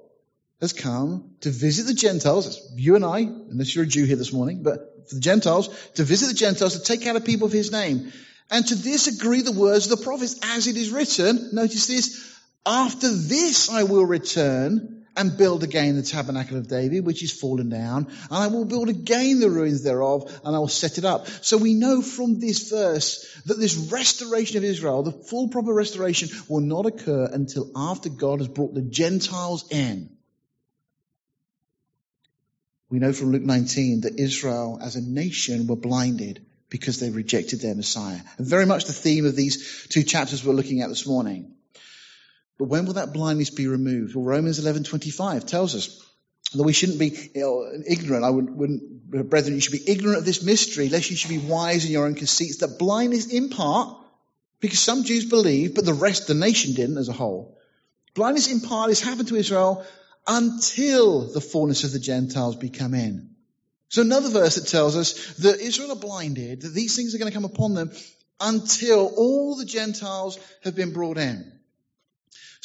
has 0.60 0.72
come 0.72 1.32
to 1.40 1.50
visit 1.50 1.86
the 1.86 1.94
Gentiles, 1.94 2.46
it's 2.46 2.72
you 2.76 2.94
and 2.94 3.04
I, 3.04 3.18
unless 3.18 3.74
you're 3.74 3.84
a 3.84 3.88
Jew 3.88 4.04
here 4.04 4.16
this 4.16 4.32
morning, 4.32 4.62
but 4.62 5.08
for 5.08 5.16
the 5.16 5.20
Gentiles, 5.20 5.68
to 5.94 6.04
visit 6.04 6.28
the 6.28 6.34
Gentiles, 6.34 6.78
to 6.78 6.82
take 6.82 7.06
out 7.06 7.16
a 7.16 7.20
people 7.20 7.48
for 7.48 7.56
his 7.56 7.72
name. 7.72 8.12
And 8.50 8.66
to 8.68 8.76
this 8.76 9.08
agree 9.08 9.42
the 9.42 9.50
words 9.50 9.90
of 9.90 9.98
the 9.98 10.04
prophets, 10.04 10.38
as 10.42 10.68
it 10.68 10.76
is 10.76 10.90
written. 10.90 11.50
Notice 11.52 11.88
this. 11.88 12.40
After 12.64 13.08
this 13.08 13.68
I 13.68 13.82
will 13.82 14.06
return 14.06 15.05
and 15.16 15.36
build 15.36 15.62
again 15.62 15.96
the 15.96 16.02
tabernacle 16.02 16.58
of 16.58 16.68
David, 16.68 17.04
which 17.04 17.22
is 17.22 17.32
fallen 17.32 17.68
down, 17.68 18.06
and 18.06 18.30
I 18.30 18.46
will 18.48 18.64
build 18.64 18.88
again 18.88 19.40
the 19.40 19.50
ruins 19.50 19.82
thereof, 19.82 20.40
and 20.44 20.54
I 20.54 20.58
will 20.58 20.68
set 20.68 20.98
it 20.98 21.04
up. 21.04 21.26
So 21.42 21.56
we 21.56 21.74
know 21.74 22.02
from 22.02 22.38
this 22.38 22.70
verse 22.70 23.26
that 23.46 23.58
this 23.58 23.76
restoration 23.76 24.58
of 24.58 24.64
Israel, 24.64 25.02
the 25.02 25.12
full 25.12 25.48
proper 25.48 25.72
restoration, 25.72 26.28
will 26.48 26.60
not 26.60 26.86
occur 26.86 27.28
until 27.32 27.70
after 27.74 28.08
God 28.08 28.40
has 28.40 28.48
brought 28.48 28.74
the 28.74 28.82
Gentiles 28.82 29.66
in. 29.70 30.10
We 32.88 33.00
know 33.00 33.12
from 33.12 33.32
Luke 33.32 33.42
19 33.42 34.02
that 34.02 34.20
Israel 34.20 34.78
as 34.80 34.94
a 34.94 35.00
nation 35.00 35.66
were 35.66 35.76
blinded 35.76 36.46
because 36.68 37.00
they 37.00 37.10
rejected 37.10 37.60
their 37.60 37.74
Messiah. 37.74 38.20
And 38.38 38.46
very 38.46 38.66
much 38.66 38.84
the 38.84 38.92
theme 38.92 39.26
of 39.26 39.34
these 39.34 39.86
two 39.88 40.02
chapters 40.02 40.44
we're 40.44 40.52
looking 40.52 40.82
at 40.82 40.88
this 40.88 41.06
morning. 41.06 41.55
But 42.58 42.66
when 42.66 42.86
will 42.86 42.94
that 42.94 43.12
blindness 43.12 43.50
be 43.50 43.66
removed? 43.66 44.14
Well, 44.14 44.24
Romans 44.24 44.58
11:25 44.58 45.46
tells 45.46 45.74
us 45.74 46.02
that 46.54 46.62
we 46.62 46.72
shouldn't 46.72 46.98
be 46.98 47.16
ignorant. 47.34 48.24
I 48.24 48.30
would, 48.30 48.50
wouldn't, 48.50 49.28
brethren, 49.28 49.54
you 49.54 49.60
should 49.60 49.72
be 49.72 49.90
ignorant 49.90 50.18
of 50.18 50.24
this 50.24 50.42
mystery, 50.42 50.88
lest 50.88 51.10
you 51.10 51.16
should 51.16 51.30
be 51.30 51.38
wise 51.38 51.84
in 51.84 51.90
your 51.90 52.06
own 52.06 52.14
conceits. 52.14 52.58
That 52.58 52.78
blindness, 52.78 53.26
in 53.26 53.50
part, 53.50 53.96
because 54.60 54.78
some 54.78 55.04
Jews 55.04 55.26
believe, 55.26 55.74
but 55.74 55.84
the 55.84 55.92
rest, 55.92 56.28
the 56.28 56.34
nation 56.34 56.74
didn't 56.74 56.98
as 56.98 57.08
a 57.08 57.12
whole. 57.12 57.58
Blindness, 58.14 58.50
in 58.50 58.60
part, 58.60 58.88
has 58.88 59.00
happened 59.00 59.28
to 59.28 59.36
Israel 59.36 59.84
until 60.26 61.32
the 61.32 61.40
fullness 61.40 61.84
of 61.84 61.92
the 61.92 61.98
Gentiles 61.98 62.56
be 62.56 62.70
come 62.70 62.94
in. 62.94 63.30
So 63.88 64.02
another 64.02 64.30
verse 64.30 64.54
that 64.54 64.68
tells 64.68 64.96
us 64.96 65.34
that 65.36 65.60
Israel 65.60 65.92
are 65.92 65.96
blinded, 65.96 66.62
that 66.62 66.74
these 66.74 66.96
things 66.96 67.14
are 67.14 67.18
going 67.18 67.30
to 67.30 67.34
come 67.34 67.44
upon 67.44 67.74
them 67.74 67.92
until 68.40 69.12
all 69.16 69.56
the 69.56 69.64
Gentiles 69.64 70.38
have 70.64 70.74
been 70.74 70.92
brought 70.92 71.18
in. 71.18 71.52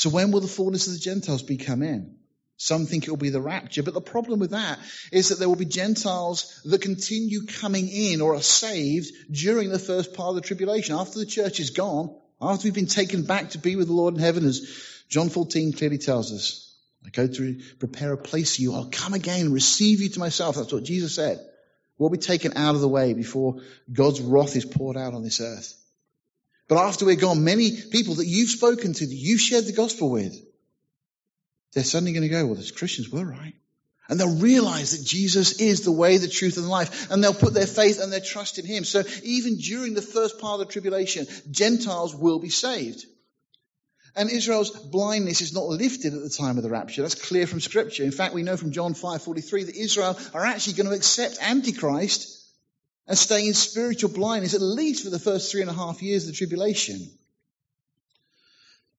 So 0.01 0.09
when 0.09 0.31
will 0.31 0.39
the 0.39 0.47
fullness 0.47 0.87
of 0.87 0.93
the 0.93 0.99
Gentiles 0.99 1.43
be 1.43 1.57
come 1.57 1.83
in? 1.83 2.15
Some 2.57 2.87
think 2.87 3.05
it 3.05 3.11
will 3.11 3.17
be 3.17 3.29
the 3.29 3.39
rapture, 3.39 3.83
but 3.83 3.93
the 3.93 4.01
problem 4.01 4.39
with 4.39 4.49
that 4.49 4.79
is 5.11 5.29
that 5.29 5.37
there 5.37 5.47
will 5.47 5.55
be 5.55 5.65
Gentiles 5.65 6.59
that 6.65 6.81
continue 6.81 7.45
coming 7.45 7.87
in 7.87 8.19
or 8.19 8.33
are 8.33 8.41
saved 8.41 9.11
during 9.29 9.69
the 9.69 9.77
first 9.77 10.15
part 10.15 10.29
of 10.29 10.35
the 10.37 10.41
tribulation. 10.41 10.95
After 10.95 11.19
the 11.19 11.27
church 11.27 11.59
is 11.59 11.69
gone, 11.69 12.19
after 12.41 12.65
we've 12.65 12.73
been 12.73 12.87
taken 12.87 13.25
back 13.25 13.51
to 13.51 13.59
be 13.59 13.75
with 13.75 13.85
the 13.85 13.93
Lord 13.93 14.15
in 14.15 14.19
heaven, 14.19 14.43
as 14.43 14.67
John 15.07 15.29
14 15.29 15.73
clearly 15.73 15.99
tells 15.99 16.33
us, 16.33 16.75
I 17.05 17.09
go 17.09 17.27
to 17.27 17.61
prepare 17.77 18.13
a 18.13 18.17
place 18.17 18.55
for 18.55 18.63
you. 18.63 18.73
I'll 18.73 18.89
come 18.89 19.13
again 19.13 19.41
and 19.41 19.53
receive 19.53 20.01
you 20.01 20.09
to 20.09 20.19
myself. 20.19 20.55
That's 20.55 20.73
what 20.73 20.83
Jesus 20.83 21.13
said. 21.13 21.47
We'll 21.99 22.09
be 22.09 22.17
taken 22.17 22.57
out 22.57 22.73
of 22.73 22.81
the 22.81 22.87
way 22.87 23.13
before 23.13 23.61
God's 23.93 24.19
wrath 24.19 24.55
is 24.55 24.65
poured 24.65 24.97
out 24.97 25.13
on 25.13 25.21
this 25.21 25.41
earth. 25.41 25.77
But 26.71 26.85
after 26.87 27.03
we're 27.03 27.17
gone, 27.17 27.43
many 27.43 27.69
people 27.81 28.15
that 28.15 28.27
you've 28.27 28.49
spoken 28.49 28.93
to, 28.93 29.05
that 29.05 29.13
you've 29.13 29.41
shared 29.41 29.65
the 29.65 29.73
gospel 29.73 30.09
with, 30.09 30.41
they're 31.73 31.83
suddenly 31.83 32.13
going 32.13 32.23
to 32.23 32.29
go, 32.29 32.45
well, 32.45 32.55
those 32.55 32.71
Christians 32.71 33.09
were 33.09 33.25
right. 33.25 33.55
And 34.07 34.17
they'll 34.17 34.37
realize 34.37 34.97
that 34.97 35.05
Jesus 35.05 35.59
is 35.59 35.81
the 35.81 35.91
way, 35.91 36.15
the 36.15 36.29
truth, 36.29 36.55
and 36.55 36.65
the 36.65 36.69
life. 36.69 37.11
And 37.11 37.21
they'll 37.21 37.33
put 37.33 37.53
their 37.53 37.67
faith 37.67 37.99
and 37.99 38.09
their 38.09 38.21
trust 38.21 38.57
in 38.57 38.65
Him. 38.65 38.85
So 38.85 39.03
even 39.23 39.57
during 39.57 39.95
the 39.95 40.01
first 40.01 40.39
part 40.39 40.61
of 40.61 40.65
the 40.65 40.71
tribulation, 40.71 41.27
Gentiles 41.51 42.15
will 42.15 42.39
be 42.39 42.47
saved. 42.47 43.05
And 44.15 44.29
Israel's 44.29 44.69
blindness 44.69 45.41
is 45.41 45.53
not 45.53 45.67
lifted 45.67 46.13
at 46.13 46.21
the 46.21 46.29
time 46.29 46.55
of 46.55 46.63
the 46.63 46.69
rapture. 46.69 47.01
That's 47.01 47.15
clear 47.15 47.47
from 47.47 47.59
scripture. 47.59 48.05
In 48.05 48.11
fact, 48.11 48.33
we 48.33 48.43
know 48.43 48.55
from 48.55 48.71
John 48.71 48.93
5:43 48.93 49.65
that 49.65 49.75
Israel 49.75 50.17
are 50.33 50.45
actually 50.45 50.75
going 50.75 50.87
to 50.87 50.95
accept 50.95 51.37
Antichrist 51.41 52.40
and 53.11 53.19
stay 53.19 53.45
in 53.45 53.53
spiritual 53.53 54.09
blindness 54.09 54.53
at 54.53 54.61
least 54.61 55.03
for 55.03 55.09
the 55.09 55.19
first 55.19 55.51
three 55.51 55.59
and 55.59 55.69
a 55.69 55.73
half 55.73 56.01
years 56.01 56.23
of 56.23 56.31
the 56.31 56.37
tribulation. 56.37 56.97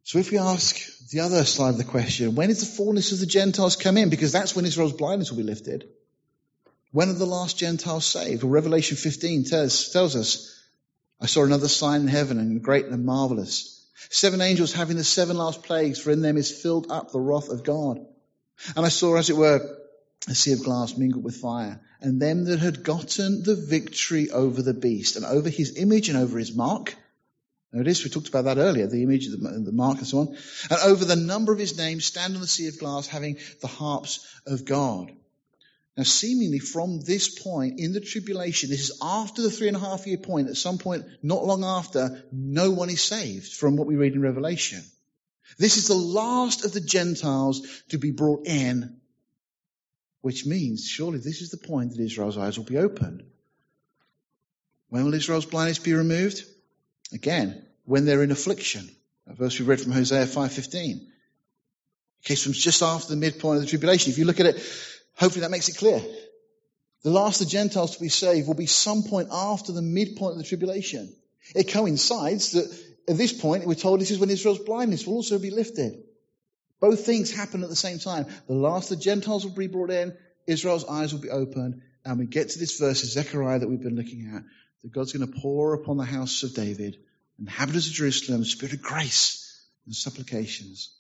So 0.05 0.19
if 0.19 0.31
we 0.31 0.37
ask 0.37 0.77
the 1.09 1.21
other 1.21 1.45
side 1.45 1.71
of 1.71 1.79
the 1.79 1.85
question, 1.85 2.35
when 2.35 2.51
is 2.51 2.61
the 2.61 2.77
fullness 2.77 3.13
of 3.13 3.21
the 3.21 3.27
Gentiles 3.27 3.77
come 3.77 3.97
in? 3.97 4.11
Because 4.11 4.31
that's 4.31 4.55
when 4.55 4.67
Israel's 4.67 4.93
blindness 4.93 5.31
will 5.31 5.39
be 5.39 5.45
lifted. 5.45 5.89
When 6.91 7.09
are 7.09 7.15
the 7.15 7.25
last 7.25 7.57
Gentiles 7.57 8.05
saved? 8.05 8.43
Well, 8.43 8.53
Revelation 8.53 8.99
15 8.99 9.45
tells, 9.45 9.89
tells 9.89 10.15
us, 10.15 10.63
I 11.19 11.25
saw 11.25 11.45
another 11.45 11.69
sign 11.69 12.03
in 12.03 12.09
heaven 12.09 12.39
and 12.39 12.63
great 12.63 12.85
and 12.85 13.07
marvelous 13.07 13.73
Seven 14.11 14.41
angels 14.41 14.73
having 14.73 14.97
the 14.97 15.05
seven 15.05 15.37
last 15.37 15.63
plagues, 15.63 15.99
for 15.99 16.11
in 16.11 16.21
them 16.21 16.37
is 16.37 16.51
filled 16.51 16.91
up 16.91 17.13
the 17.13 17.21
wrath 17.21 17.49
of 17.49 17.65
God. 17.65 18.05
And 18.77 18.85
I 18.85 18.89
saw, 18.89 19.17
as 19.17 19.31
it 19.31 19.37
were, 19.37 19.61
a 20.29 20.35
sea 20.35 20.53
of 20.53 20.65
glass 20.65 20.97
mingled 20.97 21.25
with 21.25 21.37
fire, 21.37 21.81
and 22.03 22.21
them 22.21 22.45
that 22.45 22.59
had 22.59 22.83
gotten 22.83 23.43
the 23.43 23.55
victory 23.55 24.31
over 24.31 24.61
the 24.63 24.75
beast, 24.75 25.17
and 25.17 25.25
over 25.25 25.49
his 25.49 25.77
image 25.77 26.09
and 26.09 26.19
over 26.19 26.39
his 26.39 26.55
mark. 26.55 26.95
Notice, 27.73 28.05
we 28.05 28.11
talked 28.11 28.29
about 28.29 28.45
that 28.45 28.59
earlier, 28.59 28.87
the 28.87 29.03
image, 29.03 29.29
the, 29.29 29.37
the 29.37 29.73
mark 29.73 29.99
and 29.99 30.07
so 30.07 30.19
on. 30.19 30.37
And 30.71 30.81
over 30.85 31.07
the 31.07 31.17
number 31.17 31.53
of 31.53 31.59
his 31.59 31.79
name, 31.79 32.01
stand 32.01 32.35
on 32.35 32.43
the 32.43 32.47
sea 32.47 32.69
of 32.69 32.79
glass, 32.79 33.07
having 33.07 33.39
the 33.63 33.67
harps 33.67 34.27
of 34.47 34.67
God. 34.67 35.11
Now, 35.97 36.05
seemingly 36.05 36.59
from 36.59 37.01
this 37.01 37.29
point 37.29 37.79
in 37.79 37.93
the 37.93 38.01
tribulation, 38.01 38.71
this 38.71 38.89
is 38.89 38.99
after 39.03 39.43
the 39.43 39.51
three 39.51 39.69
and 39.69 39.77
a 39.77 39.81
half 39.81 40.07
year 40.07 40.17
point, 40.17 40.49
at 40.49 40.57
some 40.57 40.79
point 40.79 41.05
not 41.23 41.45
long 41.45 41.65
after, 41.65 42.25
no 42.33 42.71
one 42.71 42.91
is 42.91 43.03
saved 43.03 43.53
from 43.53 43.77
what 43.77 43.87
we 43.87 43.97
read 43.97 44.15
in 44.15 44.23
Revelation. 44.23 44.83
This 45.59 45.77
is 45.77 45.89
the 45.89 45.95
last 45.95 46.65
of 46.65 46.73
the 46.73 46.81
Gentiles 46.81 47.83
to 47.91 47.99
be 47.99 48.11
brought 48.11 48.47
in, 48.47 49.02
which 50.23 50.47
means 50.47 50.87
surely 50.87 51.19
this 51.19 51.43
is 51.43 51.51
the 51.51 51.57
point 51.59 51.93
that 51.93 52.01
Israel's 52.01 52.39
eyes 52.39 52.59
will 52.59 52.65
be 52.65 52.79
opened. 52.79 53.23
When 54.89 55.05
will 55.05 55.15
Israel's 55.15 55.47
blindness 55.47 55.79
be 55.79 55.95
removed? 55.95 56.45
Again, 57.13 57.65
when 57.85 58.05
they're 58.05 58.23
in 58.23 58.31
affliction. 58.31 58.89
A 59.27 59.35
verse 59.35 59.59
we 59.59 59.67
read 59.67 59.81
from 59.81 59.93
Hosea 59.93 60.25
5.15. 60.25 61.07
Okay, 62.25 62.35
so 62.35 62.53
just 62.53 62.83
after 62.83 63.11
the 63.11 63.17
midpoint 63.17 63.57
of 63.57 63.63
the 63.63 63.69
tribulation. 63.69 64.11
If 64.11 64.19
you 64.19 64.25
look 64.25 64.41
at 64.41 64.47
it 64.47 64.63
Hopefully 65.17 65.43
that 65.43 65.51
makes 65.51 65.69
it 65.69 65.77
clear. 65.77 66.01
The 67.03 67.11
last 67.11 67.41
of 67.41 67.47
the 67.47 67.53
Gentiles 67.53 67.97
to 67.97 68.03
be 68.03 68.09
saved 68.09 68.47
will 68.47 68.55
be 68.55 68.67
some 68.67 69.03
point 69.03 69.29
after 69.33 69.73
the 69.73 69.83
midpoint 69.83 70.33
of 70.33 70.39
the 70.39 70.45
tribulation. 70.45 71.15
It 71.55 71.73
coincides 71.73 72.53
that 72.53 72.67
at 73.09 73.19
this 73.19 73.33
point, 73.33 73.67
we're 73.67 73.75
told 73.75 74.01
this 74.01 74.13
is 74.13 74.19
when 74.19 74.31
Israel's 74.31 74.61
blindness 74.61 75.07
will 75.07 75.15
also 75.15 75.39
be 75.39 75.51
lifted. 75.51 76.05
Both 76.83 77.07
things 77.07 77.31
happen 77.31 77.63
at 77.63 77.69
the 77.69 77.77
same 77.77 78.01
time. 78.01 78.27
The 78.49 78.55
last 78.55 78.89
the 78.89 78.97
Gentiles 78.97 79.45
will 79.45 79.53
be 79.53 79.69
brought 79.69 79.93
in, 79.93 80.17
Israel's 80.49 80.85
eyes 80.85 81.15
will 81.15 81.21
be 81.21 81.31
opened, 81.31 81.81
and 82.05 82.19
we 82.19 82.27
get 82.27 82.49
to 82.51 82.59
this 82.59 82.77
verse 82.77 83.05
of 83.05 83.09
Zechariah 83.09 83.61
that 83.61 83.69
we've 83.69 83.81
been 83.81 83.95
looking 83.95 84.33
at, 84.35 84.43
that 84.83 84.93
God's 84.93 85.13
going 85.13 85.33
to 85.33 85.41
pour 85.41 85.75
upon 85.75 85.97
the 85.97 86.05
house 86.05 86.43
of 86.43 86.55
David, 86.55 86.97
inhabitants 87.39 87.87
of 87.87 87.93
Jerusalem, 87.93 88.43
a 88.43 88.45
spirit 88.45 88.75
of 88.75 88.83
grace 88.83 89.65
and 89.87 89.95
supplications. 89.95 90.93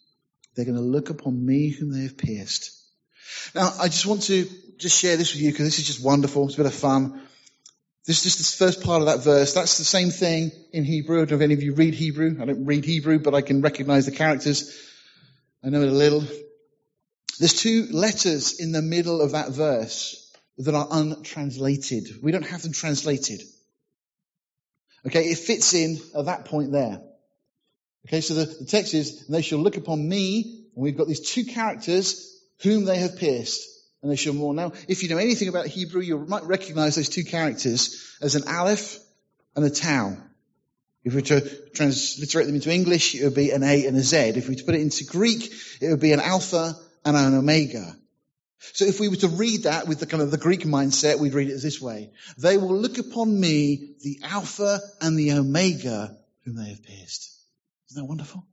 They're 0.54 0.66
going 0.66 0.76
to 0.76 0.84
look 0.84 1.10
upon 1.10 1.44
me 1.44 1.70
whom 1.70 1.92
they 1.92 2.04
have 2.04 2.16
pierced. 2.16 2.70
Now, 3.52 3.74
I 3.80 3.88
just 3.88 4.06
want 4.06 4.22
to 4.24 4.46
just 4.78 4.96
share 4.96 5.16
this 5.16 5.34
with 5.34 5.42
you 5.42 5.50
because 5.50 5.66
this 5.66 5.80
is 5.80 5.86
just 5.88 6.04
wonderful. 6.04 6.44
It's 6.44 6.54
a 6.54 6.58
bit 6.58 6.66
of 6.66 6.74
fun. 6.74 7.22
This 8.06 8.18
is 8.18 8.22
just 8.22 8.38
this 8.38 8.54
first 8.54 8.84
part 8.84 9.02
of 9.02 9.06
that 9.06 9.24
verse. 9.24 9.52
That's 9.52 9.78
the 9.78 9.84
same 9.84 10.10
thing 10.10 10.52
in 10.72 10.84
Hebrew. 10.84 11.16
I 11.16 11.24
don't 11.24 11.30
know 11.30 11.36
if 11.38 11.42
any 11.42 11.54
of 11.54 11.62
you 11.64 11.74
read 11.74 11.94
Hebrew. 11.94 12.36
I 12.40 12.44
don't 12.44 12.66
read 12.66 12.84
Hebrew, 12.84 13.18
but 13.18 13.34
I 13.34 13.40
can 13.40 13.62
recognize 13.62 14.06
the 14.06 14.12
characters. 14.12 14.90
I 15.64 15.70
know 15.70 15.82
it 15.82 15.88
a 15.88 15.92
little. 15.92 16.24
There's 17.38 17.54
two 17.54 17.86
letters 17.90 18.60
in 18.60 18.72
the 18.72 18.82
middle 18.82 19.20
of 19.20 19.32
that 19.32 19.50
verse 19.50 20.32
that 20.58 20.74
are 20.74 20.88
untranslated. 20.90 22.08
We 22.22 22.32
don't 22.32 22.46
have 22.46 22.62
them 22.62 22.72
translated. 22.72 23.42
Okay, 25.06 25.24
it 25.24 25.38
fits 25.38 25.74
in 25.74 25.98
at 26.16 26.26
that 26.26 26.44
point 26.44 26.72
there. 26.72 27.00
Okay, 28.06 28.20
so 28.20 28.34
the, 28.34 28.44
the 28.44 28.66
text 28.66 28.94
is, 28.94 29.26
and 29.26 29.34
they 29.34 29.42
shall 29.42 29.58
look 29.58 29.76
upon 29.76 30.08
me, 30.08 30.66
and 30.74 30.84
we've 30.84 30.96
got 30.96 31.08
these 31.08 31.20
two 31.20 31.44
characters, 31.44 32.40
whom 32.62 32.84
they 32.84 32.98
have 32.98 33.16
pierced 33.16 33.68
and 34.02 34.10
they 34.10 34.16
shall 34.16 34.34
mourn. 34.34 34.56
Now, 34.56 34.72
if 34.88 35.02
you 35.02 35.08
know 35.08 35.18
anything 35.18 35.48
about 35.48 35.66
Hebrew, 35.66 36.02
you 36.02 36.18
might 36.18 36.44
recognize 36.44 36.96
those 36.96 37.08
two 37.08 37.24
characters 37.24 38.16
as 38.20 38.34
an 38.34 38.44
aleph 38.48 38.98
and 39.54 39.64
a 39.64 39.70
tau. 39.70 40.16
If 41.04 41.14
we 41.14 41.20
were 41.20 41.26
to 41.26 41.70
transliterate 41.70 42.46
them 42.46 42.54
into 42.54 42.70
English, 42.70 43.14
it 43.14 43.24
would 43.24 43.34
be 43.34 43.50
an 43.50 43.62
A 43.62 43.86
and 43.86 43.96
a 43.96 44.02
Z. 44.02 44.16
If 44.16 44.48
we 44.48 44.54
were 44.54 44.60
to 44.60 44.64
put 44.64 44.74
it 44.76 44.82
into 44.82 45.04
Greek, 45.04 45.52
it 45.80 45.88
would 45.88 46.00
be 46.00 46.12
an 46.12 46.20
alpha 46.20 46.74
and 47.04 47.16
an 47.16 47.34
omega. 47.34 47.96
So 48.74 48.84
if 48.84 49.00
we 49.00 49.08
were 49.08 49.16
to 49.16 49.28
read 49.28 49.64
that 49.64 49.88
with 49.88 49.98
the 49.98 50.06
kind 50.06 50.22
of 50.22 50.30
the 50.30 50.38
Greek 50.38 50.60
mindset, 50.60 51.18
we'd 51.18 51.34
read 51.34 51.48
it 51.48 51.60
this 51.60 51.80
way. 51.80 52.12
They 52.38 52.56
will 52.56 52.76
look 52.76 52.98
upon 52.98 53.40
me, 53.40 53.94
the 54.00 54.20
alpha 54.22 54.78
and 55.00 55.18
the 55.18 55.32
omega, 55.32 56.16
whom 56.44 56.54
they 56.54 56.68
have 56.68 56.84
pierced. 56.84 57.36
Isn't 57.90 58.00
that 58.00 58.08
wonderful? 58.08 58.46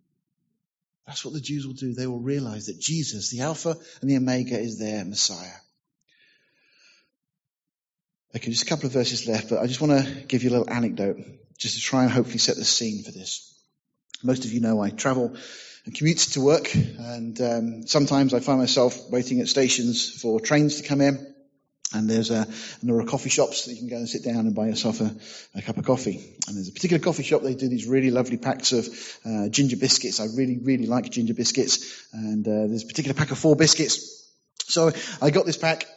That's 1.05 1.23
what 1.23 1.33
the 1.33 1.41
Jews 1.41 1.65
will 1.65 1.73
do. 1.73 1.93
They 1.93 2.07
will 2.07 2.19
realize 2.19 2.67
that 2.67 2.79
Jesus, 2.79 3.31
the 3.31 3.41
Alpha 3.41 3.75
and 4.01 4.09
the 4.09 4.17
Omega, 4.17 4.59
is 4.59 4.77
their 4.77 5.03
Messiah. 5.03 5.57
Okay, 8.35 8.51
just 8.51 8.63
a 8.63 8.67
couple 8.67 8.85
of 8.85 8.93
verses 8.93 9.27
left, 9.27 9.49
but 9.49 9.57
I 9.57 9.65
just 9.65 9.81
want 9.81 10.05
to 10.05 10.23
give 10.27 10.43
you 10.43 10.51
a 10.51 10.55
little 10.55 10.69
anecdote 10.69 11.17
just 11.59 11.75
to 11.75 11.81
try 11.81 12.03
and 12.03 12.11
hopefully 12.11 12.39
set 12.39 12.55
the 12.55 12.65
scene 12.65 13.03
for 13.03 13.11
this. 13.11 13.45
Most 14.23 14.45
of 14.45 14.51
you 14.51 14.61
know 14.61 14.81
I 14.81 14.89
travel 14.89 15.35
and 15.85 15.95
commute 15.95 16.17
to 16.19 16.41
work, 16.41 16.73
and 16.73 17.39
um, 17.41 17.87
sometimes 17.87 18.33
I 18.33 18.39
find 18.39 18.59
myself 18.59 19.09
waiting 19.09 19.39
at 19.41 19.47
stations 19.47 20.21
for 20.21 20.39
trains 20.39 20.81
to 20.81 20.87
come 20.87 21.01
in. 21.01 21.35
And 21.91 22.07
there's 22.07 22.29
a, 22.29 22.47
there 22.83 22.99
are 22.99 23.03
coffee 23.03 23.31
shops 23.31 23.65
that 23.65 23.73
you 23.73 23.79
can 23.79 23.89
go 23.89 23.95
and 23.95 24.07
sit 24.07 24.23
down 24.23 24.45
and 24.45 24.53
buy 24.53 24.67
yourself 24.67 25.01
a, 25.01 25.15
a, 25.55 25.61
cup 25.63 25.77
of 25.77 25.85
coffee. 25.85 26.35
And 26.47 26.55
there's 26.55 26.69
a 26.69 26.71
particular 26.71 27.03
coffee 27.03 27.23
shop, 27.23 27.41
they 27.41 27.55
do 27.55 27.67
these 27.67 27.87
really 27.87 28.11
lovely 28.11 28.37
packs 28.37 28.73
of 28.73 28.87
uh, 29.25 29.49
ginger 29.49 29.75
biscuits. 29.75 30.19
I 30.19 30.25
really, 30.25 30.59
really 30.59 30.85
like 30.85 31.09
ginger 31.09 31.33
biscuits. 31.33 32.07
And 32.13 32.47
uh, 32.47 32.67
there's 32.67 32.83
a 32.83 32.87
particular 32.87 33.15
pack 33.15 33.31
of 33.31 33.39
four 33.39 33.55
biscuits. 33.55 34.31
So 34.65 34.91
I 35.19 35.31
got 35.31 35.47
this 35.47 35.57
pack 35.57 35.87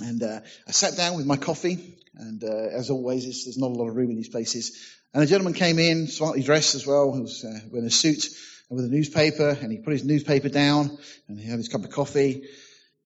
and 0.00 0.22
uh, 0.22 0.40
I 0.66 0.70
sat 0.70 0.96
down 0.96 1.16
with 1.16 1.26
my 1.26 1.36
coffee. 1.36 1.98
And 2.14 2.42
uh, 2.42 2.76
as 2.76 2.90
always, 2.90 3.24
there's 3.24 3.58
not 3.58 3.70
a 3.70 3.74
lot 3.74 3.88
of 3.88 3.94
room 3.94 4.10
in 4.10 4.16
these 4.16 4.28
places. 4.28 4.94
And 5.14 5.22
a 5.22 5.26
gentleman 5.26 5.54
came 5.54 5.78
in, 5.78 6.08
smartly 6.08 6.42
dressed 6.42 6.74
as 6.74 6.86
well, 6.86 7.12
he 7.14 7.20
was 7.20 7.44
uh, 7.44 7.60
wearing 7.70 7.86
a 7.86 7.90
suit 7.90 8.26
and 8.68 8.76
with 8.76 8.86
a 8.86 8.88
newspaper. 8.88 9.50
And 9.50 9.70
he 9.70 9.78
put 9.78 9.92
his 9.92 10.04
newspaper 10.04 10.48
down 10.48 10.98
and 11.28 11.38
he 11.38 11.48
had 11.48 11.58
his 11.58 11.68
cup 11.68 11.84
of 11.84 11.90
coffee. 11.90 12.44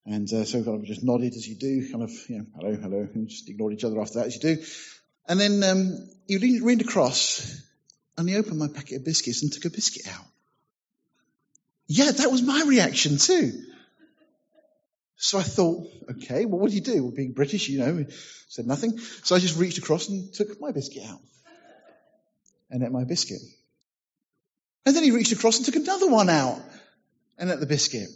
And 0.04 0.32
uh, 0.32 0.44
so 0.44 0.64
kind 0.64 0.80
of 0.80 0.84
just 0.84 1.04
nodded 1.04 1.34
as 1.34 1.46
you 1.46 1.56
do, 1.56 1.90
kind 1.90 2.02
of, 2.02 2.10
you 2.28 2.38
know, 2.38 2.46
hello, 2.56 2.74
hello, 2.74 3.08
and 3.14 3.28
just 3.28 3.48
ignored 3.48 3.72
each 3.72 3.84
other 3.84 4.00
after 4.00 4.18
that 4.18 4.26
as 4.26 4.34
you 4.34 4.56
do. 4.56 4.62
And 5.28 5.38
then 5.38 5.62
um, 5.62 6.08
he 6.26 6.38
leaned 6.38 6.80
across 6.80 7.62
and 8.18 8.28
he 8.28 8.36
opened 8.36 8.58
my 8.58 8.68
packet 8.68 8.96
of 8.96 9.04
biscuits 9.04 9.42
and 9.42 9.52
took 9.52 9.64
a 9.64 9.70
biscuit 9.70 10.08
out. 10.08 10.24
Yeah, 11.86 12.10
that 12.10 12.30
was 12.30 12.42
my 12.42 12.64
reaction 12.66 13.18
too. 13.18 13.52
So 15.22 15.38
I 15.38 15.44
thought, 15.44 15.86
okay, 16.10 16.46
well, 16.46 16.58
what 16.58 16.70
do 16.70 16.74
you 16.74 16.82
do? 16.82 17.04
Well, 17.04 17.12
being 17.12 17.30
British, 17.30 17.68
you 17.68 17.78
know, 17.78 18.06
said 18.48 18.66
nothing. 18.66 18.98
So 18.98 19.36
I 19.36 19.38
just 19.38 19.56
reached 19.56 19.78
across 19.78 20.08
and 20.08 20.34
took 20.34 20.60
my 20.60 20.72
biscuit 20.72 21.04
out 21.06 21.20
and 22.68 22.82
ate 22.82 22.90
my 22.90 23.04
biscuit. 23.04 23.40
And 24.84 24.96
then 24.96 25.04
he 25.04 25.12
reached 25.12 25.30
across 25.30 25.58
and 25.58 25.64
took 25.64 25.76
another 25.76 26.08
one 26.08 26.28
out 26.28 26.60
and 27.38 27.52
ate 27.52 27.60
the 27.60 27.66
biscuit. 27.66 28.08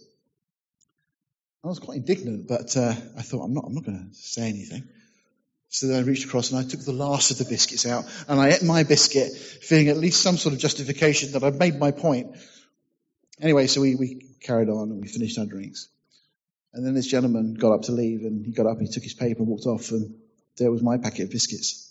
I 1.62 1.68
was 1.68 1.78
quite 1.78 1.98
indignant, 1.98 2.48
but 2.48 2.76
uh, 2.76 2.92
I 3.16 3.22
thought, 3.22 3.44
I'm 3.44 3.54
not, 3.54 3.66
I'm 3.68 3.74
not 3.74 3.84
going 3.84 4.10
to 4.10 4.14
say 4.16 4.48
anything. 4.48 4.88
So 5.68 5.86
then 5.86 6.02
I 6.02 6.04
reached 6.04 6.24
across 6.24 6.50
and 6.50 6.58
I 6.58 6.68
took 6.68 6.80
the 6.80 6.90
last 6.90 7.30
of 7.30 7.38
the 7.38 7.44
biscuits 7.44 7.86
out 7.86 8.04
and 8.26 8.40
I 8.40 8.48
ate 8.48 8.64
my 8.64 8.82
biscuit, 8.82 9.30
feeling 9.32 9.90
at 9.90 9.96
least 9.96 10.22
some 10.22 10.38
sort 10.38 10.54
of 10.54 10.58
justification 10.58 11.30
that 11.32 11.44
I'd 11.44 11.54
made 11.54 11.78
my 11.78 11.92
point. 11.92 12.36
Anyway, 13.40 13.68
so 13.68 13.80
we, 13.80 13.94
we 13.94 14.26
carried 14.40 14.70
on 14.70 14.90
and 14.90 15.00
we 15.00 15.06
finished 15.06 15.38
our 15.38 15.46
drinks. 15.46 15.88
And 16.76 16.84
then 16.84 16.92
this 16.92 17.06
gentleman 17.06 17.54
got 17.54 17.72
up 17.72 17.82
to 17.84 17.92
leave 17.92 18.20
and 18.20 18.44
he 18.44 18.52
got 18.52 18.66
up 18.66 18.78
he 18.78 18.86
took 18.86 19.02
his 19.02 19.14
paper 19.14 19.38
and 19.38 19.48
walked 19.48 19.64
off 19.64 19.92
and 19.92 20.14
there 20.58 20.70
was 20.70 20.82
my 20.82 20.98
packet 20.98 21.22
of 21.22 21.30
biscuits. 21.30 21.90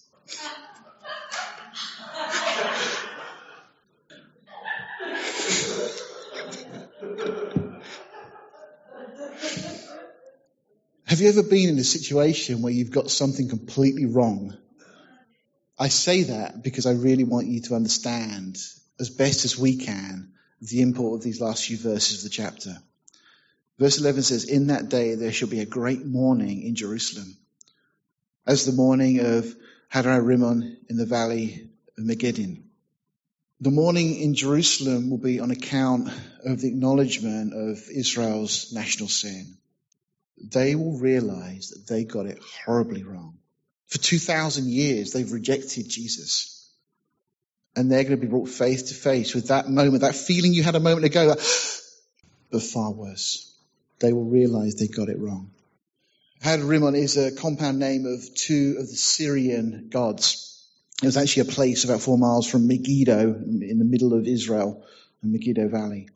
Have 11.06 11.20
you 11.20 11.30
ever 11.30 11.42
been 11.42 11.70
in 11.70 11.80
a 11.80 11.84
situation 11.84 12.62
where 12.62 12.72
you've 12.72 12.92
got 12.92 13.10
something 13.10 13.50
completely 13.50 14.06
wrong? 14.06 14.56
I 15.80 15.88
say 15.88 16.24
that 16.24 16.62
because 16.62 16.86
I 16.86 16.92
really 16.92 17.24
want 17.24 17.48
you 17.48 17.62
to 17.62 17.76
understand, 17.76 18.60
as 19.00 19.10
best 19.10 19.46
as 19.46 19.58
we 19.58 19.78
can, 19.78 20.34
the 20.62 20.82
import 20.82 21.18
of 21.18 21.24
these 21.24 21.42
last 21.42 21.66
few 21.66 21.78
verses 21.78 22.20
of 22.20 22.24
the 22.26 22.30
chapter. 22.30 22.78
Verse 23.78 24.00
11 24.00 24.24
says, 24.24 24.44
In 24.46 24.68
that 24.68 24.90
day 24.90 25.16
there 25.16 25.32
shall 25.32 25.50
be 25.50 25.60
a 25.60 25.66
great 25.66 26.06
mourning 26.06 26.64
in 26.64 26.76
Jerusalem, 26.76 27.36
as 28.48 28.66
the 28.66 28.72
mourning 28.72 29.20
of 29.20 29.54
Hadar 29.94 30.20
in 30.30 30.98
the 30.98 31.06
valley 31.06 31.70
of 31.98 32.04
Megiddon. 32.04 32.64
The 33.62 33.72
mourning 33.72 34.16
in 34.16 34.36
Jerusalem 34.36 35.10
will 35.10 35.18
be 35.18 35.40
on 35.40 35.52
account 35.52 36.10
of 36.44 36.62
the 36.62 36.68
acknowledgement 36.68 37.54
of 37.54 37.90
Israel's 37.90 38.74
national 38.74 39.10
sin 39.10 39.58
they 40.38 40.76
will 40.76 40.98
realize 40.98 41.70
that 41.70 41.88
they 41.88 42.04
got 42.04 42.26
it 42.26 42.40
horribly 42.66 43.04
wrong. 43.04 43.38
For 43.88 43.98
2,000 43.98 44.68
years, 44.68 45.12
they've 45.12 45.32
rejected 45.32 45.90
Jesus. 45.90 46.70
And 47.76 47.92
they're 47.92 48.04
going 48.04 48.16
to 48.16 48.22
be 48.22 48.28
brought 48.28 48.50
face 48.50 48.84
to 48.84 48.94
face 48.94 49.36
with 49.36 49.50
that 49.50 49.70
moment, 49.70 50.02
that 50.02 50.16
feeling 50.16 50.54
you 50.54 50.64
had 50.64 50.76
a 50.76 50.80
moment 50.80 51.06
ago, 51.06 51.36
but 52.52 52.62
far 52.62 52.92
worse. 52.92 53.55
They 54.00 54.14
will 54.14 54.26
realize 54.26 54.76
they 54.76 54.88
got 54.88 55.10
it 55.10 55.20
wrong. 55.20 55.52
Hadar 56.44 56.68
Rimmon 56.68 56.96
is 56.96 57.18
a 57.18 57.32
compound 57.32 57.80
name 57.80 58.06
of 58.06 58.24
two 58.36 58.76
of 58.78 58.88
the 58.88 58.96
Syrian 58.96 59.90
gods. 59.90 60.68
It 61.02 61.06
was 61.06 61.18
actually 61.18 61.50
a 61.50 61.54
place 61.54 61.84
about 61.84 62.02
four 62.02 62.18
miles 62.18 62.50
from 62.50 62.68
Megiddo 62.68 63.36
in 63.36 63.80
the 63.80 63.86
middle 63.86 64.14
of 64.14 64.28
Israel, 64.28 64.86
the 65.22 65.30
Megiddo 65.30 65.70
Valley. 65.70 66.10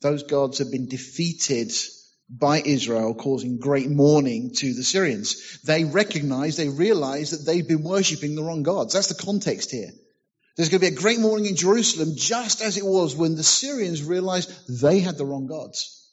Those 0.00 0.22
gods 0.22 0.58
have 0.58 0.70
been 0.70 0.88
defeated 0.88 1.72
by 2.28 2.60
Israel, 2.60 3.14
causing 3.14 3.58
great 3.58 3.88
mourning 3.88 4.52
to 4.54 4.74
the 4.74 4.82
Syrians. 4.82 5.60
They 5.62 5.84
recognize, 5.84 6.56
they 6.56 6.68
realize 6.68 7.30
that 7.30 7.44
they've 7.44 7.66
been 7.66 7.82
worshipping 7.82 8.34
the 8.34 8.42
wrong 8.42 8.62
gods. 8.62 8.94
That's 8.94 9.08
the 9.08 9.24
context 9.24 9.70
here. 9.70 9.90
There's 10.56 10.70
going 10.70 10.80
to 10.80 10.90
be 10.90 10.94
a 10.94 10.98
great 10.98 11.20
mourning 11.20 11.46
in 11.46 11.56
Jerusalem, 11.56 12.14
just 12.16 12.62
as 12.62 12.76
it 12.76 12.84
was 12.84 13.14
when 13.14 13.36
the 13.36 13.42
Syrians 13.42 14.02
realized 14.02 14.50
they 14.68 15.00
had 15.00 15.18
the 15.18 15.26
wrong 15.26 15.46
gods. 15.46 16.05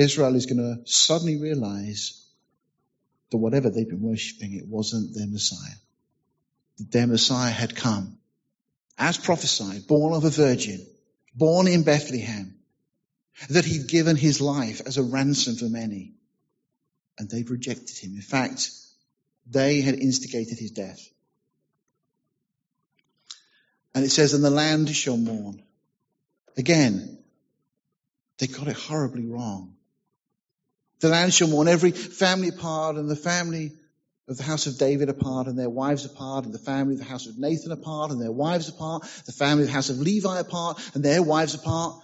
Israel 0.00 0.34
is 0.34 0.46
going 0.46 0.58
to 0.58 0.90
suddenly 0.90 1.36
realize 1.36 2.26
that 3.30 3.36
whatever 3.36 3.70
they've 3.70 3.88
been 3.88 4.02
worshipping, 4.02 4.54
it 4.54 4.66
wasn't 4.66 5.14
their 5.14 5.26
Messiah. 5.26 5.76
Their 6.78 7.06
Messiah 7.06 7.50
had 7.50 7.76
come, 7.76 8.18
as 8.96 9.18
prophesied, 9.18 9.86
born 9.86 10.14
of 10.14 10.24
a 10.24 10.30
virgin, 10.30 10.86
born 11.34 11.68
in 11.68 11.82
Bethlehem, 11.82 12.54
that 13.50 13.64
he'd 13.64 13.88
given 13.88 14.16
his 14.16 14.40
life 14.40 14.80
as 14.84 14.96
a 14.96 15.02
ransom 15.02 15.56
for 15.56 15.66
many. 15.66 16.14
And 17.18 17.28
they've 17.28 17.50
rejected 17.50 17.98
him. 17.98 18.14
In 18.14 18.22
fact, 18.22 18.70
they 19.46 19.82
had 19.82 19.94
instigated 19.94 20.58
his 20.58 20.70
death. 20.70 21.06
And 23.94 24.04
it 24.04 24.10
says, 24.10 24.32
and 24.32 24.42
the 24.42 24.50
land 24.50 24.88
shall 24.94 25.16
mourn. 25.16 25.62
Again, 26.56 27.18
they 28.38 28.46
got 28.46 28.68
it 28.68 28.76
horribly 28.76 29.26
wrong. 29.26 29.76
The 31.00 31.08
land 31.08 31.32
shall 31.32 31.48
mourn, 31.48 31.68
every 31.68 31.92
family 31.92 32.48
apart, 32.48 32.96
and 32.96 33.10
the 33.10 33.16
family 33.16 33.72
of 34.28 34.36
the 34.36 34.42
house 34.42 34.66
of 34.66 34.78
David 34.78 35.08
apart, 35.08 35.46
and 35.46 35.58
their 35.58 35.70
wives 35.70 36.04
apart, 36.04 36.44
and 36.44 36.54
the 36.54 36.58
family 36.58 36.94
of 36.94 37.00
the 37.00 37.06
house 37.06 37.26
of 37.26 37.38
Nathan 37.38 37.72
apart, 37.72 38.10
and 38.10 38.20
their 38.20 38.32
wives 38.32 38.68
apart, 38.68 39.02
the 39.26 39.32
family 39.32 39.62
of 39.62 39.68
the 39.68 39.74
house 39.74 39.90
of 39.90 39.98
Levi 39.98 40.38
apart, 40.38 40.80
and 40.94 41.04
their 41.04 41.22
wives 41.22 41.54
apart, 41.54 42.00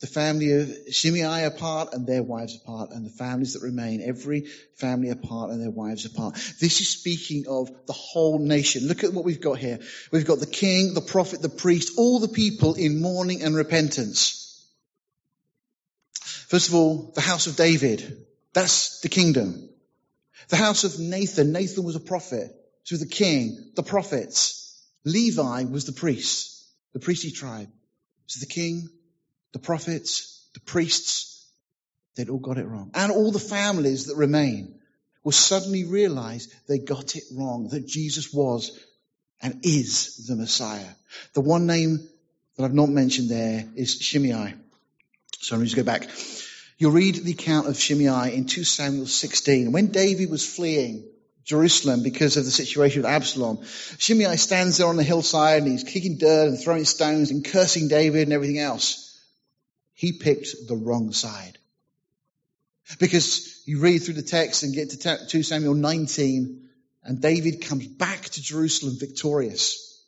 the 0.00 0.06
family 0.06 0.52
of 0.52 0.70
Shimei 0.90 1.44
apart 1.44 1.94
and 1.94 2.06
their 2.06 2.22
wives 2.22 2.56
apart, 2.56 2.90
and 2.90 3.06
the 3.06 3.10
families 3.10 3.54
that 3.54 3.62
remain, 3.62 4.02
every 4.02 4.46
family 4.76 5.08
apart 5.08 5.50
and 5.50 5.62
their 5.62 5.70
wives 5.70 6.04
apart. 6.04 6.34
This 6.60 6.80
is 6.82 6.90
speaking 6.90 7.46
of 7.48 7.70
the 7.86 7.94
whole 7.94 8.38
nation. 8.38 8.86
Look 8.86 9.02
at 9.02 9.14
what 9.14 9.24
we've 9.24 9.40
got 9.40 9.58
here. 9.58 9.78
We've 10.12 10.26
got 10.26 10.40
the 10.40 10.46
king, 10.46 10.92
the 10.92 11.00
prophet, 11.00 11.40
the 11.40 11.48
priest, 11.48 11.94
all 11.96 12.20
the 12.20 12.28
people 12.28 12.74
in 12.74 13.00
mourning 13.00 13.42
and 13.42 13.56
repentance. 13.56 14.62
First 16.48 16.68
of 16.68 16.74
all, 16.74 17.12
the 17.14 17.22
house 17.22 17.46
of 17.46 17.56
David. 17.56 18.26
That's 18.54 19.00
the 19.00 19.08
kingdom. 19.08 19.68
The 20.48 20.56
house 20.56 20.84
of 20.84 20.98
Nathan. 20.98 21.52
Nathan 21.52 21.84
was 21.84 21.96
a 21.96 22.00
prophet. 22.00 22.54
So 22.84 22.96
the 22.96 23.06
king, 23.06 23.72
the 23.76 23.82
prophets. 23.82 24.62
Levi 25.04 25.64
was 25.64 25.84
the 25.84 25.92
priest, 25.92 26.64
the 26.92 27.00
priestly 27.00 27.30
tribe. 27.30 27.68
So 28.26 28.40
the 28.40 28.52
king, 28.52 28.88
the 29.52 29.58
prophets, 29.58 30.48
the 30.54 30.60
priests, 30.60 31.46
they'd 32.16 32.30
all 32.30 32.38
got 32.38 32.58
it 32.58 32.66
wrong. 32.66 32.90
And 32.94 33.12
all 33.12 33.30
the 33.30 33.38
families 33.38 34.06
that 34.06 34.16
remain 34.16 34.80
will 35.22 35.32
suddenly 35.32 35.84
realize 35.84 36.48
they 36.68 36.78
got 36.78 37.16
it 37.16 37.24
wrong, 37.32 37.68
that 37.68 37.86
Jesus 37.86 38.32
was 38.32 38.78
and 39.42 39.60
is 39.62 40.26
the 40.26 40.36
Messiah. 40.36 40.88
The 41.34 41.40
one 41.40 41.66
name 41.66 42.08
that 42.56 42.64
I've 42.64 42.74
not 42.74 42.88
mentioned 42.88 43.30
there 43.30 43.64
is 43.76 43.98
Shimei. 44.00 44.54
So 45.40 45.56
let 45.56 45.62
me 45.62 45.68
to 45.68 45.76
go 45.76 45.82
back. 45.82 46.08
You'll 46.76 46.92
read 46.92 47.16
the 47.16 47.32
account 47.32 47.68
of 47.68 47.78
Shimei 47.78 48.34
in 48.34 48.46
2 48.46 48.64
Samuel 48.64 49.06
16. 49.06 49.72
When 49.72 49.88
David 49.88 50.30
was 50.30 50.46
fleeing 50.46 51.04
Jerusalem 51.44 52.02
because 52.02 52.36
of 52.36 52.44
the 52.44 52.50
situation 52.50 53.02
with 53.02 53.10
Absalom, 53.10 53.64
Shimei 53.98 54.36
stands 54.36 54.78
there 54.78 54.88
on 54.88 54.96
the 54.96 55.02
hillside 55.02 55.62
and 55.62 55.70
he's 55.70 55.84
kicking 55.84 56.18
dirt 56.18 56.48
and 56.48 56.60
throwing 56.60 56.84
stones 56.84 57.30
and 57.30 57.44
cursing 57.44 57.88
David 57.88 58.22
and 58.22 58.32
everything 58.32 58.58
else. 58.58 59.20
He 59.92 60.12
picked 60.12 60.66
the 60.66 60.76
wrong 60.76 61.12
side. 61.12 61.58
Because 62.98 63.62
you 63.66 63.80
read 63.80 63.98
through 63.98 64.14
the 64.14 64.22
text 64.22 64.62
and 64.62 64.74
get 64.74 64.90
to 64.90 65.26
2 65.26 65.42
Samuel 65.42 65.74
19 65.74 66.68
and 67.04 67.20
David 67.20 67.62
comes 67.62 67.86
back 67.86 68.22
to 68.22 68.42
Jerusalem 68.42 68.96
victorious. 68.98 70.02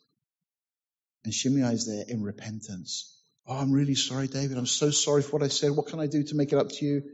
And 1.24 1.32
Shimei 1.32 1.72
is 1.74 1.86
there 1.86 2.04
in 2.08 2.22
repentance. 2.22 3.15
Oh, 3.46 3.56
I'm 3.56 3.72
really 3.72 3.94
sorry, 3.94 4.26
David. 4.26 4.58
I'm 4.58 4.66
so 4.66 4.90
sorry 4.90 5.22
for 5.22 5.30
what 5.30 5.42
I 5.42 5.48
said. 5.48 5.70
What 5.70 5.86
can 5.86 6.00
I 6.00 6.06
do 6.06 6.22
to 6.24 6.34
make 6.34 6.52
it 6.52 6.58
up 6.58 6.70
to 6.70 6.84
you? 6.84 7.04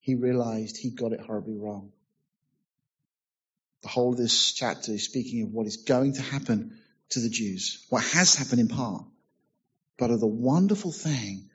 He 0.00 0.14
realized 0.14 0.76
he 0.76 0.90
got 0.90 1.12
it 1.12 1.20
horribly 1.20 1.56
wrong. 1.56 1.92
The 3.82 3.88
whole 3.88 4.12
of 4.12 4.18
this 4.18 4.52
chapter 4.52 4.92
is 4.92 5.04
speaking 5.04 5.42
of 5.42 5.52
what 5.52 5.66
is 5.66 5.76
going 5.78 6.14
to 6.14 6.22
happen 6.22 6.78
to 7.10 7.20
the 7.20 7.28
Jews, 7.28 7.84
what 7.90 8.02
has 8.04 8.34
happened 8.34 8.60
in 8.60 8.68
part, 8.68 9.04
but 9.98 10.10
of 10.10 10.20
the 10.20 10.26
wonderful 10.26 10.92
thing 10.92 11.50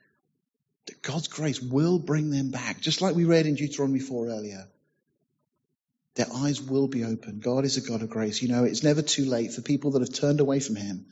that 0.86 1.02
God's 1.02 1.28
grace 1.28 1.60
will 1.60 1.98
bring 1.98 2.30
them 2.30 2.50
back, 2.50 2.80
just 2.80 3.02
like 3.02 3.14
we 3.14 3.24
read 3.24 3.46
in 3.46 3.54
Deuteronomy 3.54 4.00
4 4.00 4.28
earlier. 4.28 4.68
Their 6.14 6.26
eyes 6.34 6.60
will 6.60 6.88
be 6.88 7.04
open. 7.04 7.40
God 7.40 7.64
is 7.64 7.76
a 7.76 7.88
God 7.88 8.02
of 8.02 8.10
grace. 8.10 8.42
You 8.42 8.48
know, 8.48 8.64
it's 8.64 8.82
never 8.82 9.02
too 9.02 9.24
late 9.24 9.52
for 9.52 9.62
people 9.62 9.92
that 9.92 10.02
have 10.02 10.12
turned 10.12 10.40
away 10.40 10.60
from 10.60 10.76
Him 10.76 11.06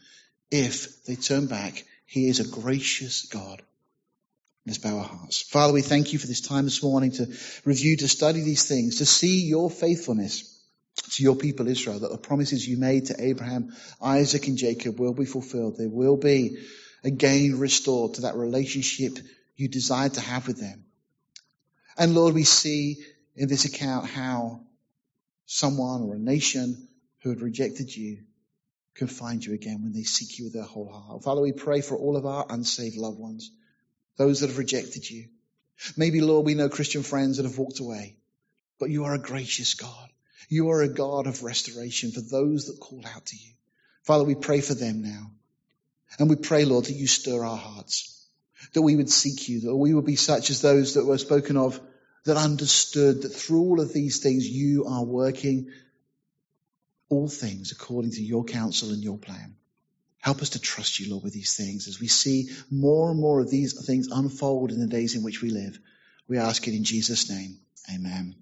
if 0.50 1.04
they 1.04 1.16
turn 1.16 1.46
back 1.46 1.84
he 2.10 2.26
is 2.26 2.40
a 2.40 2.60
gracious 2.60 3.26
God. 3.26 3.62
Let's 4.66 4.78
bow 4.78 4.98
our 4.98 5.04
hearts. 5.04 5.42
Father, 5.42 5.72
we 5.72 5.80
thank 5.80 6.12
you 6.12 6.18
for 6.18 6.26
this 6.26 6.40
time 6.40 6.64
this 6.64 6.82
morning 6.82 7.12
to 7.12 7.26
review, 7.64 7.96
to 7.98 8.08
study 8.08 8.40
these 8.40 8.64
things, 8.64 8.98
to 8.98 9.06
see 9.06 9.46
your 9.46 9.70
faithfulness 9.70 10.60
to 11.12 11.22
your 11.22 11.36
people 11.36 11.68
Israel, 11.68 12.00
that 12.00 12.10
the 12.10 12.18
promises 12.18 12.66
you 12.66 12.78
made 12.78 13.06
to 13.06 13.14
Abraham, 13.16 13.72
Isaac, 14.02 14.48
and 14.48 14.58
Jacob 14.58 14.98
will 14.98 15.14
be 15.14 15.24
fulfilled. 15.24 15.76
They 15.78 15.86
will 15.86 16.16
be 16.16 16.58
again 17.04 17.60
restored 17.60 18.14
to 18.14 18.22
that 18.22 18.34
relationship 18.34 19.16
you 19.54 19.68
desired 19.68 20.14
to 20.14 20.20
have 20.20 20.48
with 20.48 20.58
them. 20.58 20.84
And 21.96 22.16
Lord, 22.16 22.34
we 22.34 22.42
see 22.42 23.04
in 23.36 23.48
this 23.48 23.66
account 23.66 24.06
how 24.06 24.62
someone 25.46 26.02
or 26.02 26.16
a 26.16 26.18
nation 26.18 26.88
who 27.22 27.30
had 27.30 27.40
rejected 27.40 27.96
you 27.96 28.24
can 29.00 29.08
find 29.08 29.42
you 29.42 29.54
again 29.54 29.82
when 29.82 29.94
they 29.94 30.02
seek 30.02 30.38
you 30.38 30.44
with 30.44 30.52
their 30.52 30.62
whole 30.62 30.92
heart. 30.92 31.24
Father, 31.24 31.40
we 31.40 31.52
pray 31.52 31.80
for 31.80 31.96
all 31.96 32.18
of 32.18 32.26
our 32.26 32.44
unsaved 32.50 32.98
loved 32.98 33.18
ones, 33.18 33.50
those 34.18 34.40
that 34.40 34.48
have 34.48 34.58
rejected 34.58 35.08
you. 35.08 35.28
Maybe, 35.96 36.20
Lord, 36.20 36.44
we 36.44 36.54
know 36.54 36.68
Christian 36.68 37.02
friends 37.02 37.38
that 37.38 37.46
have 37.46 37.56
walked 37.56 37.80
away, 37.80 38.18
but 38.78 38.90
you 38.90 39.04
are 39.04 39.14
a 39.14 39.18
gracious 39.18 39.72
God. 39.72 40.10
You 40.50 40.68
are 40.68 40.82
a 40.82 40.88
God 40.88 41.26
of 41.26 41.42
restoration 41.42 42.10
for 42.12 42.20
those 42.20 42.66
that 42.66 42.78
call 42.78 43.02
out 43.06 43.24
to 43.24 43.36
you. 43.36 43.54
Father, 44.02 44.24
we 44.24 44.34
pray 44.34 44.60
for 44.60 44.74
them 44.74 45.00
now. 45.00 45.30
And 46.18 46.28
we 46.28 46.36
pray, 46.36 46.66
Lord, 46.66 46.84
that 46.84 46.92
you 46.92 47.06
stir 47.06 47.42
our 47.42 47.56
hearts, 47.56 48.26
that 48.74 48.82
we 48.82 48.96
would 48.96 49.08
seek 49.08 49.48
you, 49.48 49.60
that 49.60 49.74
we 49.74 49.94
would 49.94 50.04
be 50.04 50.16
such 50.16 50.50
as 50.50 50.60
those 50.60 50.92
that 50.92 51.06
were 51.06 51.16
spoken 51.16 51.56
of, 51.56 51.80
that 52.26 52.36
understood 52.36 53.22
that 53.22 53.30
through 53.30 53.60
all 53.62 53.80
of 53.80 53.94
these 53.94 54.18
things 54.18 54.46
you 54.46 54.84
are 54.84 55.04
working 55.04 55.70
all 57.10 57.28
things 57.28 57.72
according 57.72 58.12
to 58.12 58.22
your 58.22 58.44
counsel 58.44 58.90
and 58.90 59.02
your 59.02 59.18
plan. 59.18 59.56
Help 60.20 60.42
us 60.42 60.50
to 60.50 60.60
trust 60.60 61.00
you, 61.00 61.10
Lord, 61.10 61.24
with 61.24 61.32
these 61.32 61.56
things 61.56 61.88
as 61.88 62.00
we 62.00 62.08
see 62.08 62.50
more 62.70 63.10
and 63.10 63.20
more 63.20 63.40
of 63.40 63.50
these 63.50 63.86
things 63.86 64.08
unfold 64.08 64.70
in 64.70 64.80
the 64.80 64.86
days 64.86 65.14
in 65.16 65.22
which 65.22 65.42
we 65.42 65.50
live. 65.50 65.78
We 66.28 66.38
ask 66.38 66.66
it 66.68 66.74
in 66.74 66.84
Jesus' 66.84 67.30
name. 67.30 67.58
Amen. 67.92 68.36